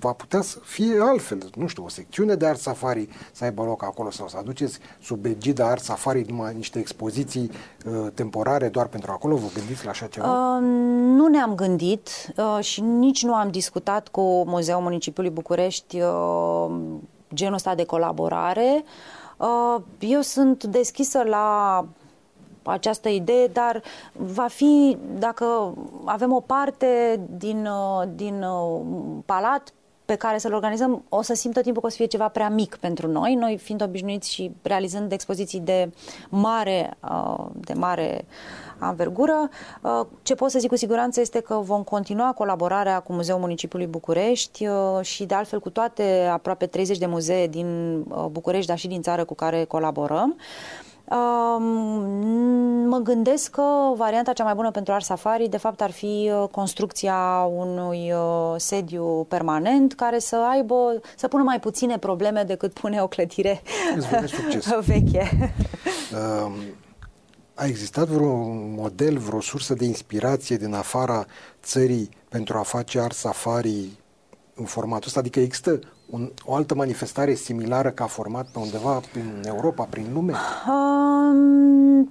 va 0.00 0.12
putea 0.12 0.40
să 0.40 0.58
fie 0.62 1.00
altfel, 1.00 1.50
nu 1.56 1.66
știu, 1.66 1.84
o 1.84 1.88
secțiune 1.88 2.34
de 2.34 2.46
art 2.46 2.58
safari 2.58 3.08
să 3.32 3.44
aibă 3.44 3.62
loc 3.62 3.82
acolo 3.82 4.10
sau 4.10 4.28
să 4.28 4.36
aduceți 4.36 4.78
sub 5.02 5.24
egida 5.24 5.66
art 5.68 5.82
safari 5.82 6.24
numai 6.28 6.54
niște 6.54 6.78
expoziții 6.78 7.50
uh, 7.86 8.06
temporare 8.14 8.68
doar 8.68 8.86
pentru 8.86 9.12
acolo, 9.12 9.36
vă 9.36 9.46
gândiți 9.54 9.84
la 9.84 9.90
așa 9.90 10.06
ceva? 10.06 10.56
Uh, 10.56 10.62
nu 11.16 11.26
ne-am 11.26 11.54
gândit 11.54 12.08
uh, 12.36 12.64
și 12.64 12.80
nici 12.80 13.22
nu 13.22 13.34
am 13.34 13.50
discutat 13.50 14.08
cu 14.08 14.44
Muzeul 14.46 14.82
Municipiului 14.82 15.30
București 15.30 16.00
uh, 16.00 16.70
genul 17.34 17.54
ăsta 17.54 17.74
de 17.74 17.84
colaborare. 17.84 18.84
Uh, 19.36 19.82
eu 19.98 20.20
sunt 20.20 20.64
deschisă 20.64 21.22
la 21.22 21.84
această 22.62 23.08
idee, 23.08 23.46
dar 23.46 23.82
va 24.12 24.46
fi, 24.46 24.98
dacă 25.18 25.74
avem 26.04 26.32
o 26.32 26.40
parte 26.40 27.20
din, 27.30 27.66
uh, 27.66 28.08
din 28.14 28.42
uh, 28.42 28.80
palat 29.24 29.72
pe 30.08 30.14
care 30.14 30.38
să-l 30.38 30.52
organizăm, 30.52 31.04
o 31.08 31.22
să 31.22 31.34
simt 31.34 31.54
tot 31.54 31.62
timpul 31.62 31.80
că 31.80 31.86
o 31.86 31.90
să 31.90 31.96
fie 31.96 32.06
ceva 32.06 32.28
prea 32.28 32.48
mic 32.48 32.76
pentru 32.76 33.08
noi, 33.08 33.34
noi 33.34 33.56
fiind 33.56 33.82
obișnuiți 33.82 34.32
și 34.32 34.50
realizând 34.62 35.12
expoziții 35.12 35.60
de 35.60 35.90
mare, 36.28 36.96
de 37.54 37.72
mare 37.72 38.24
anvergură. 38.78 39.48
Ce 40.22 40.34
pot 40.34 40.50
să 40.50 40.58
zic 40.58 40.68
cu 40.68 40.76
siguranță 40.76 41.20
este 41.20 41.40
că 41.40 41.54
vom 41.54 41.82
continua 41.82 42.32
colaborarea 42.32 43.00
cu 43.00 43.12
Muzeul 43.12 43.38
Municipiului 43.38 43.86
București 43.86 44.66
și 45.00 45.24
de 45.24 45.34
altfel 45.34 45.60
cu 45.60 45.70
toate 45.70 46.28
aproape 46.32 46.66
30 46.66 46.98
de 46.98 47.06
muzee 47.06 47.46
din 47.46 48.02
București, 48.30 48.66
dar 48.66 48.78
și 48.78 48.88
din 48.88 49.02
țară 49.02 49.24
cu 49.24 49.34
care 49.34 49.64
colaborăm. 49.64 50.36
Mă 52.98 53.04
gândesc 53.04 53.50
că 53.50 53.92
varianta 53.96 54.32
cea 54.32 54.44
mai 54.44 54.54
bună 54.54 54.70
pentru 54.70 54.92
Art 54.92 55.04
Safari, 55.04 55.48
de 55.48 55.56
fapt, 55.56 55.80
ar 55.80 55.90
fi 55.90 56.30
uh, 56.32 56.48
construcția 56.50 57.48
unui 57.56 58.12
uh, 58.12 58.54
sediu 58.56 59.24
permanent 59.28 59.94
care 59.94 60.18
să 60.18 60.36
aibă, 60.50 61.00
să 61.16 61.28
pună 61.28 61.42
mai 61.42 61.60
puține 61.60 61.98
probleme 61.98 62.42
decât 62.42 62.72
pune 62.72 63.02
o 63.02 63.06
clădire 63.06 63.62
veche. 64.86 65.52
A 67.54 67.64
existat 67.66 68.06
vreun 68.08 68.74
model, 68.76 69.18
vreo 69.18 69.40
sursă 69.40 69.74
de 69.74 69.84
inspirație 69.84 70.56
din 70.56 70.74
afara 70.74 71.26
țării 71.62 72.08
pentru 72.28 72.58
a 72.58 72.62
face 72.62 73.00
Art 73.00 73.14
Safari 73.14 73.88
în 74.54 74.64
formatul 74.64 75.06
ăsta? 75.06 75.20
Adică 75.20 75.40
există 75.40 75.78
un, 76.10 76.30
o 76.44 76.54
altă 76.54 76.74
manifestare 76.74 77.34
similară 77.34 77.90
ca 77.90 78.06
format 78.06 78.46
pe 78.46 78.58
undeva 78.58 79.00
prin 79.12 79.42
Europa, 79.46 79.84
prin 79.84 80.06
lume? 80.12 80.34
Um, 80.68 82.10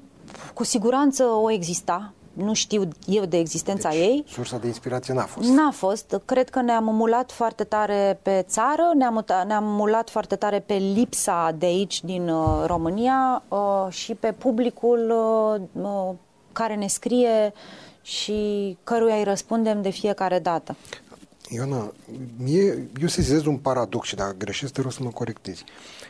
cu 0.54 0.64
siguranță 0.64 1.24
o 1.24 1.52
exista. 1.52 2.12
Nu 2.34 2.54
știu 2.54 2.88
eu 3.06 3.26
de 3.26 3.38
existența 3.38 3.90
deci, 3.90 4.00
ei. 4.00 4.24
Sursa 4.28 4.58
de 4.58 4.68
inspirație 4.68 5.14
n-a 5.14 5.26
fost. 5.26 5.50
N-a 5.50 5.72
fost. 5.72 6.22
Cred 6.26 6.50
că 6.50 6.62
ne-am 6.62 6.84
mulat 6.84 7.32
foarte 7.32 7.64
tare 7.64 8.20
pe 8.22 8.46
țară, 8.48 8.92
ne-am, 8.96 9.26
ne-am 9.48 9.64
mulat 9.64 10.10
foarte 10.10 10.36
tare 10.36 10.60
pe 10.60 10.74
lipsa 10.74 11.56
de 11.58 11.66
aici, 11.66 12.04
din 12.04 12.30
uh, 12.30 12.64
România, 12.66 13.44
uh, 13.48 13.88
și 13.90 14.14
pe 14.14 14.32
publicul 14.32 15.14
uh, 15.76 15.84
uh 15.84 16.14
care 16.52 16.76
ne 16.76 16.88
scrie 16.88 17.54
și 18.02 18.78
căruia 18.84 19.16
îi 19.16 19.24
răspundem 19.24 19.82
de 19.82 19.90
fiecare 19.90 20.40
dată. 20.40 20.76
Ioana, 21.50 21.94
mie, 22.38 22.88
eu 23.02 23.08
sezez 23.08 23.46
un 23.46 23.58
paradox 23.58 24.08
și 24.08 24.16
dacă 24.16 24.36
greșesc 24.38 24.74
te 24.74 24.82
rog 24.82 24.92
să 24.92 25.04
mă 25.04 25.10
corectezi. 25.10 25.64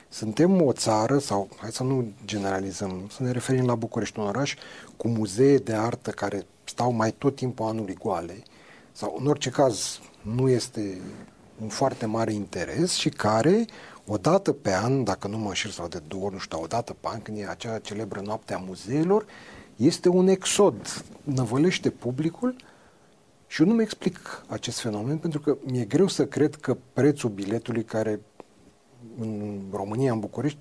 Suntem 0.09 0.61
o 0.61 0.71
țară, 0.71 1.17
sau 1.17 1.49
hai 1.57 1.71
să 1.71 1.83
nu 1.83 2.11
generalizăm, 2.25 3.09
să 3.11 3.23
ne 3.23 3.31
referim 3.31 3.65
la 3.65 3.75
București, 3.75 4.19
un 4.19 4.25
oraș 4.25 4.55
cu 4.95 5.07
muzee 5.07 5.57
de 5.57 5.73
artă 5.73 6.11
care 6.11 6.45
stau 6.63 6.91
mai 6.91 7.11
tot 7.11 7.35
timpul 7.35 7.65
anului 7.65 7.93
goale, 7.93 8.43
sau 8.91 9.17
în 9.19 9.27
orice 9.27 9.49
caz 9.49 9.99
nu 10.21 10.49
este 10.49 11.01
un 11.61 11.67
foarte 11.67 12.05
mare 12.05 12.33
interes 12.33 12.93
și 12.93 13.09
care, 13.09 13.65
o 14.05 14.17
dată 14.17 14.51
pe 14.51 14.73
an, 14.73 15.03
dacă 15.03 15.27
nu 15.27 15.37
mă 15.37 15.47
înșir 15.47 15.71
sau 15.71 15.87
de 15.87 16.01
două 16.07 16.23
ori, 16.23 16.33
nu 16.33 16.39
știu, 16.39 16.61
o 16.61 16.67
dată 16.67 16.95
pe 16.99 17.07
an, 17.11 17.21
când 17.21 17.37
e 17.37 17.47
acea 17.47 17.79
celebră 17.79 18.21
noapte 18.21 18.53
a 18.53 18.57
muzeelor, 18.57 19.25
este 19.75 20.09
un 20.09 20.27
exod, 20.27 21.03
năvălește 21.23 21.89
publicul 21.89 22.55
și 23.47 23.61
eu 23.61 23.67
nu 23.67 23.73
mi 23.73 23.81
explic 23.81 24.43
acest 24.47 24.79
fenomen 24.79 25.17
pentru 25.17 25.39
că 25.39 25.57
mi-e 25.63 25.85
greu 25.85 26.07
să 26.07 26.25
cred 26.25 26.55
că 26.55 26.77
prețul 26.93 27.29
biletului 27.29 27.83
care 27.83 28.19
în 29.19 29.59
România, 29.71 30.11
în 30.11 30.19
București, 30.19 30.57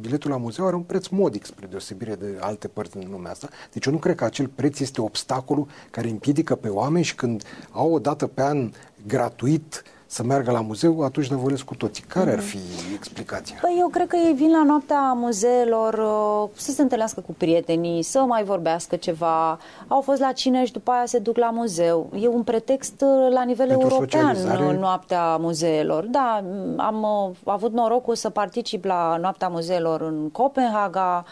biletul 0.00 0.30
la 0.30 0.36
muzeu 0.36 0.66
are 0.66 0.76
un 0.76 0.82
preț 0.82 1.06
modic 1.06 1.44
spre 1.44 1.66
deosebire 1.66 2.14
de 2.14 2.36
alte 2.40 2.68
părți 2.68 2.98
din 2.98 3.10
lumea 3.10 3.30
asta. 3.30 3.48
Deci 3.72 3.86
eu 3.86 3.92
nu 3.92 3.98
cred 3.98 4.14
că 4.14 4.24
acel 4.24 4.48
preț 4.48 4.78
este 4.78 5.00
obstacolul 5.00 5.68
care 5.90 6.08
împiedică 6.08 6.54
pe 6.54 6.68
oameni 6.68 7.04
și 7.04 7.14
când 7.14 7.42
au 7.70 7.92
o 7.92 7.98
dată 7.98 8.26
pe 8.26 8.42
an 8.42 8.70
gratuit 9.06 9.82
uh, 9.84 9.97
să 10.10 10.22
meargă 10.22 10.50
la 10.50 10.60
muzeu, 10.60 11.00
atunci 11.00 11.30
năvălesc 11.30 11.64
cu 11.64 11.74
toții. 11.74 12.04
Care 12.04 12.32
ar 12.32 12.40
fi 12.40 12.58
explicația? 12.94 13.56
Păi 13.60 13.76
eu 13.78 13.88
cred 13.88 14.06
că 14.06 14.16
ei 14.16 14.32
vin 14.32 14.50
la 14.50 14.64
noaptea 14.64 15.12
muzeelor 15.12 15.94
uh, 15.94 16.48
să 16.56 16.70
se 16.70 16.82
întâlnească 16.82 17.20
cu 17.20 17.34
prietenii, 17.38 18.02
să 18.02 18.18
mai 18.18 18.44
vorbească 18.44 18.96
ceva. 18.96 19.58
Au 19.88 20.00
fost 20.00 20.20
la 20.20 20.32
cine 20.32 20.64
și 20.64 20.72
după 20.72 20.90
aia 20.90 21.06
se 21.06 21.18
duc 21.18 21.36
la 21.36 21.50
muzeu. 21.50 22.10
E 22.20 22.28
un 22.28 22.42
pretext 22.42 23.00
uh, 23.00 23.32
la 23.32 23.42
nivel 23.42 23.66
Pentru 23.66 23.88
european 23.90 24.34
socializare? 24.34 24.78
noaptea 24.78 25.36
muzeelor. 25.36 26.04
Da, 26.04 26.44
am 26.76 27.02
uh, 27.02 27.36
avut 27.52 27.72
norocul 27.72 28.14
să 28.14 28.30
particip 28.30 28.84
la 28.84 29.16
noaptea 29.20 29.48
muzeelor 29.48 30.00
în 30.00 30.28
Copenhaga, 30.32 31.24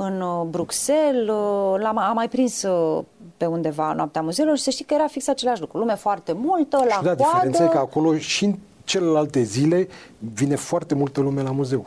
în 0.00 0.22
Bruxelles, 0.50 1.26
l-am, 1.76 1.98
am 1.98 2.14
mai 2.14 2.28
prins 2.28 2.64
pe 3.36 3.46
undeva 3.46 3.92
noaptea 3.92 4.20
muzeelor 4.20 4.56
și 4.56 4.62
să 4.62 4.70
știi 4.70 4.84
că 4.84 4.94
era 4.94 5.06
fix 5.06 5.28
același 5.28 5.60
lucru. 5.60 5.78
Lume 5.78 5.94
foarte 5.94 6.32
multă, 6.32 6.76
la 6.76 6.94
și 6.94 7.02
da, 7.02 7.14
coadă. 7.14 7.14
diferența 7.14 7.64
e 7.64 7.68
că 7.68 7.78
acolo 7.78 8.16
și 8.16 8.44
în 8.44 8.54
celelalte 8.84 9.42
zile 9.42 9.88
vine 10.34 10.54
foarte 10.54 10.94
multă 10.94 11.20
lume 11.20 11.42
la 11.42 11.50
muzeu. 11.50 11.86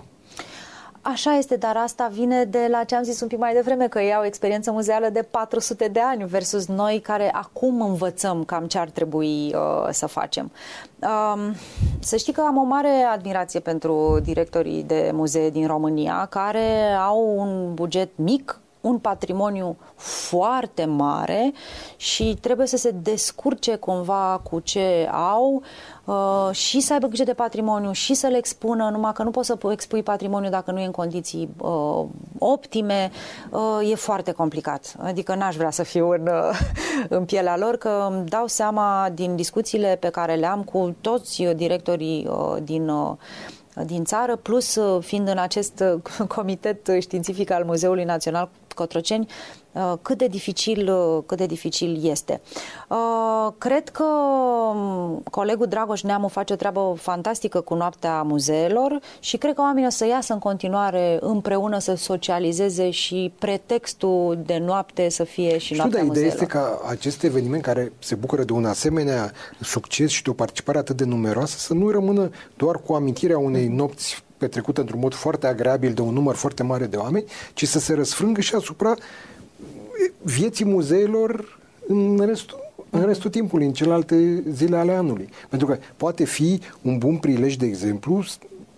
Așa 1.02 1.32
este, 1.32 1.56
dar 1.56 1.78
asta 1.78 2.08
vine 2.12 2.44
de 2.44 2.68
la 2.70 2.84
ce 2.84 2.96
am 2.96 3.04
zis 3.04 3.22
un 3.22 3.28
pic 3.28 3.38
mai 3.38 3.54
devreme, 3.54 3.88
că 3.88 4.00
ei 4.00 4.14
au 4.14 4.24
experiență 4.24 4.72
muzeală 4.72 5.10
de 5.10 5.22
400 5.22 5.88
de 5.88 6.00
ani 6.00 6.26
versus 6.26 6.68
noi 6.68 7.00
care 7.00 7.30
acum 7.34 7.82
învățăm 7.82 8.44
cam 8.44 8.66
ce 8.66 8.78
ar 8.78 8.90
trebui 8.90 9.54
uh, 9.56 9.88
să 9.90 10.06
facem. 10.06 10.52
Um, 11.00 11.56
să 12.00 12.16
știi 12.16 12.34
că 12.34 12.42
am 12.42 12.58
o 12.58 12.64
mare 12.64 13.04
admirație 13.14 13.60
pentru 13.60 14.20
directorii 14.24 14.84
de 14.84 15.12
muzee 15.14 15.50
din 15.50 15.68
România 15.68 16.28
care 16.30 16.92
au 16.92 17.34
un 17.38 17.74
buget 17.74 18.10
mic, 18.16 18.60
un 18.82 18.98
patrimoniu 18.98 19.78
foarte 19.96 20.86
mare 20.86 21.54
și 21.96 22.38
trebuie 22.42 22.68
să 22.68 22.78
se 22.78 22.92
descurce 22.92 23.76
cumva 23.76 24.42
cu 24.50 24.60
ce 24.60 25.10
au 25.12 25.62
uh, 26.06 26.50
și 26.52 26.80
să 26.80 26.94
aibă 26.94 27.08
grijă 27.08 27.24
de 27.24 27.34
patrimoniu 27.34 27.92
și 27.92 28.14
să 28.14 28.28
le 28.28 28.38
expună, 28.38 28.90
numai 28.90 29.14
că 29.14 29.24
nu 29.24 29.32
poți 29.32 29.48
să 29.48 29.58
expui 29.72 30.04
patrimoniu 30.04 30.50
dacă 30.50 30.72
nu 30.72 30.80
e 30.80 30.86
în 30.86 30.92
condiții 30.92 31.50
uh, 31.58 32.06
optime, 32.38 33.12
uh, 33.50 33.92
e 33.92 33.96
foarte 33.96 34.32
complicat. 34.32 34.96
Adică 35.00 35.36
n-aș 35.36 35.56
vrea 35.56 35.72
să 35.72 35.84
fiu 35.84 36.10
în, 36.10 36.28
uh, 36.28 36.60
în 37.10 37.26
pielea 37.26 37.58
lor, 37.58 37.78
că 37.78 38.08
îmi 38.10 38.26
dau 38.26 38.48
seama 38.48 39.10
din 39.14 39.36
discuțiile 39.36 39.98
pe 40.00 40.10
care 40.10 40.36
le 40.36 40.46
am 40.46 40.64
cu 40.64 40.96
toți 41.02 41.44
directorii 41.56 42.28
uh, 42.30 42.58
din 42.64 42.90
uh, 42.90 43.12
din 43.86 44.04
țară, 44.04 44.36
plus 44.36 44.76
uh, 44.76 45.04
fiind 45.04 45.28
în 45.28 45.38
acest 45.38 45.84
uh, 46.20 46.28
comitet 46.36 46.92
științific 47.00 47.52
al 47.52 47.64
Muzeului 47.64 48.04
Național 48.04 48.50
Cotroceni, 48.76 49.28
uh, 49.30 49.61
cât 50.02 50.18
de 50.18 50.28
dificil, 50.28 50.92
cât 51.26 51.38
de 51.38 51.46
dificil 51.46 52.00
este. 52.10 52.42
Cred 53.58 53.90
că 53.90 54.04
um, 54.04 55.24
colegul 55.32 55.68
Dragoș 55.68 56.02
Neamu 56.02 56.28
face 56.28 56.54
o 56.54 56.56
treabă 56.56 56.94
fantastică 56.98 57.62
cu 57.62 57.74
noaptea 57.74 58.22
muzeelor 58.22 59.00
și 59.20 59.38
cred 59.38 59.54
că 59.54 59.62
oamenii 59.62 59.88
o 59.88 59.92
să 59.92 60.06
iasă 60.06 60.34
în 60.34 60.40
continuare 60.40 61.18
împreună 61.22 61.80
să 61.80 61.96
socializeze 61.96 62.90
și 62.90 63.34
pretextul 63.40 64.40
de 64.46 64.58
noapte 64.58 65.10
să 65.10 65.24
fie 65.24 65.58
și 65.58 65.74
noaptea 65.74 66.00
Știu, 66.00 66.12
dar 66.12 66.18
ideea 66.18 66.34
este 66.34 66.46
ca 66.46 66.82
acest 66.88 67.24
eveniment 67.24 67.62
care 67.62 67.92
se 68.00 68.16
bucură 68.16 68.44
de 68.44 68.54
un 68.54 68.66
asemenea 68.66 69.32
succes 69.60 70.10
și 70.10 70.24
de 70.24 70.30
o 70.30 70.34
participare 70.34 70.78
atât 70.78 70.98
de 70.98 71.06
numeroasă 71.06 71.58
să 71.58 71.74
nu 71.74 71.90
rămână 71.90 72.30
doar 72.58 72.82
cu 72.86 72.94
amintirea 72.94 73.38
unei 73.38 73.68
nopți 73.68 74.24
petrecută 74.38 74.82
într-un 74.82 75.00
mod 75.00 75.14
foarte 75.14 75.48
agreabil 75.48 75.94
de 75.94 76.02
un 76.02 76.14
număr 76.14 76.36
foarte 76.36 76.64
mare 76.64 76.86
de 76.86 76.98
oameni, 76.98 77.26
ci 77.54 77.68
să 77.68 77.80
se 77.80 77.94
răsfrângă 77.94 78.42
și 78.42 78.56
asupra 78.56 78.94
vieții 80.22 80.66
muzeelor 80.66 81.60
în 81.88 82.24
restul 82.26 82.70
în 82.92 83.06
restul 83.06 83.30
timpului, 83.30 83.66
în 83.66 83.74
celelalte 83.74 84.44
zile 84.50 84.78
ale 84.78 84.92
anului. 84.92 85.30
Pentru 85.50 85.68
că 85.68 85.78
poate 85.98 86.24
fi 86.24 86.62
un 86.82 86.98
bun 86.98 87.18
prilej, 87.18 87.56
de 87.56 87.66
exemplu, 87.66 88.24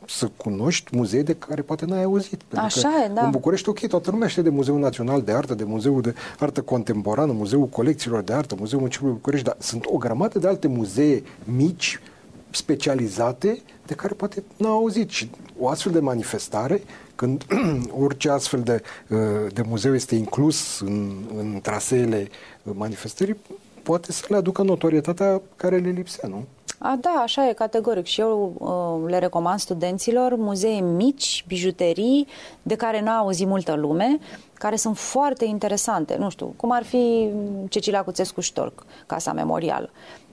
să 0.07 0.29
cunoști 0.37 0.95
muzee 0.95 1.21
de 1.21 1.33
care 1.33 1.61
poate 1.61 1.85
n-ai 1.85 2.03
auzit. 2.03 2.41
Pentru 2.43 2.59
Așa 2.65 2.89
că 2.89 3.03
e, 3.05 3.13
da. 3.13 3.25
În 3.25 3.31
București, 3.31 3.69
ok, 3.69 3.87
toată 3.87 4.11
lumea 4.11 4.27
știe 4.27 4.41
de 4.41 4.49
Muzeul 4.49 4.79
Național 4.79 5.21
de 5.21 5.31
Artă, 5.31 5.53
de 5.53 5.63
Muzeul 5.63 6.01
de 6.01 6.13
Artă 6.39 6.61
Contemporană, 6.61 7.31
Muzeul 7.31 7.65
Colecțiilor 7.65 8.21
de 8.21 8.33
Artă, 8.33 8.55
Muzeul 8.59 8.79
Municipiului 8.79 9.15
București, 9.15 9.45
dar 9.45 9.55
sunt 9.59 9.85
o 9.85 9.97
grămadă 9.97 10.39
de 10.39 10.47
alte 10.47 10.67
muzee 10.67 11.23
mici, 11.43 11.99
specializate, 12.49 13.61
de 13.85 13.93
care 13.93 14.13
poate 14.13 14.43
n-au 14.57 14.71
auzit. 14.71 15.09
Și 15.09 15.29
o 15.59 15.69
astfel 15.69 15.91
de 15.91 15.99
manifestare, 15.99 16.81
când 17.15 17.45
orice 18.03 18.29
astfel 18.29 18.61
de, 18.61 18.81
uh, 19.09 19.19
de 19.53 19.61
muzeu 19.67 19.93
este 19.95 20.15
inclus 20.15 20.79
în, 20.79 21.11
în 21.37 21.59
traseele 21.61 22.27
manifestării, 22.63 23.35
poate 23.83 24.11
să 24.11 24.25
le 24.27 24.35
aducă 24.35 24.61
notorietatea 24.61 25.41
care 25.55 25.77
le 25.77 25.89
lipsea, 25.89 26.29
nu? 26.29 26.45
A, 26.77 26.97
da, 27.01 27.09
așa 27.09 27.49
e, 27.49 27.53
categoric. 27.53 28.05
Și 28.05 28.21
eu 28.21 28.53
uh, 28.57 29.09
le 29.09 29.17
recomand 29.17 29.59
studenților 29.59 30.35
muzee 30.35 30.81
mici, 30.81 31.45
bijuterii, 31.47 32.27
de 32.61 32.75
care 32.75 33.01
n-a 33.01 33.17
auzit 33.17 33.47
multă 33.47 33.73
lume, 33.73 34.19
care 34.53 34.75
sunt 34.75 34.97
foarte 34.97 35.45
interesante. 35.45 36.15
Nu 36.19 36.29
știu, 36.29 36.53
cum 36.55 36.71
ar 36.71 36.83
fi 36.83 37.29
Cecilia 37.69 38.03
Cuțescu 38.03 38.41
Ștorc, 38.41 38.85
Casa 39.05 39.33
Memorială 39.33 39.89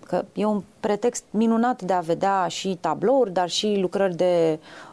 că 0.07 0.25
e 0.33 0.45
un 0.45 0.63
pretext 0.81 1.25
minunat 1.31 1.83
de 1.83 1.93
a 1.93 2.01
vedea 2.01 2.47
și 2.49 2.79
tablouri, 2.81 3.33
dar 3.33 3.49
și 3.49 3.77
lucrări 3.81 4.17
de 4.17 4.59
uh, 4.59 4.90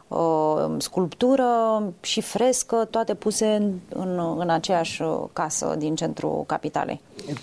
sculptură 0.77 1.43
și 2.01 2.21
frescă, 2.21 2.87
toate 2.89 3.13
puse 3.13 3.45
în, 3.45 3.73
în, 3.89 4.35
în 4.37 4.49
aceeași 4.49 5.01
casă 5.33 5.75
din 5.77 5.95
centrul 5.95 6.43
capitalei. 6.47 7.01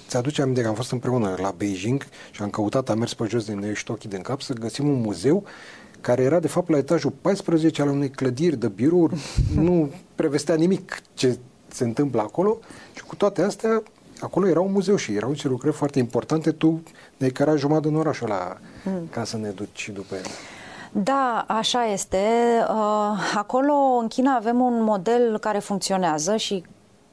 Ți 0.08 0.16
aduce 0.16 0.42
aminte 0.42 0.62
că 0.62 0.68
am 0.68 0.74
fost 0.74 0.92
împreună 0.92 1.34
la 1.40 1.54
Beijing 1.56 2.06
și 2.30 2.42
am 2.42 2.50
căutat, 2.50 2.90
am 2.90 2.98
mers 2.98 3.14
pe 3.14 3.24
jos 3.28 3.44
din 3.44 3.62
ești 3.62 3.90
ochii 3.90 4.08
din 4.08 4.20
cap 4.20 4.40
să 4.40 4.52
găsim 4.52 4.88
un 4.88 5.00
muzeu 5.00 5.44
care 6.00 6.22
era 6.22 6.40
de 6.40 6.48
fapt 6.48 6.68
la 6.68 6.76
etajul 6.76 7.12
14 7.20 7.82
al 7.82 7.88
unei 7.88 8.10
clădiri 8.10 8.56
de 8.56 8.68
birouri, 8.68 9.14
nu 9.54 9.90
prevestea 10.14 10.54
nimic 10.54 11.00
ce 11.14 11.38
se 11.68 11.84
întâmplă 11.84 12.20
acolo 12.20 12.58
și 12.94 13.02
cu 13.02 13.16
toate 13.16 13.42
astea 13.42 13.82
acolo 14.20 14.48
era 14.48 14.60
un 14.60 14.72
muzeu 14.72 14.96
și 14.96 15.14
erau 15.14 15.30
niște 15.30 15.48
lucrări 15.48 15.76
foarte 15.76 15.98
importante. 15.98 16.50
Tu 16.50 16.82
ne-ai 17.16 17.30
cărat 17.30 17.58
jumătate 17.58 17.88
în 17.88 17.96
orașul 17.96 18.30
ăla 18.30 18.56
mm. 18.84 19.08
ca 19.10 19.24
să 19.24 19.36
ne 19.36 19.48
duci 19.48 19.90
după 19.94 20.14
el. 20.14 20.24
Da, 20.96 21.44
așa 21.48 21.84
este. 21.84 22.18
Uh, 22.68 23.32
acolo, 23.34 23.72
în 24.00 24.08
China, 24.08 24.34
avem 24.34 24.60
un 24.60 24.82
model 24.82 25.38
care 25.38 25.58
funcționează 25.58 26.36
și 26.36 26.64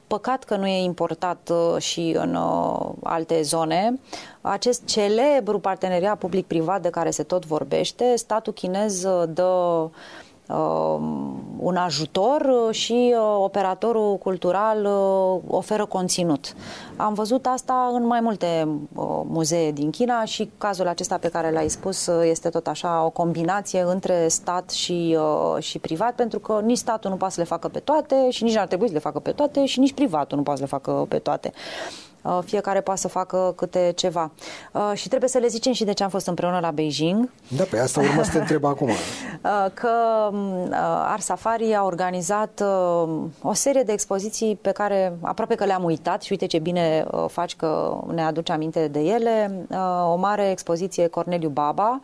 păcat 0.06 0.44
că 0.44 0.56
nu 0.56 0.66
e 0.66 0.82
importat 0.82 1.50
uh, 1.52 1.82
și 1.82 2.14
în 2.16 2.34
uh, 2.34 2.90
alte 3.02 3.42
zone. 3.42 4.00
Acest 4.40 4.84
celebru 4.84 5.58
parteneriat 5.58 6.18
public-privat 6.18 6.82
de 6.82 6.90
care 6.90 7.10
se 7.10 7.22
tot 7.22 7.46
vorbește, 7.46 8.16
statul 8.16 8.52
chinez 8.52 9.00
dă 9.28 9.42
uh, 9.42 9.90
un 11.62 11.76
ajutor 11.76 12.40
uh, 12.40 12.74
și 12.74 13.14
uh, 13.16 13.36
operatorul 13.38 14.16
cultural 14.18 14.84
uh, 14.84 15.40
oferă 15.56 15.84
conținut. 15.84 16.54
Am 16.96 17.14
văzut 17.14 17.46
asta 17.46 17.90
în 17.92 18.06
mai 18.06 18.20
multe 18.20 18.68
uh, 18.94 19.20
muzee 19.24 19.72
din 19.72 19.90
China 19.90 20.24
și 20.24 20.50
cazul 20.58 20.88
acesta 20.88 21.18
pe 21.18 21.28
care 21.28 21.50
l-ai 21.50 21.68
spus 21.68 22.06
uh, 22.06 22.22
este 22.24 22.48
tot 22.48 22.66
așa 22.66 23.04
o 23.04 23.10
combinație 23.10 23.80
între 23.80 24.28
stat 24.28 24.70
și, 24.70 25.18
uh, 25.18 25.62
și 25.62 25.78
privat, 25.78 26.14
pentru 26.14 26.38
că 26.38 26.60
nici 26.64 26.78
statul 26.78 27.10
nu 27.10 27.16
poate 27.16 27.34
să 27.34 27.40
le 27.40 27.46
facă 27.46 27.68
pe 27.68 27.78
toate 27.78 28.30
și 28.30 28.42
nici 28.42 28.54
nu 28.54 28.60
ar 28.60 28.66
trebui 28.66 28.86
să 28.86 28.92
le 28.92 28.98
facă 28.98 29.18
pe 29.18 29.30
toate 29.30 29.64
și 29.64 29.78
nici 29.78 29.92
privatul 29.92 30.36
nu 30.36 30.42
poate 30.42 30.58
să 30.58 30.64
le 30.64 30.78
facă 30.78 31.06
pe 31.08 31.18
toate. 31.18 31.52
Uh, 32.22 32.38
fiecare 32.44 32.80
poate 32.80 33.00
să 33.00 33.08
facă 33.08 33.52
câte 33.56 33.92
ceva. 33.96 34.30
Uh, 34.72 34.90
și 34.94 35.08
trebuie 35.08 35.28
să 35.28 35.38
le 35.38 35.46
zicem 35.46 35.72
și 35.72 35.84
de 35.84 35.92
ce 35.92 36.02
am 36.02 36.08
fost 36.08 36.26
împreună 36.26 36.58
la 36.60 36.70
Beijing. 36.70 37.30
Da, 37.56 37.64
pe 37.70 37.78
asta 37.78 38.00
urmă 38.00 38.22
să 38.22 38.30
te 38.30 38.38
întreb 38.38 38.64
acum. 38.64 38.90
Uh, 39.42 39.66
că 39.74 39.90
Art 41.06 41.22
Safari 41.22 41.74
a 41.74 41.84
organizat 41.84 42.62
o 43.42 43.52
serie 43.52 43.82
de 43.82 43.92
expoziții 43.92 44.58
pe 44.60 44.70
care 44.70 45.16
aproape 45.20 45.54
că 45.54 45.64
le-am 45.64 45.84
uitat 45.84 46.22
și 46.22 46.32
uite 46.32 46.46
ce 46.46 46.58
bine 46.58 47.06
faci 47.28 47.56
că 47.56 48.00
ne 48.14 48.22
aduce 48.22 48.52
aminte 48.52 48.88
de 48.88 49.00
ele. 49.00 49.66
O 50.12 50.16
mare 50.16 50.50
expoziție 50.50 51.06
Corneliu 51.06 51.48
Baba 51.48 52.00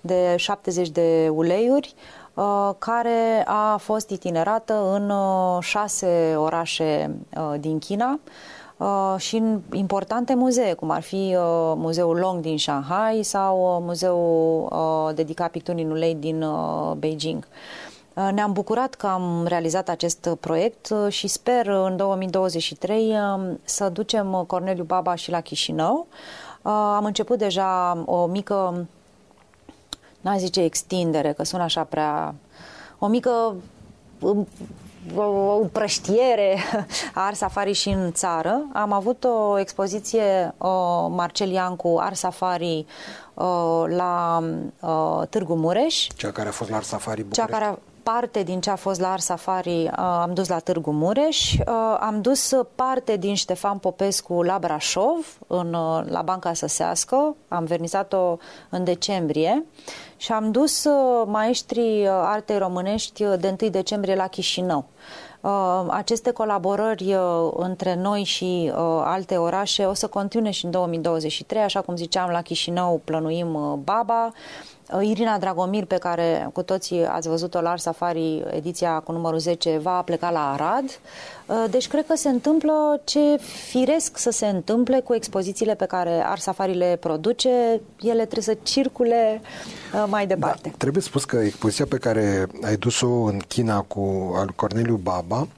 de 0.00 0.34
70 0.36 0.88
de 0.88 1.28
uleiuri 1.32 1.94
care 2.78 3.44
a 3.46 3.76
fost 3.76 4.10
itinerată 4.10 4.90
în 4.92 5.12
șase 5.60 6.34
orașe 6.36 7.16
din 7.60 7.78
China 7.78 8.10
uh, 8.10 8.30
și 9.16 9.36
în 9.36 9.60
importante 9.72 10.34
muzee, 10.34 10.72
cum 10.72 10.90
ar 10.90 11.02
fi 11.02 11.36
uh, 11.36 11.72
Muzeul 11.76 12.16
Long 12.16 12.40
din 12.40 12.58
Shanghai 12.58 13.22
sau 13.22 13.76
uh, 13.76 13.84
Muzeul 13.86 14.68
uh, 14.70 15.14
dedicat 15.14 15.50
picturii 15.50 15.84
ulei 15.84 16.14
din 16.14 16.42
uh, 16.42 16.92
Beijing. 16.96 17.46
Uh, 18.14 18.28
ne-am 18.32 18.52
bucurat 18.52 18.94
că 18.94 19.06
am 19.06 19.46
realizat 19.46 19.88
acest 19.88 20.28
proiect 20.40 20.88
uh, 20.90 21.12
și 21.12 21.26
sper 21.26 21.66
în 21.66 21.96
2023 21.96 23.14
să 23.64 23.88
ducem 23.88 24.44
Corneliu 24.46 24.84
Baba 24.84 25.14
și 25.14 25.30
la 25.30 25.40
Chișinău. 25.40 26.06
Am 26.62 27.04
început 27.04 27.38
deja 27.38 28.02
o 28.06 28.26
mică, 28.26 28.86
n-aș 30.20 30.38
zice 30.38 30.62
extindere, 30.62 31.32
că 31.32 31.44
sună 31.44 31.62
așa 31.62 31.84
prea, 31.84 32.34
o 32.98 33.06
mică 33.06 33.54
um, 35.16 35.18
o 35.18 35.58
împrăștiere 35.60 36.58
a 37.14 37.20
Art 37.26 37.36
Safari 37.36 37.72
și 37.72 37.88
în 37.88 38.12
țară. 38.12 38.62
Am 38.72 38.92
avut 38.92 39.24
o 39.24 39.58
expoziție 39.58 40.54
uh, 40.58 40.68
Marcel 41.08 41.50
Iancu 41.50 41.98
Art 42.00 42.16
Safari 42.16 42.86
uh, 43.34 43.84
la 43.86 44.42
uh, 44.80 45.26
Târgu 45.28 45.54
Mureș. 45.54 46.06
Cea 46.16 46.30
care 46.30 46.48
a 46.48 46.52
fost 46.52 46.70
la 46.70 46.76
Art 46.76 46.86
Safari 46.86 47.22
București. 47.22 47.52
Cea 47.52 47.58
care 47.58 47.64
a, 47.64 47.78
parte 48.02 48.42
din 48.42 48.60
ce 48.60 48.70
a 48.70 48.76
fost 48.76 49.00
la 49.00 49.12
Art 49.12 49.22
Safari 49.22 49.82
uh, 49.82 49.92
am 49.96 50.34
dus 50.34 50.48
la 50.48 50.58
Târgu 50.58 50.90
Mureș, 50.90 51.52
uh, 51.52 51.96
am 52.00 52.20
dus 52.20 52.52
parte 52.74 53.16
din 53.16 53.34
Ștefan 53.34 53.78
Popescu 53.78 54.42
la 54.42 54.58
Brașov, 54.58 55.38
în, 55.46 55.74
uh, 55.74 56.04
la 56.08 56.22
Banca 56.22 56.52
Săsească, 56.52 57.36
am 57.48 57.64
vernizat-o 57.64 58.36
în 58.68 58.84
decembrie 58.84 59.64
și 60.20 60.32
am 60.32 60.50
dus 60.50 60.86
maestrii 61.26 62.08
artei 62.08 62.58
românești 62.58 63.24
de 63.24 63.56
1 63.60 63.70
decembrie 63.70 64.14
la 64.14 64.26
Chișinău. 64.26 64.84
Aceste 65.88 66.30
colaborări 66.30 67.16
între 67.52 67.94
noi 67.94 68.22
și 68.22 68.72
alte 69.02 69.36
orașe 69.36 69.84
o 69.84 69.94
să 69.94 70.06
continue 70.06 70.50
și 70.50 70.64
în 70.64 70.70
2023, 70.70 71.62
așa 71.62 71.80
cum 71.80 71.96
ziceam, 71.96 72.30
la 72.30 72.42
Chișinău 72.42 73.00
plănuim 73.04 73.80
Baba, 73.84 74.24
Uh, 74.26 74.79
Irina 75.00 75.38
Dragomir, 75.38 75.84
pe 75.84 75.96
care 75.96 76.50
cu 76.52 76.62
toții 76.62 77.06
ați 77.06 77.28
văzut-o 77.28 77.60
la 77.60 77.70
Ars 77.70 77.82
Safari, 77.82 78.44
ediția 78.50 79.00
cu 79.00 79.12
numărul 79.12 79.38
10, 79.38 79.78
va 79.78 80.02
pleca 80.02 80.30
la 80.30 80.52
Arad. 80.52 80.84
Uh, 80.84 81.64
deci 81.70 81.88
cred 81.88 82.06
că 82.06 82.16
se 82.16 82.28
întâmplă 82.28 83.00
ce 83.04 83.36
firesc 83.70 84.18
să 84.18 84.30
se 84.30 84.46
întâmple 84.46 85.00
cu 85.00 85.14
expozițiile 85.14 85.74
pe 85.74 85.84
care 85.84 86.22
Ars 86.24 86.42
Safari 86.42 86.74
le 86.74 86.96
produce. 87.00 87.80
Ele 88.00 88.24
trebuie 88.24 88.54
să 88.54 88.56
circule 88.62 89.40
uh, 89.94 90.04
mai 90.08 90.26
departe. 90.26 90.68
Da, 90.68 90.74
trebuie 90.78 91.02
spus 91.02 91.24
că 91.24 91.36
expoziția 91.36 91.86
pe 91.88 91.98
care 91.98 92.46
ai 92.62 92.76
dus-o 92.76 93.22
în 93.22 93.38
China 93.48 93.80
cu 93.80 94.32
al 94.36 94.52
Corneliu 94.56 94.96
Baba, 94.96 95.48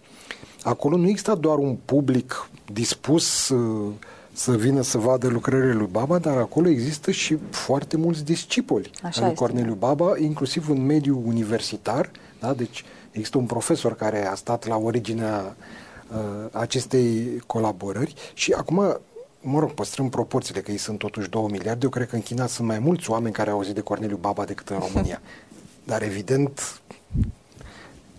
acolo 0.62 0.97
nu 0.97 1.09
există 1.09 1.35
doar 1.35 1.59
un 1.59 1.76
public 1.85 2.51
dispus 2.72 3.49
uh, 3.49 3.93
să 4.33 4.57
vină 4.57 4.83
să 4.83 4.99
vadă 4.99 5.28
lucrările 5.28 5.72
lui 5.72 5.89
Baba, 5.91 6.18
dar 6.18 6.37
acolo 6.37 6.68
există 6.68 7.11
și 7.11 7.39
foarte 7.51 7.97
mulți 7.97 8.24
discipoli 8.24 8.91
Așa 9.03 9.26
lui 9.26 9.35
Corneliu 9.35 9.74
Baba, 9.74 10.18
inclusiv 10.18 10.68
un 10.70 10.85
mediu 10.87 11.22
universitar, 11.26 12.11
da? 12.41 12.55
deci 12.55 12.85
există 13.11 13.39
un 13.39 13.47
profesor 13.47 13.95
care 13.95 14.26
a 14.26 14.35
stat 14.35 14.66
la 14.66 14.76
originea 14.76 15.57
uh, 16.11 16.49
acestei 16.53 17.43
colaborări 17.47 18.14
și 18.35 18.53
acum 18.53 19.01
mă 19.41 19.59
rog, 19.59 19.70
păstrăm 19.70 20.09
proporțiile, 20.09 20.61
că 20.61 20.70
ei 20.70 20.76
sunt 20.76 20.99
totuși 20.99 21.28
2 21.28 21.47
miliarde. 21.51 21.85
Eu 21.85 21.91
cred 21.91 22.09
că 22.09 22.14
în 22.14 22.22
China 22.22 22.47
sunt 22.47 22.66
mai 22.66 22.78
mulți 22.78 23.11
oameni 23.11 23.35
care 23.35 23.51
au 23.51 23.57
auzit 23.57 23.74
de 23.74 23.80
Corneliu 23.80 24.16
Baba 24.16 24.45
decât 24.45 24.68
în 24.68 24.78
România. 24.78 25.20
Dar 25.85 26.03
evident, 26.03 26.80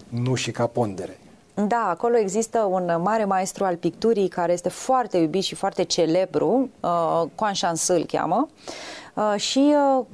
nu 0.09 0.35
și 0.35 0.51
ca 0.51 0.67
pondere. 0.67 1.19
Da, 1.53 1.87
acolo 1.89 2.17
există 2.17 2.59
un 2.59 2.99
mare 3.01 3.25
maestru 3.25 3.65
al 3.65 3.75
picturii 3.75 4.27
care 4.27 4.53
este 4.53 4.69
foarte 4.69 5.17
iubit 5.17 5.43
și 5.43 5.55
foarte 5.55 5.83
celebru, 5.83 6.69
uh, 6.79 7.23
Quan 7.35 7.53
Shansi 7.53 7.91
îl 7.91 8.05
cheamă, 8.05 8.47
uh, 9.13 9.33
și 9.35 9.75
uh, 9.97 10.05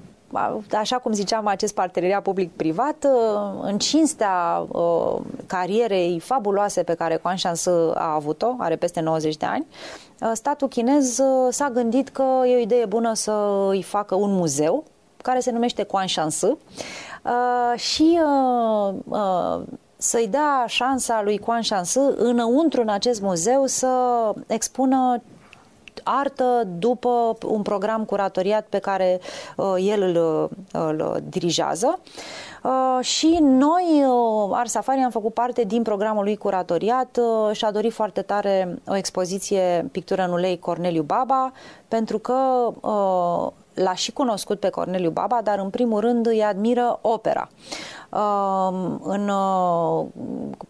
așa 0.78 0.98
cum 0.98 1.12
ziceam, 1.12 1.48
acest 1.48 1.74
parteneriat 1.74 2.22
public-privat, 2.22 3.04
uh, 3.04 3.60
în 3.62 3.78
cinstea 3.78 4.66
uh, 4.68 5.16
carierei 5.48 6.20
fabuloase 6.20 6.84
pe 6.84 6.94
care 6.94 7.18
Quan 7.18 7.38
Shansi 7.38 7.70
a 7.94 8.14
avut-o, 8.14 8.56
are 8.58 8.76
peste 8.76 9.00
90 9.00 9.38
de 9.38 9.46
ani, 9.46 9.68
uh, 10.22 10.32
statul 10.34 10.68
chinez 10.68 11.22
s-a 11.50 11.70
gândit 11.70 12.10
că 12.10 12.24
e 12.46 12.56
o 12.56 12.60
idee 12.60 12.86
bună 12.86 13.14
să 13.14 13.66
îi 13.70 13.84
facă 13.84 14.16
un 14.16 14.32
muzeu 14.32 14.84
care 15.22 15.40
se 15.40 15.52
numește 15.52 15.84
Quan 15.84 16.08
Shansi 16.08 16.46
și 17.76 18.20
să-i 20.02 20.28
dea 20.28 20.64
șansa 20.68 21.22
lui 21.24 21.38
Quan 21.38 21.62
Shansi 21.62 22.00
înăuntru 22.16 22.82
în 22.82 22.90
acest 22.90 23.22
muzeu 23.22 23.66
să 23.66 23.90
expună 24.48 25.22
artă 26.04 26.64
după 26.78 27.38
un 27.46 27.62
program 27.62 28.06
curatoriat 28.06 28.66
pe 28.70 28.78
care 28.78 29.20
uh, 29.56 29.76
el 29.80 30.02
îl, 30.02 30.50
îl 30.72 31.24
dirigează. 31.30 32.00
Uh, 32.64 33.06
și 33.06 33.38
noi, 33.42 34.04
uh, 34.08 34.50
Ars 34.52 34.72
Safari, 34.72 35.00
am 35.00 35.12
făcut 35.12 35.34
parte 35.34 35.64
din 35.64 35.82
programul 35.82 36.24
lui 36.24 36.38
curatoriat 36.38 37.20
uh, 37.22 37.56
și 37.56 37.66
a 37.66 37.72
dorit 37.72 37.94
foarte 37.94 38.22
tare 38.22 38.80
o 38.88 38.96
expoziție 38.96 39.90
pictură 39.92 40.24
în 40.24 40.32
ulei 40.32 40.60
Corneliu 40.60 41.02
Baba, 41.02 41.52
pentru 41.88 42.20
că 42.20 42.34
uh, 42.82 43.52
l-a 43.84 43.94
și 43.94 44.12
cunoscut 44.12 44.60
pe 44.60 44.70
Corneliu 44.70 45.10
Baba, 45.10 45.42
dar 45.44 45.60
în 45.60 45.70
primul 45.70 46.00
rând 46.00 46.28
îi 46.28 46.44
admiră 46.44 47.00
opera. 47.02 47.50
Uh, 48.10 48.98
în 49.02 49.30
uh, 49.30 50.06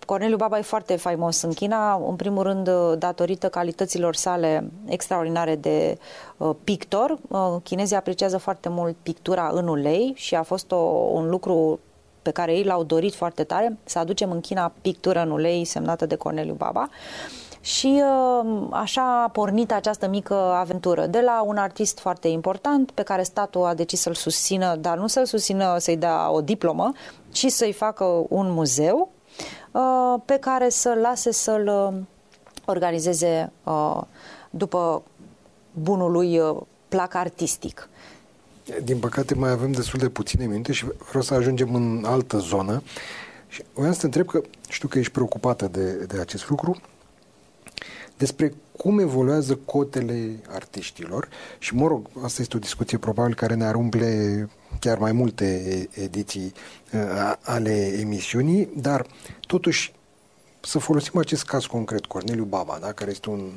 Corneliu 0.05 0.36
Baba 0.36 0.57
e 0.57 0.62
foarte 0.62 0.95
faimos 0.95 1.41
în 1.41 1.53
China, 1.53 2.01
în 2.07 2.16
primul 2.16 2.43
rând 2.43 2.70
datorită 2.97 3.49
calităților 3.49 4.16
sale 4.16 4.72
extraordinare 4.86 5.55
de 5.55 5.97
uh, 6.38 6.55
pictor. 6.64 7.18
Uh, 7.28 7.55
chinezii 7.64 7.95
apreciază 7.95 8.38
foarte 8.38 8.70
mult 8.70 8.95
pictura 9.03 9.49
în 9.53 9.68
ulei 9.68 10.14
și 10.16 10.36
a 10.36 10.43
fost 10.43 10.72
o, 10.72 10.76
un 11.12 11.30
lucru 11.30 11.80
pe 12.22 12.32
care 12.32 12.53
ei 12.53 12.64
l-au 12.64 12.84
dorit 12.84 13.14
foarte 13.16 13.43
tare, 13.43 13.78
să 13.84 13.99
aducem 13.99 14.32
în 14.32 14.41
China 14.41 14.72
pictură 14.82 15.22
în 15.22 15.32
ulei 15.32 15.66
semnată 15.66 16.05
de 16.05 16.16
Corneliu 16.16 16.53
Baba. 16.53 16.89
Uh, 16.89 17.49
și 17.62 18.03
uh, 18.03 18.68
așa 18.72 19.24
a 19.24 19.30
pornit 19.30 19.72
această 19.72 20.07
mică 20.07 20.34
aventură 20.34 21.05
de 21.05 21.22
la 21.22 21.41
un 21.45 21.57
artist 21.57 21.99
foarte 21.99 22.28
important 22.28 22.91
pe 22.91 23.01
care 23.01 23.24
statul 23.24 23.66
a 23.66 23.74
decis 23.74 23.99
să-l 23.99 24.14
susțină, 24.14 24.76
dar 24.76 24.97
nu 24.97 25.07
să-l 25.07 25.26
susțină 25.26 25.78
să-i 25.78 25.97
dea 25.97 26.32
o 26.32 26.41
diplomă, 26.41 26.93
ci 27.32 27.45
să-i 27.45 27.74
facă 27.74 28.03
un 28.30 28.51
muzeu 28.51 29.12
uh, 29.72 30.22
pe 30.26 30.38
care 30.38 30.70
să-l 30.70 30.97
lase 30.97 31.32
să-l 31.32 31.68
uh, 31.68 32.01
organizeze 32.66 33.51
uh, 33.64 34.01
după 34.49 35.03
bunului 35.72 36.39
uh, 36.39 36.57
plac 36.88 37.14
artistic. 37.14 37.89
Din 38.84 38.99
păcate 38.99 39.36
mai 39.36 39.49
avem 39.49 39.72
destul 39.72 39.99
de 39.99 40.10
puține 40.10 40.45
minute 40.45 40.72
și 40.72 40.86
vreau 41.07 41.24
să 41.24 41.34
ajungem 41.34 41.76
în 41.76 42.03
altă 42.05 42.38
zonă. 42.38 42.84
Și 43.47 43.64
vreau 43.74 43.93
să 43.93 43.99
te 43.99 44.05
întreb 44.05 44.26
că 44.26 44.41
știu 44.70 44.88
că 44.88 44.99
ești 44.99 45.12
preocupată 45.12 45.68
de, 45.68 45.91
de 45.93 46.20
acest 46.20 46.49
lucru 46.49 46.82
despre 48.20 48.53
cum 48.78 48.99
evoluează 48.99 49.55
cotele 49.55 50.39
artiștilor 50.49 51.28
și, 51.59 51.76
mă 51.76 51.88
rog, 51.88 52.09
asta 52.24 52.41
este 52.41 52.57
o 52.57 52.59
discuție 52.59 52.97
probabil 52.97 53.36
care 53.36 53.53
ne 53.53 53.65
arumple 53.65 54.49
chiar 54.80 54.97
mai 54.97 55.11
multe 55.11 55.88
ediții 55.91 56.53
uh, 56.93 57.34
ale 57.41 57.93
emisiunii, 57.99 58.70
dar 58.76 59.05
totuși 59.47 59.93
să 60.59 60.80
folosim 60.80 61.20
acest 61.20 61.45
caz 61.45 61.65
concret, 61.65 62.05
Corneliu 62.05 62.43
Baba, 62.43 62.78
da, 62.82 62.91
care 62.91 63.11
este 63.11 63.30
un 63.30 63.49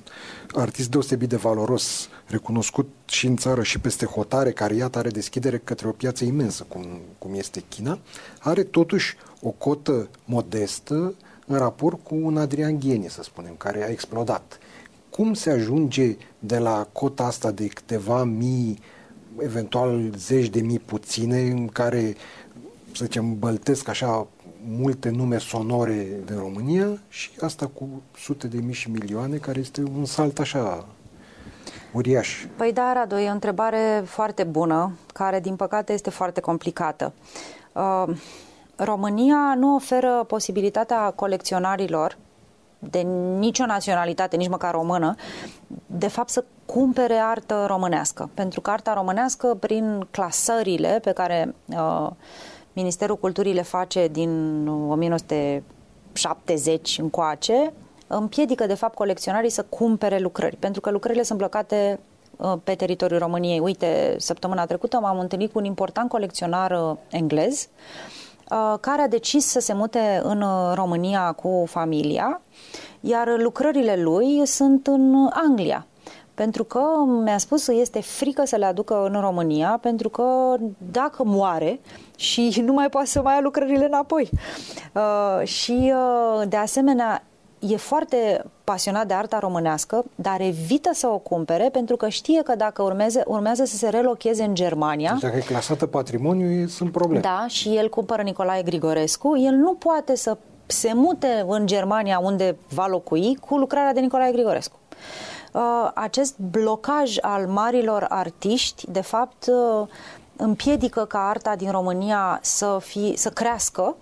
artist 0.55 0.91
deosebit 0.91 1.29
de 1.29 1.37
valoros, 1.37 2.09
recunoscut 2.27 2.89
și 3.05 3.27
în 3.27 3.37
țară 3.37 3.63
și 3.63 3.79
peste 3.79 4.07
hotare, 4.07 4.53
care 4.53 4.75
iată 4.75 4.99
are 4.99 5.09
deschidere 5.09 5.59
către 5.59 5.89
o 5.89 5.93
piață 5.93 6.25
imensă, 6.25 6.65
cum, 6.69 6.87
cum 7.19 7.35
este 7.35 7.65
China, 7.69 7.99
are 8.39 8.63
totuși 8.63 9.17
o 9.41 9.51
cotă 9.51 10.09
modestă 10.25 11.15
în 11.53 11.59
raport 11.59 12.05
cu 12.05 12.15
un 12.15 12.37
Adrian 12.37 12.79
Ghenie, 12.79 13.09
să 13.09 13.23
spunem, 13.23 13.55
care 13.57 13.85
a 13.85 13.89
explodat. 13.89 14.59
Cum 15.11 15.35
se 15.35 15.51
ajunge 15.51 16.17
de 16.39 16.59
la 16.59 16.89
cota 16.93 17.25
asta 17.25 17.51
de 17.51 17.67
câteva 17.67 18.25
mii, 18.25 18.79
eventual 19.39 20.13
zeci 20.17 20.49
de 20.49 20.61
mii 20.61 20.79
puține, 20.79 21.41
în 21.41 21.67
care, 21.67 22.15
să 22.95 23.05
zicem, 23.05 23.39
băltesc 23.39 23.89
așa 23.89 24.27
multe 24.67 25.11
nume 25.11 25.39
sonore 25.39 26.07
din 26.25 26.39
România 26.39 26.99
și 27.09 27.31
asta 27.41 27.67
cu 27.67 28.03
sute 28.17 28.47
de 28.47 28.59
mii 28.59 28.75
și 28.75 28.91
milioane, 28.91 29.37
care 29.37 29.59
este 29.59 29.83
un 29.97 30.05
salt 30.05 30.39
așa 30.39 30.87
uriaș. 31.93 32.47
Păi 32.57 32.73
da, 32.73 32.93
Radu, 32.93 33.17
e 33.17 33.29
o 33.29 33.33
întrebare 33.33 34.03
foarte 34.07 34.45
bună, 34.45 34.93
care 35.13 35.41
din 35.41 35.57
păcate 35.57 35.93
este 35.93 36.11
foarte 36.11 36.41
complicată. 36.41 37.13
Uh, 37.73 38.05
România 38.85 39.55
nu 39.57 39.75
oferă 39.75 40.25
posibilitatea 40.27 41.11
colecționarilor 41.11 42.17
de 42.79 42.99
nicio 43.39 43.67
naționalitate, 43.67 44.37
nici 44.37 44.49
măcar 44.49 44.73
română, 44.73 45.15
de 45.87 46.09
fapt 46.09 46.29
să 46.29 46.45
cumpere 46.65 47.15
artă 47.15 47.65
românească. 47.69 48.31
Pentru 48.35 48.61
că 48.61 48.71
arta 48.71 48.95
românească, 48.95 49.57
prin 49.61 50.07
clasările 50.11 50.99
pe 51.03 51.13
care 51.13 51.55
uh, 51.67 52.11
Ministerul 52.73 53.17
Culturii 53.17 53.55
le 53.55 53.63
face 53.63 54.09
din 54.09 54.67
1970 54.69 56.99
încoace, 56.99 57.73
împiedică 58.07 58.67
de 58.67 58.75
fapt 58.75 58.95
colecționarii 58.95 59.51
să 59.51 59.65
cumpere 59.69 60.19
lucrări, 60.19 60.57
pentru 60.57 60.81
că 60.81 60.91
lucrările 60.91 61.23
sunt 61.23 61.39
blocate 61.39 62.01
uh, 62.37 62.55
pe 62.65 62.75
teritoriul 62.75 63.19
României. 63.19 63.61
Uite, 63.61 64.15
săptămâna 64.19 64.67
trecută 64.67 64.99
m-am 64.99 65.19
întâlnit 65.19 65.53
cu 65.53 65.59
un 65.59 65.65
important 65.65 66.09
colecționar 66.09 66.71
uh, 66.71 66.97
englez 67.11 67.61
uh, 67.61 67.69
care 68.81 69.03
a 69.03 69.09
decis 69.09 69.47
să 69.47 69.61
se 69.61 69.73
mute 69.73 70.21
în 70.25 70.45
România 70.75 71.33
cu 71.33 71.65
familia, 71.67 72.41
iar 73.01 73.39
lucrările 73.39 73.97
lui 73.97 74.47
sunt 74.47 74.87
în 74.87 75.29
Anglia 75.33 75.87
pentru 76.35 76.65
că 76.65 76.83
mi-a 77.25 77.39
spus 77.39 77.65
că 77.65 77.73
este 77.73 78.01
frică 78.01 78.45
să 78.45 78.57
le 78.57 78.65
aducă 78.65 79.05
în 79.05 79.21
România, 79.21 79.79
pentru 79.83 80.09
că 80.09 80.57
dacă 80.93 81.25
moare 81.25 81.81
și 82.17 82.53
nu 82.67 82.73
mai 82.73 82.89
poate 82.89 83.07
să 83.07 83.23
mai 83.23 83.35
ia 83.35 83.41
lucrările 83.41 83.85
înapoi. 83.85 84.29
Uh, 84.95 85.47
și 85.47 85.93
uh, 85.95 86.49
de 86.49 86.57
asemenea 86.57 87.25
e 87.69 87.77
foarte 87.77 88.45
pasionat 88.65 89.07
de 89.07 89.15
arta 89.15 89.39
românească, 89.39 90.05
dar 90.15 90.41
evită 90.41 90.91
să 90.93 91.07
o 91.07 91.19
cumpere 91.19 91.69
pentru 91.73 91.97
că 91.97 92.09
știe 92.09 92.43
că 92.43 92.55
dacă 92.57 92.83
urmeze, 92.83 93.23
urmează 93.27 93.65
să 93.65 93.77
se 93.77 93.89
relocheze 93.89 94.43
în 94.43 94.55
Germania... 94.55 95.11
Deci 95.13 95.21
dacă 95.21 95.37
e 95.37 95.41
clasată 95.41 95.87
patrimoniu, 95.87 96.67
sunt 96.67 96.93
probleme. 96.93 97.21
Da, 97.21 97.45
și 97.49 97.77
el 97.77 97.89
cumpără 97.89 98.23
Nicolae 98.23 98.63
Grigorescu, 98.63 99.39
el 99.39 99.55
nu 99.55 99.75
poate 99.75 100.17
să 100.17 100.37
se 100.67 100.93
mute 100.95 101.45
în 101.49 101.67
Germania 101.67 102.19
unde 102.19 102.57
va 102.69 102.87
locui 102.87 103.37
cu 103.37 103.57
lucrarea 103.57 103.93
de 103.93 104.01
Nicolae 104.01 104.33
Grigorescu. 104.33 104.79
Uh, 105.53 105.91
acest 105.95 106.39
blocaj 106.39 107.17
al 107.21 107.47
marilor 107.47 108.07
artiști, 108.09 108.91
de 108.91 109.01
fapt, 109.01 109.47
uh, 109.47 109.89
împiedică 110.37 111.05
ca 111.05 111.29
arta 111.29 111.57
din 111.57 111.71
România 111.71 112.39
să, 112.43 112.79
fi, 112.81 113.13
să 113.17 113.29
crească 113.29 113.97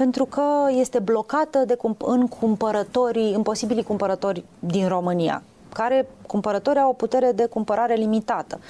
pentru 0.00 0.24
că 0.24 0.42
este 0.70 0.98
blocată 0.98 1.58
de, 1.66 1.76
în 1.98 2.28
cumpărătorii, 2.28 3.34
în 3.34 3.42
posibilii 3.42 3.82
cumpărători 3.82 4.44
din 4.58 4.88
România 4.88 5.42
care 5.72 6.08
cumpărători 6.26 6.78
au 6.78 6.90
o 6.90 6.92
putere 6.92 7.32
de 7.32 7.46
cumpărare 7.46 7.94
limitată. 7.94 8.60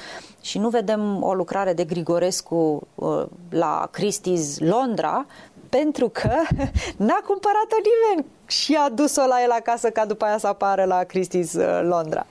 Și 0.40 0.58
nu 0.58 0.68
vedem 0.68 1.22
o 1.22 1.34
lucrare 1.34 1.72
de 1.72 1.84
Grigorescu 1.84 2.82
uh, 2.94 3.24
la 3.50 3.90
Christie's 3.90 4.58
Londra 4.58 5.26
pentru 5.68 6.08
că 6.08 6.30
n-a 7.06 7.20
cumpărat-o 7.26 7.76
nimeni 7.90 8.26
și 8.50 8.78
a 8.86 8.88
dus-o 8.88 9.26
la 9.26 9.42
el 9.42 9.50
acasă 9.50 9.90
ca 9.90 10.04
după 10.04 10.24
aia 10.24 10.38
să 10.38 10.46
apară 10.46 10.84
la 10.84 11.04
Christie's 11.04 11.52
uh, 11.54 11.80
Londra. 11.82 12.26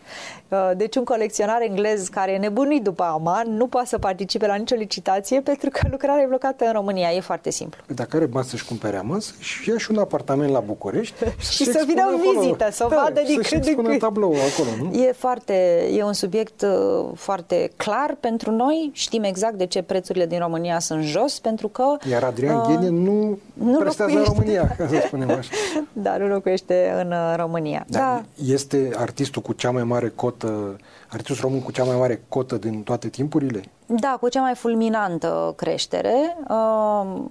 Uh, 0.49 0.71
deci 0.77 0.95
un 0.95 1.03
colecționar 1.03 1.61
englez 1.61 2.07
care 2.07 2.31
e 2.31 2.37
nebunit 2.37 2.83
după 2.83 3.03
Aman 3.03 3.55
nu 3.55 3.67
poate 3.67 3.87
să 3.87 3.97
participe 3.97 4.47
la 4.47 4.55
nicio 4.55 4.75
licitație 4.75 5.41
pentru 5.41 5.69
că 5.69 5.87
lucrarea 5.91 6.23
e 6.23 6.25
blocată 6.25 6.65
în 6.65 6.71
România. 6.71 7.09
E 7.09 7.19
foarte 7.19 7.49
simplu. 7.49 7.83
Dacă 7.87 8.15
are 8.15 8.25
bani 8.25 8.45
să-și 8.45 8.65
cumpere 8.65 8.97
Aman, 8.97 9.19
și 9.39 9.69
ia 9.69 9.77
și 9.77 9.91
un 9.91 9.97
apartament 9.97 10.51
la 10.51 10.59
București 10.59 11.15
și 11.55 11.63
să 11.63 11.83
vină 11.87 12.01
în 12.11 12.21
vizită, 12.39 12.67
să 12.71 12.87
da, 12.89 12.95
vadă 12.95 13.21
din 13.25 13.41
când 13.41 13.65
în 13.77 13.83
când. 13.83 13.99
tablou 13.99 14.33
acolo, 14.33 14.89
nu? 14.89 15.01
E, 15.03 15.11
foarte, 15.11 15.87
e 15.93 16.03
un 16.03 16.13
subiect 16.13 16.61
uh, 16.61 17.09
foarte 17.15 17.71
clar 17.75 18.17
pentru 18.19 18.51
noi. 18.51 18.89
Știm 18.93 19.23
exact 19.23 19.53
de 19.53 19.65
ce 19.65 19.81
prețurile 19.81 20.25
din 20.25 20.39
România 20.39 20.79
sunt 20.79 21.03
jos, 21.03 21.39
pentru 21.39 21.67
că... 21.67 21.83
Iar 22.09 22.23
Adrian 22.23 22.55
uh, 22.55 22.65
Ghenie 22.67 22.89
nu, 22.89 23.39
nu 23.53 23.77
prestează 23.77 24.17
în 24.17 24.23
România, 24.23 24.75
ca 24.77 24.87
să 24.87 25.03
spunem 25.05 25.29
așa. 25.39 25.51
da, 25.93 26.08
nu 26.17 26.27
locuiește 26.27 26.93
în 27.03 27.11
uh, 27.11 27.33
România. 27.35 27.85
Da, 27.87 27.99
da. 27.99 28.23
Este 28.45 28.91
artistul 28.95 29.41
cu 29.41 29.53
cea 29.53 29.71
mai 29.71 29.83
mare 29.83 30.09
cotă 30.09 30.49
cotă, 30.49 30.75
artistul 31.07 31.47
român 31.47 31.61
cu 31.61 31.71
cea 31.71 31.83
mai 31.83 31.95
mare 31.95 32.23
cotă 32.27 32.55
din 32.55 32.83
toate 32.83 33.07
timpurile? 33.07 33.63
Da, 33.85 34.17
cu 34.21 34.29
cea 34.29 34.41
mai 34.41 34.55
fulminantă 34.55 35.53
creștere 35.55 36.37
uh, 36.49 37.23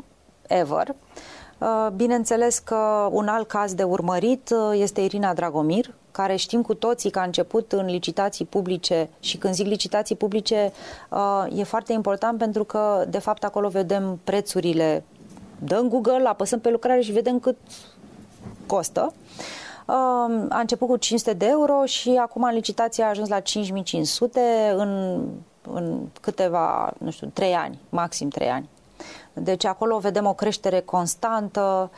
ever. 0.47 0.95
Uh, 1.59 1.89
bineînțeles 1.97 2.59
că 2.59 3.09
un 3.11 3.29
alt 3.29 3.49
caz 3.49 3.75
de 3.75 3.83
urmărit 3.83 4.51
uh, 4.51 4.81
este 4.81 5.01
Irina 5.01 5.35
Dragomir, 5.35 5.95
care 6.11 6.37
știm 6.37 6.63
cu 6.63 6.75
toții 6.75 7.11
că 7.11 7.19
a 7.19 7.23
început 7.23 7.73
în 7.73 7.87
licitații 7.87 8.45
publice 8.45 9.09
și 9.21 9.37
când 9.37 9.55
zic 9.55 9.67
licitații 9.67 10.17
publice 10.17 10.73
uh, 11.11 11.59
e 11.59 11.63
foarte 11.63 11.93
important 11.93 12.39
pentru 12.39 12.65
că 12.65 13.05
de 13.09 13.19
fapt 13.19 13.45
acolo 13.45 13.69
vedem 13.69 14.21
prețurile. 14.25 15.05
Dăm 15.65 15.89
Google, 15.89 16.29
apăsăm 16.29 16.61
pe 16.61 16.71
lucrare 16.71 17.01
și 17.01 17.13
vedem 17.13 17.39
cât 17.39 17.57
costă. 18.69 19.13
A 20.49 20.59
început 20.61 20.89
cu 20.89 20.97
500 20.97 21.33
de 21.33 21.47
euro 21.49 21.85
și 21.85 22.19
acum 22.21 22.43
în 22.43 22.55
licitație 22.55 23.05
a 23.05 23.09
ajuns 23.09 23.29
la 23.29 23.41
5500 23.41 24.41
în, 24.77 25.23
în 25.73 25.99
câteva, 26.21 26.93
nu 26.99 27.11
știu, 27.11 27.31
3 27.33 27.55
ani, 27.55 27.79
maxim 27.89 28.29
3 28.29 28.49
ani. 28.49 28.69
Deci 29.33 29.65
acolo 29.65 29.99
vedem 29.99 30.27
o 30.27 30.33
creștere 30.33 30.81
constantă, 30.81 31.91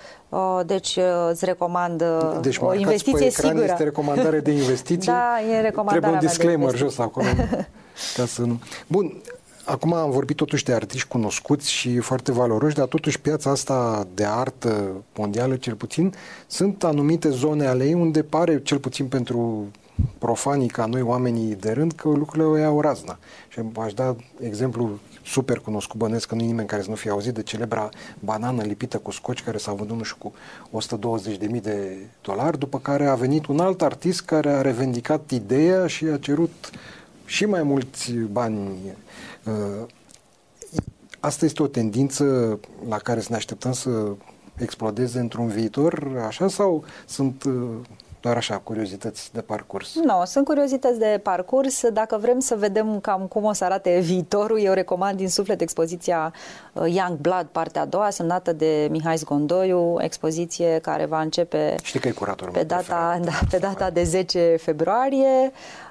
deci 0.66 0.98
îți 1.30 1.44
recomand 1.44 2.04
deci, 2.40 2.58
o 2.58 2.74
investiție 2.74 3.26
pe 3.26 3.30
sigură. 3.30 3.64
este 3.64 3.82
recomandare 3.82 4.40
de 4.40 4.50
investiție. 4.50 5.12
da, 5.16 5.40
e 5.40 5.60
recomandarea 5.60 6.08
Trebuie 6.08 6.20
un 6.20 6.26
disclaimer 6.26 6.74
jos 6.74 6.98
acolo. 6.98 7.26
ca 8.16 8.26
să 8.26 8.42
nu... 8.42 8.60
Bun, 8.86 9.22
Acum 9.70 9.92
am 9.92 10.10
vorbit 10.10 10.36
totuși 10.36 10.64
de 10.64 10.72
artiști 10.72 11.08
cunoscuți 11.08 11.70
și 11.70 11.98
foarte 11.98 12.32
valoroși, 12.32 12.74
dar 12.74 12.86
totuși 12.86 13.20
piața 13.20 13.50
asta 13.50 14.06
de 14.14 14.24
artă 14.24 14.92
mondială, 15.16 15.56
cel 15.56 15.74
puțin, 15.74 16.14
sunt 16.46 16.84
anumite 16.84 17.28
zone 17.28 17.66
ale 17.66 17.84
ei 17.84 17.94
unde 17.94 18.22
pare, 18.22 18.62
cel 18.62 18.78
puțin 18.78 19.06
pentru 19.06 19.66
profanii 20.18 20.68
ca 20.68 20.86
noi, 20.86 21.02
oamenii 21.02 21.54
de 21.54 21.72
rând, 21.72 21.92
că 21.92 22.08
lucrurile 22.08 22.44
o 22.44 22.56
iau 22.56 22.80
razna. 22.80 23.18
Și 23.48 23.60
aș 23.84 23.92
da 23.92 24.16
exemplu 24.40 24.98
super 25.24 25.58
cunoscut, 25.58 25.98
bănesc 25.98 26.28
că 26.28 26.34
nu 26.34 26.44
nimeni 26.44 26.68
care 26.68 26.82
să 26.82 26.88
nu 26.88 26.94
fie 26.94 27.10
auzit 27.10 27.34
de 27.34 27.42
celebra 27.42 27.88
banană 28.18 28.62
lipită 28.62 28.98
cu 28.98 29.10
scoci 29.10 29.42
care 29.42 29.58
s-a 29.58 29.72
vândut, 29.72 29.96
nu 29.96 30.02
știu, 30.02 30.32
cu 30.70 30.78
120.000 30.80 31.60
de 31.62 31.96
dolari, 32.22 32.58
după 32.58 32.78
care 32.78 33.06
a 33.06 33.14
venit 33.14 33.46
un 33.46 33.60
alt 33.60 33.82
artist 33.82 34.20
care 34.22 34.50
a 34.50 34.60
revendicat 34.60 35.30
ideea 35.30 35.86
și 35.86 36.04
a 36.04 36.16
cerut 36.16 36.70
și 37.24 37.44
mai 37.44 37.62
mulți 37.62 38.12
bani 38.12 38.68
Uh, 38.84 39.09
asta 41.20 41.44
este 41.44 41.62
o 41.62 41.66
tendință 41.66 42.24
la 42.88 42.96
care 42.96 43.20
să 43.20 43.26
ne 43.30 43.36
așteptăm 43.36 43.72
să 43.72 43.90
explodeze 44.56 45.18
într-un 45.18 45.46
viitor, 45.46 46.22
așa, 46.26 46.48
sau 46.48 46.84
sunt 47.06 47.44
uh, 47.44 47.52
doar 48.20 48.36
așa, 48.36 48.56
curiozități 48.56 49.32
de 49.32 49.40
parcurs. 49.40 49.94
Nu, 49.94 50.04
no, 50.04 50.24
sunt 50.24 50.44
curiozități 50.44 50.98
de 50.98 51.20
parcurs. 51.22 51.88
Dacă 51.88 52.18
vrem 52.20 52.38
să 52.38 52.56
vedem 52.58 53.00
cam 53.00 53.26
cum 53.26 53.44
o 53.44 53.52
să 53.52 53.64
arate 53.64 53.98
viitorul, 53.98 54.60
eu 54.60 54.72
recomand 54.72 55.16
din 55.16 55.28
suflet 55.28 55.60
expoziția 55.60 56.32
uh, 56.72 56.94
Young 56.94 57.18
Blood, 57.18 57.46
partea 57.52 57.82
a 57.82 57.84
doua, 57.84 58.10
semnată 58.10 58.52
de 58.52 58.88
Mihai 58.90 59.16
Zgondoiu, 59.16 59.96
expoziție 59.98 60.78
care 60.82 61.04
va 61.04 61.20
începe 61.20 61.74
Știi 61.82 62.00
că 62.00 62.08
e 62.08 62.10
curatorul 62.10 62.52
pe 62.52 62.62
data, 62.62 63.18
da, 63.24 63.38
pe 63.50 63.58
data 63.58 63.90
de 63.90 64.02
10 64.02 64.56
februarie. 64.58 65.52
Uh, 65.52 65.89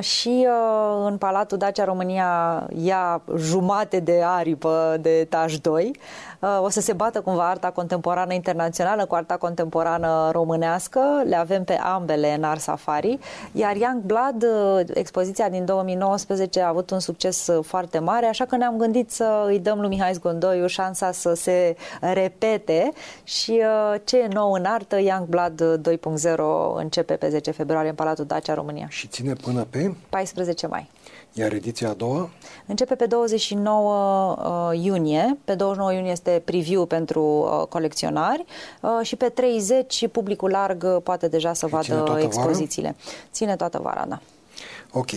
și 0.00 0.46
uh, 0.48 1.06
în 1.06 1.16
Palatul 1.16 1.58
Dacia 1.58 1.84
România 1.84 2.62
ia 2.76 3.22
jumate 3.36 4.00
de 4.00 4.22
aripă 4.24 4.96
de 5.00 5.18
etaj 5.18 5.56
2. 5.56 5.96
Uh, 6.44 6.62
o 6.62 6.68
să 6.68 6.80
se 6.80 6.92
bată 6.92 7.20
cumva 7.20 7.48
arta 7.48 7.70
contemporană 7.70 8.32
internațională 8.32 9.04
cu 9.06 9.14
arta 9.14 9.36
contemporană 9.36 10.30
românească. 10.32 11.00
Le 11.26 11.36
avem 11.36 11.64
pe 11.64 11.72
ambele 11.72 12.34
în 12.34 12.42
Art 12.42 12.60
Safari. 12.60 13.18
Iar 13.52 13.76
Young 13.76 14.02
Blood, 14.02 14.42
uh, 14.42 14.86
expoziția 14.94 15.48
din 15.48 15.64
2019, 15.64 16.60
a 16.60 16.68
avut 16.68 16.90
un 16.90 16.98
succes 16.98 17.46
uh, 17.46 17.64
foarte 17.64 17.98
mare, 17.98 18.26
așa 18.26 18.44
că 18.44 18.56
ne-am 18.56 18.76
gândit 18.76 19.10
să 19.10 19.44
îi 19.46 19.58
dăm 19.58 19.80
lui 19.80 19.88
Mihai 19.88 20.12
Zgondoiu 20.12 20.66
șansa 20.66 21.12
să 21.12 21.34
se 21.34 21.76
repete 22.00 22.92
și 23.22 23.62
uh, 23.62 24.00
ce 24.04 24.18
e 24.18 24.28
nou 24.32 24.52
în 24.52 24.64
artă, 24.64 25.00
Young 25.00 25.26
Blood 25.26 25.80
2.0 25.80 26.36
începe 26.74 27.14
pe 27.14 27.28
10 27.28 27.50
februarie 27.50 27.88
în 27.88 27.94
Palatul 27.94 28.24
Dacia 28.24 28.54
România. 28.54 28.86
Și 28.88 29.08
ține 29.08 29.32
până 29.32 29.66
pe? 29.70 29.94
14 30.08 30.66
mai. 30.66 30.90
Iar 31.36 31.52
ediția 31.52 31.88
a 31.88 31.92
doua? 31.92 32.30
Începe 32.66 32.94
pe 32.94 33.06
29 33.06 34.36
uh, 34.72 34.84
iunie. 34.84 35.38
Pe 35.44 35.54
29 35.54 35.92
iunie 35.92 36.10
este 36.10 36.42
preview 36.44 36.86
pentru 36.86 37.22
uh, 37.22 37.66
colecționari 37.68 38.44
uh, 38.80 38.90
și 39.02 39.16
pe 39.16 39.28
30 39.28 40.08
publicul 40.12 40.50
larg 40.50 40.82
uh, 40.84 40.96
poate 41.02 41.28
deja 41.28 41.52
să 41.52 41.66
Ține 41.66 41.78
vadă 41.78 42.04
toată 42.04 42.20
expozițiile. 42.20 42.88
Vara? 42.88 43.16
Ține 43.32 43.56
toată 43.56 43.80
vara, 43.82 44.04
da. 44.08 44.20
Ok. 44.92 45.08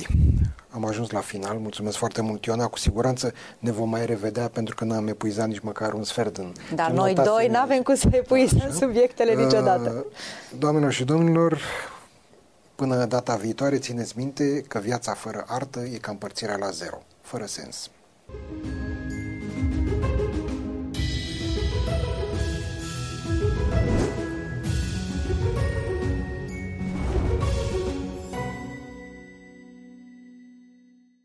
Am 0.70 0.86
ajuns 0.86 1.10
la 1.10 1.20
final. 1.20 1.58
Mulțumesc 1.58 1.98
foarte 1.98 2.22
mult, 2.22 2.46
Iona. 2.46 2.68
Cu 2.68 2.78
siguranță 2.78 3.34
ne 3.60 3.72
vom 3.72 3.90
mai 3.90 4.06
revedea 4.06 4.48
pentru 4.54 4.76
că 4.76 4.84
n-am 4.84 5.08
epuizat 5.08 5.48
nici 5.48 5.60
măcar 5.60 5.94
un 5.94 6.04
sfert 6.04 6.34
din 6.38 6.54
Dar 6.76 6.88
din 6.88 6.96
noi 6.96 7.14
doi 7.14 7.26
notațiile. 7.26 7.54
nu 7.54 7.60
avem 7.60 7.82
cum 7.82 7.96
să 7.96 8.08
epuizăm 8.12 8.72
subiectele 8.80 9.34
niciodată. 9.34 10.06
Uh, 10.10 10.18
Doamnelor 10.60 10.92
și 10.92 11.04
domnilor, 11.04 11.60
până 12.78 13.06
data 13.06 13.36
viitoare, 13.36 13.78
țineți 13.78 14.18
minte 14.18 14.62
că 14.62 14.80
viața 14.80 15.14
fără 15.14 15.44
artă 15.48 15.80
e 15.80 15.98
ca 15.98 16.12
împărțirea 16.12 16.58
la 16.58 16.70
zero, 16.70 17.02
fără 17.22 17.46
sens. 17.46 17.90